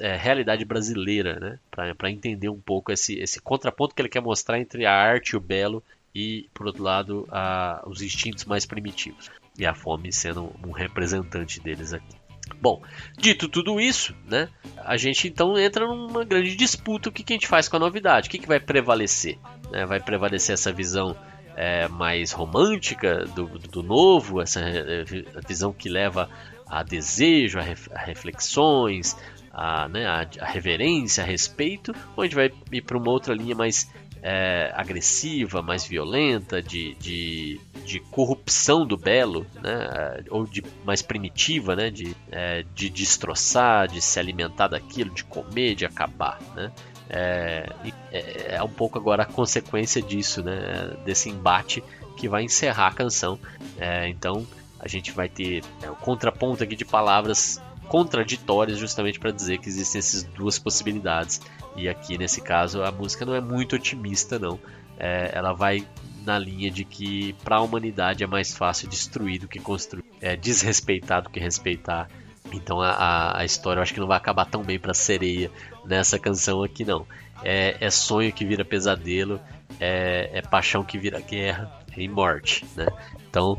é, 0.00 0.14
realidade 0.14 0.62
brasileira, 0.66 1.40
né? 1.40 1.58
Para 1.70 2.10
entender 2.10 2.50
um 2.50 2.60
pouco 2.60 2.92
esse, 2.92 3.18
esse 3.18 3.40
contraponto 3.40 3.94
que 3.94 4.02
ele 4.02 4.10
quer 4.10 4.20
mostrar 4.20 4.60
entre 4.60 4.84
a 4.84 4.92
arte 4.92 5.30
e 5.30 5.36
o 5.36 5.40
belo 5.40 5.82
e, 6.14 6.50
por 6.52 6.66
outro 6.66 6.82
lado, 6.82 7.26
a, 7.30 7.82
os 7.86 8.02
instintos 8.02 8.44
mais 8.44 8.66
primitivos. 8.66 9.30
E 9.58 9.64
a 9.64 9.74
fome 9.74 10.12
sendo 10.12 10.52
um 10.62 10.70
representante 10.70 11.60
deles 11.60 11.94
aqui. 11.94 12.25
Bom, 12.60 12.82
dito 13.18 13.48
tudo 13.48 13.80
isso, 13.80 14.14
né, 14.24 14.48
a 14.78 14.96
gente 14.96 15.28
então 15.28 15.58
entra 15.58 15.86
numa 15.86 16.24
grande 16.24 16.56
disputa. 16.56 17.08
O 17.08 17.12
que, 17.12 17.22
que 17.22 17.32
a 17.32 17.36
gente 17.36 17.46
faz 17.46 17.68
com 17.68 17.76
a 17.76 17.80
novidade? 17.80 18.28
O 18.28 18.30
que, 18.30 18.38
que 18.38 18.48
vai 18.48 18.60
prevalecer? 18.60 19.38
Né, 19.70 19.84
vai 19.84 20.00
prevalecer 20.00 20.54
essa 20.54 20.72
visão 20.72 21.16
é, 21.56 21.88
mais 21.88 22.32
romântica 22.32 23.24
do, 23.24 23.46
do 23.58 23.82
novo, 23.82 24.40
essa 24.40 24.60
é, 24.60 25.04
visão 25.46 25.72
que 25.72 25.88
leva 25.88 26.28
a 26.66 26.82
desejo, 26.82 27.58
a, 27.58 27.62
ref, 27.62 27.88
a 27.92 27.98
reflexões, 27.98 29.16
a, 29.52 29.88
né, 29.88 30.06
a, 30.06 30.28
a, 30.40 30.46
reverência, 30.46 31.24
a 31.24 31.26
respeito, 31.26 31.94
ou 32.14 32.22
a 32.22 32.26
gente 32.26 32.34
vai 32.34 32.52
ir 32.70 32.82
para 32.82 32.98
uma 32.98 33.10
outra 33.10 33.34
linha 33.34 33.54
mais 33.54 33.90
é, 34.28 34.72
agressiva, 34.74 35.62
mais 35.62 35.86
violenta, 35.86 36.60
de, 36.60 36.94
de, 36.94 37.60
de, 37.84 38.00
corrupção 38.10 38.84
do 38.84 38.96
belo, 38.96 39.46
né, 39.62 40.24
ou 40.30 40.44
de 40.44 40.64
mais 40.84 41.00
primitiva, 41.00 41.76
né, 41.76 41.90
de, 41.90 42.16
é, 42.32 42.64
de 42.74 42.90
destroçar, 42.90 43.86
de 43.86 44.02
se 44.02 44.18
alimentar 44.18 44.66
daquilo, 44.66 45.10
de 45.10 45.22
comer, 45.22 45.76
de 45.76 45.86
acabar, 45.86 46.40
né. 46.56 46.72
É, 47.08 47.68
é, 48.10 48.56
é 48.56 48.62
um 48.64 48.68
pouco 48.68 48.98
agora 48.98 49.22
a 49.22 49.26
consequência 49.26 50.02
disso, 50.02 50.42
né, 50.42 50.90
desse 51.04 51.30
embate 51.30 51.80
que 52.16 52.28
vai 52.28 52.42
encerrar 52.42 52.88
a 52.88 52.92
canção. 52.92 53.38
É, 53.78 54.08
então 54.08 54.44
a 54.80 54.88
gente 54.88 55.12
vai 55.12 55.28
ter 55.28 55.62
é, 55.80 55.88
o 55.88 55.94
contraponto 55.94 56.64
aqui 56.64 56.74
de 56.74 56.84
palavras 56.84 57.62
contraditórias 57.88 58.78
justamente 58.78 59.18
para 59.18 59.30
dizer 59.30 59.58
que 59.58 59.68
existem 59.68 59.98
essas 59.98 60.22
duas 60.22 60.58
possibilidades. 60.58 61.40
E 61.76 61.88
aqui 61.88 62.16
nesse 62.18 62.40
caso 62.40 62.82
a 62.82 62.90
música 62.90 63.24
não 63.24 63.34
é 63.34 63.40
muito 63.40 63.76
otimista 63.76 64.38
não. 64.38 64.58
É, 64.98 65.30
ela 65.34 65.52
vai 65.52 65.86
na 66.24 66.38
linha 66.38 66.70
de 66.70 66.84
que 66.84 67.34
para 67.44 67.56
a 67.56 67.60
humanidade 67.60 68.24
é 68.24 68.26
mais 68.26 68.56
fácil 68.56 68.88
destruir 68.88 69.40
do 69.40 69.48
que 69.48 69.60
construir, 69.60 70.04
é 70.20 70.34
desrespeitar 70.36 71.22
do 71.22 71.30
que 71.30 71.38
respeitar. 71.38 72.08
Então 72.52 72.80
a, 72.80 73.38
a 73.38 73.44
história 73.44 73.78
eu 73.78 73.82
acho 73.82 73.92
que 73.92 74.00
não 74.00 74.06
vai 74.06 74.16
acabar 74.16 74.44
tão 74.44 74.62
bem 74.62 74.78
para 74.78 74.94
sereia 74.94 75.50
nessa 75.84 76.18
canção 76.18 76.62
aqui 76.62 76.84
não. 76.84 77.06
É, 77.42 77.76
é 77.80 77.90
sonho 77.90 78.32
que 78.32 78.44
vira 78.44 78.64
pesadelo, 78.64 79.40
é, 79.78 80.30
é 80.32 80.42
paixão 80.42 80.82
que 80.82 80.96
vira 80.96 81.20
guerra 81.20 81.70
e 81.96 82.08
morte, 82.08 82.64
né? 82.76 82.86
Então 83.28 83.58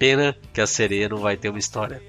Pena 0.00 0.34
que 0.54 0.62
a 0.62 0.66
sereia 0.66 1.10
não 1.10 1.18
vai 1.18 1.36
ter 1.36 1.50
uma 1.50 1.58
história. 1.58 2.00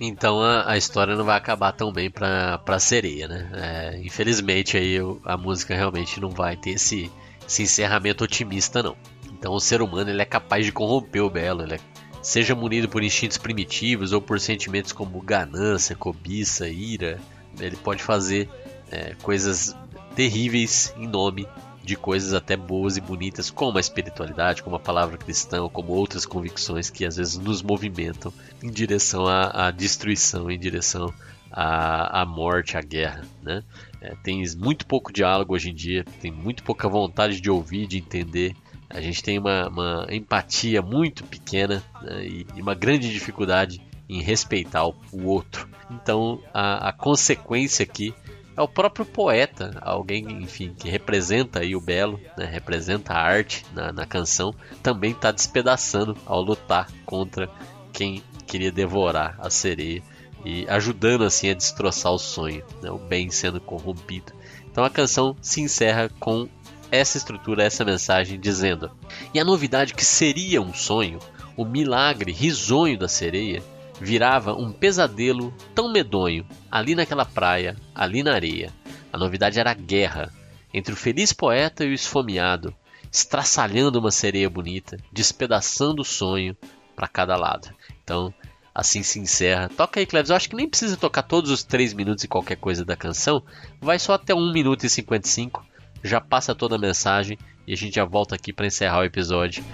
Então 0.00 0.42
a, 0.42 0.72
a 0.72 0.76
história 0.76 1.16
não 1.16 1.24
vai 1.24 1.36
acabar 1.36 1.72
tão 1.72 1.92
bem 1.92 2.10
pra, 2.10 2.58
pra 2.58 2.78
sereia, 2.78 3.26
né? 3.26 3.50
É, 3.54 3.98
infelizmente 3.98 4.76
aí 4.76 4.96
a 5.24 5.36
música 5.36 5.74
realmente 5.74 6.20
não 6.20 6.30
vai 6.30 6.56
ter 6.56 6.70
esse, 6.70 7.10
esse 7.46 7.62
encerramento 7.62 8.24
otimista, 8.24 8.82
não. 8.82 8.96
Então 9.32 9.52
o 9.52 9.60
ser 9.60 9.80
humano 9.80 10.10
ele 10.10 10.22
é 10.22 10.26
capaz 10.26 10.64
de 10.64 10.72
corromper 10.72 11.22
o 11.22 11.30
belo, 11.30 11.62
ele 11.62 11.74
é, 11.74 11.80
seja 12.22 12.54
munido 12.54 12.88
por 12.88 13.02
instintos 13.02 13.38
primitivos 13.38 14.12
ou 14.12 14.20
por 14.20 14.38
sentimentos 14.38 14.92
como 14.92 15.20
ganância, 15.20 15.96
cobiça, 15.96 16.68
ira, 16.68 17.18
ele 17.58 17.76
pode 17.76 18.02
fazer 18.02 18.48
é, 18.90 19.14
coisas 19.22 19.74
terríveis 20.14 20.94
em 20.96 21.06
nome 21.06 21.48
de 21.86 21.94
coisas 21.94 22.34
até 22.34 22.56
boas 22.56 22.96
e 22.96 23.00
bonitas, 23.00 23.48
como 23.48 23.78
a 23.78 23.80
espiritualidade, 23.80 24.60
como 24.60 24.74
a 24.74 24.80
palavra 24.80 25.16
cristã, 25.16 25.68
como 25.68 25.92
outras 25.92 26.26
convicções 26.26 26.90
que 26.90 27.06
às 27.06 27.16
vezes 27.16 27.38
nos 27.38 27.62
movimentam 27.62 28.32
em 28.60 28.68
direção 28.68 29.24
à, 29.24 29.68
à 29.68 29.70
destruição, 29.70 30.50
em 30.50 30.58
direção 30.58 31.14
à, 31.50 32.22
à, 32.22 32.26
morte, 32.26 32.76
à 32.76 32.82
guerra. 32.82 33.24
Né? 33.40 33.62
É, 34.00 34.16
tem 34.24 34.42
muito 34.56 34.84
pouco 34.84 35.12
diálogo 35.12 35.54
hoje 35.54 35.70
em 35.70 35.74
dia, 35.74 36.04
tem 36.20 36.32
muito 36.32 36.64
pouca 36.64 36.88
vontade 36.88 37.40
de 37.40 37.48
ouvir, 37.48 37.86
de 37.86 37.98
entender. 37.98 38.56
A 38.90 39.00
gente 39.00 39.22
tem 39.22 39.38
uma, 39.38 39.68
uma 39.68 40.06
empatia 40.10 40.82
muito 40.82 41.22
pequena 41.22 41.84
né? 42.02 42.26
e, 42.26 42.46
e 42.56 42.60
uma 42.60 42.74
grande 42.74 43.08
dificuldade 43.12 43.80
em 44.08 44.20
respeitar 44.20 44.84
o, 44.84 44.96
outro. 45.24 45.68
Então 45.88 46.40
a, 46.52 46.88
a 46.88 46.92
consequência 46.92 47.84
aqui 47.84 48.12
é 48.56 48.62
o 48.62 48.68
próprio 48.68 49.04
poeta, 49.04 49.76
alguém, 49.82 50.26
enfim, 50.42 50.74
que 50.74 50.88
representa 50.88 51.60
aí 51.60 51.76
o 51.76 51.80
belo, 51.80 52.18
né, 52.38 52.46
representa 52.46 53.12
a 53.12 53.20
arte 53.20 53.64
na, 53.74 53.92
na 53.92 54.06
canção, 54.06 54.54
também 54.82 55.10
está 55.10 55.30
despedaçando 55.30 56.16
ao 56.24 56.40
lutar 56.40 56.88
contra 57.04 57.50
quem 57.92 58.22
queria 58.46 58.72
devorar 58.72 59.36
a 59.38 59.50
sereia 59.50 60.02
e 60.44 60.66
ajudando 60.68 61.24
assim 61.24 61.50
a 61.50 61.54
destroçar 61.54 62.12
o 62.12 62.18
sonho, 62.18 62.64
né, 62.80 62.90
o 62.90 62.98
bem 62.98 63.30
sendo 63.30 63.60
corrompido. 63.60 64.32
Então 64.70 64.84
a 64.84 64.90
canção 64.90 65.36
se 65.42 65.60
encerra 65.60 66.08
com 66.18 66.48
essa 66.90 67.18
estrutura, 67.18 67.64
essa 67.64 67.84
mensagem 67.84 68.38
dizendo: 68.38 68.90
E 69.34 69.40
a 69.40 69.44
novidade 69.44 69.94
que 69.94 70.04
seria 70.04 70.62
um 70.62 70.72
sonho, 70.72 71.18
o 71.56 71.64
milagre 71.64 72.32
risonho 72.32 72.98
da 72.98 73.08
sereia, 73.08 73.62
virava 74.00 74.54
um 74.54 74.72
pesadelo 74.72 75.54
tão 75.74 75.90
medonho 75.90 76.46
ali 76.70 76.94
naquela 76.94 77.24
praia, 77.24 77.76
ali 77.94 78.22
na 78.22 78.34
areia. 78.34 78.72
A 79.12 79.18
novidade 79.18 79.58
era 79.58 79.70
a 79.70 79.74
guerra 79.74 80.32
entre 80.72 80.92
o 80.92 80.96
feliz 80.96 81.32
poeta 81.32 81.84
e 81.84 81.90
o 81.90 81.94
esfomeado, 81.94 82.74
estraçalhando 83.10 83.98
uma 83.98 84.10
sereia 84.10 84.50
bonita, 84.50 84.98
despedaçando 85.12 86.02
o 86.02 86.04
sonho 86.04 86.56
para 86.94 87.08
cada 87.08 87.36
lado. 87.36 87.68
Então, 88.02 88.32
assim 88.74 89.02
se 89.02 89.18
encerra. 89.18 89.70
Toca 89.70 90.00
aí, 90.00 90.06
Cleves. 90.06 90.30
Eu 90.30 90.36
acho 90.36 90.50
que 90.50 90.56
nem 90.56 90.68
precisa 90.68 90.96
tocar 90.96 91.22
todos 91.22 91.50
os 91.50 91.64
3 91.64 91.94
minutos 91.94 92.24
e 92.24 92.28
qualquer 92.28 92.56
coisa 92.56 92.84
da 92.84 92.94
canção. 92.96 93.42
Vai 93.80 93.98
só 93.98 94.14
até 94.14 94.34
1 94.34 94.52
minuto 94.52 94.84
e 94.84 94.90
55. 94.90 95.64
Já 96.02 96.20
passa 96.20 96.54
toda 96.54 96.76
a 96.76 96.78
mensagem 96.78 97.38
e 97.66 97.72
a 97.72 97.76
gente 97.76 97.94
já 97.94 98.04
volta 98.04 98.34
aqui 98.34 98.52
para 98.52 98.66
encerrar 98.66 99.00
o 99.00 99.04
episódio. 99.04 99.64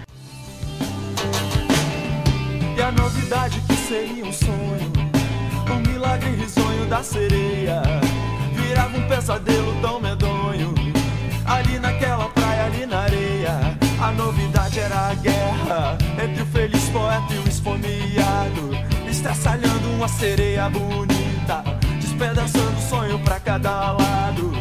E 2.75 2.81
a 2.81 2.91
novidade 2.91 3.61
que 3.61 3.75
seria 3.75 4.25
um 4.25 4.33
sonho 4.33 4.91
O 5.71 5.87
milagre 5.87 6.29
risonho 6.31 6.85
da 6.87 7.03
sereia 7.03 7.81
virava 8.53 8.97
um 8.97 9.07
pesadelo 9.07 9.81
tão 9.81 9.99
medonho. 9.99 10.73
Ali 11.45 11.77
naquela 11.77 12.29
praia, 12.29 12.65
ali 12.65 12.85
na 12.85 12.99
areia, 13.01 13.77
a 14.01 14.11
novidade 14.11 14.79
era 14.79 15.09
a 15.09 15.13
guerra 15.13 15.97
entre 16.23 16.41
o 16.41 16.45
feliz 16.47 16.89
poeta 16.89 17.33
e 17.33 17.37
o 17.37 17.47
esfomeado, 17.47 18.71
estraçalhando 19.09 19.89
uma 19.89 20.07
sereia 20.07 20.69
bonita, 20.69 21.63
despedaçando 22.01 22.77
o 22.77 22.81
sonho 22.81 23.19
pra 23.19 23.39
cada 23.39 23.91
lado. 23.91 24.51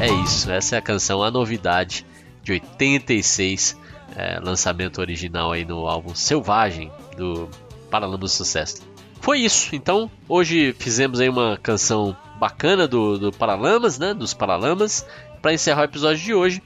É 0.00 0.08
isso, 0.24 0.50
essa 0.50 0.76
é 0.76 0.78
a 0.78 0.82
canção 0.82 1.22
A 1.22 1.30
Novidade 1.30 2.06
de 2.42 2.52
86, 2.52 3.76
é, 4.16 4.38
lançamento 4.40 5.00
original 5.00 5.52
aí 5.52 5.64
no 5.64 5.86
álbum 5.86 6.14
Selvagem 6.14 6.90
do 7.16 7.48
Paralamas 7.90 8.20
do 8.20 8.28
Sucesso. 8.28 8.82
Foi 9.20 9.40
isso, 9.40 9.74
então 9.74 10.10
hoje 10.28 10.74
fizemos 10.78 11.18
aí 11.18 11.28
uma 11.28 11.56
canção 11.56 12.16
bacana 12.38 12.86
do, 12.86 13.18
do 13.18 13.32
Paralamas, 13.32 13.98
né, 13.98 14.12
dos 14.12 14.34
Paralamas, 14.34 15.06
para 15.40 15.54
encerrar 15.54 15.82
o 15.82 15.84
episódio 15.84 16.22
de 16.22 16.34
hoje. 16.34 16.62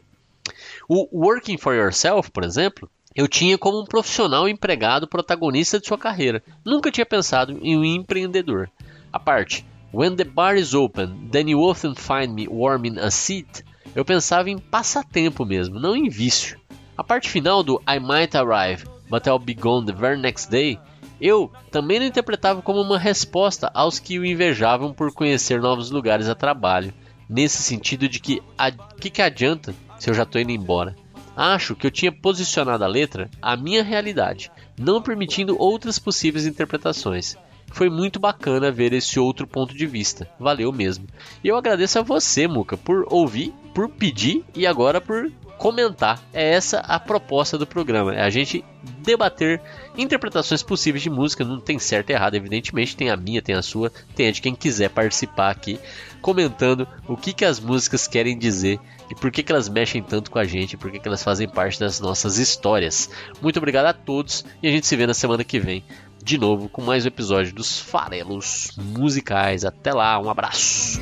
O 0.87 1.07
Working 1.11 1.57
for 1.57 1.75
Yourself, 1.75 2.31
por 2.31 2.43
exemplo, 2.43 2.89
eu 3.15 3.27
tinha 3.27 3.57
como 3.57 3.81
um 3.81 3.85
profissional 3.85 4.47
empregado 4.47 5.07
protagonista 5.07 5.79
de 5.79 5.87
sua 5.87 5.97
carreira. 5.97 6.41
Nunca 6.63 6.91
tinha 6.91 7.05
pensado 7.05 7.59
em 7.61 7.77
um 7.77 7.83
empreendedor. 7.83 8.69
A 9.11 9.19
parte 9.19 9.65
When 9.91 10.15
the 10.15 10.23
bar 10.23 10.55
is 10.55 10.75
open, 10.75 11.29
then 11.31 11.49
you 11.49 11.63
often 11.63 11.95
find 11.95 12.35
me 12.35 12.47
warming 12.47 12.99
a 12.99 13.09
seat. 13.09 13.63
Eu 13.95 14.05
pensava 14.05 14.47
em 14.47 14.59
passatempo 14.59 15.43
mesmo, 15.43 15.79
não 15.79 15.95
em 15.95 16.07
vício. 16.07 16.59
A 16.95 17.03
parte 17.03 17.27
final 17.27 17.63
do 17.63 17.81
I 17.87 17.99
might 17.99 18.37
arrive, 18.37 18.85
but 19.09 19.25
I'll 19.25 19.39
be 19.39 19.55
gone 19.55 19.87
the 19.87 19.93
very 19.93 20.19
next 20.19 20.51
day, 20.51 20.77
eu 21.19 21.51
também 21.71 21.99
não 21.99 22.05
interpretava 22.05 22.61
como 22.61 22.81
uma 22.81 22.97
resposta 22.97 23.69
aos 23.73 23.99
que 23.99 24.17
o 24.19 24.25
invejavam 24.25 24.93
por 24.93 25.13
conhecer 25.13 25.61
novos 25.61 25.91
lugares 25.91 26.29
a 26.29 26.35
trabalho, 26.35 26.93
nesse 27.29 27.61
sentido 27.61 28.07
de 28.07 28.19
que 28.19 28.41
a 28.57 28.71
que, 28.71 29.09
que 29.09 29.21
adianta 29.21 29.73
se 29.97 30.09
eu 30.09 30.13
já 30.13 30.23
estou 30.23 30.41
indo 30.41 30.51
embora. 30.51 30.95
Acho 31.35 31.75
que 31.75 31.87
eu 31.87 31.91
tinha 31.91 32.11
posicionado 32.11 32.83
a 32.83 32.87
letra 32.87 33.29
à 33.41 33.55
minha 33.55 33.83
realidade, 33.83 34.51
não 34.77 35.01
permitindo 35.01 35.59
outras 35.59 35.99
possíveis 35.99 36.45
interpretações. 36.45 37.37
Foi 37.71 37.89
muito 37.89 38.19
bacana 38.19 38.71
ver 38.71 38.93
esse 38.93 39.19
outro 39.19 39.45
ponto 39.45 39.75
de 39.75 39.85
vista. 39.85 40.27
Valeu 40.39 40.71
mesmo. 40.71 41.05
E 41.43 41.47
eu 41.47 41.55
agradeço 41.55 41.99
a 41.99 42.01
você, 42.01 42.47
Muca, 42.47 42.75
por 42.75 43.05
ouvir, 43.09 43.53
por 43.73 43.89
pedir 43.89 44.43
e 44.55 44.65
agora 44.65 44.99
por 44.99 45.31
comentar. 45.57 46.19
É 46.33 46.53
essa 46.53 46.79
a 46.79 46.99
proposta 46.99 47.57
do 47.57 47.67
programa, 47.67 48.15
é 48.15 48.21
a 48.21 48.29
gente 48.29 48.63
debater 49.01 49.61
interpretações 49.97 50.63
possíveis 50.63 51.03
de 51.03 51.09
música, 51.09 51.43
não 51.43 51.59
tem 51.59 51.79
certo 51.79 52.09
e 52.09 52.13
errado, 52.13 52.35
evidentemente, 52.35 52.95
tem 52.95 53.09
a 53.09 53.17
minha, 53.17 53.41
tem 53.41 53.55
a 53.55 53.61
sua, 53.61 53.91
tem 54.15 54.27
a 54.27 54.31
de 54.31 54.41
quem 54.41 54.55
quiser 54.55 54.89
participar 54.89 55.49
aqui, 55.49 55.79
comentando 56.21 56.87
o 57.07 57.17
que, 57.17 57.33
que 57.33 57.45
as 57.45 57.59
músicas 57.59 58.07
querem 58.07 58.37
dizer 58.37 58.79
e 59.09 59.15
por 59.15 59.31
que, 59.31 59.41
que 59.41 59.51
elas 59.51 59.67
mexem 59.67 60.03
tanto 60.03 60.29
com 60.29 60.37
a 60.37 60.43
gente, 60.43 60.77
por 60.77 60.91
que, 60.91 60.99
que 60.99 61.07
elas 61.07 61.23
fazem 61.23 61.47
parte 61.47 61.79
das 61.79 61.99
nossas 61.99 62.37
histórias. 62.37 63.09
Muito 63.41 63.57
obrigado 63.57 63.87
a 63.87 63.93
todos 63.93 64.45
e 64.61 64.67
a 64.67 64.71
gente 64.71 64.85
se 64.85 64.95
vê 64.95 65.07
na 65.07 65.13
semana 65.13 65.43
que 65.43 65.59
vem 65.59 65.83
de 66.23 66.37
novo 66.37 66.69
com 66.69 66.81
mais 66.81 67.05
um 67.05 67.07
episódio 67.07 67.53
dos 67.53 67.79
Farelos 67.79 68.71
Musicais. 68.77 69.65
Até 69.65 69.93
lá, 69.93 70.19
um 70.19 70.29
abraço. 70.29 71.01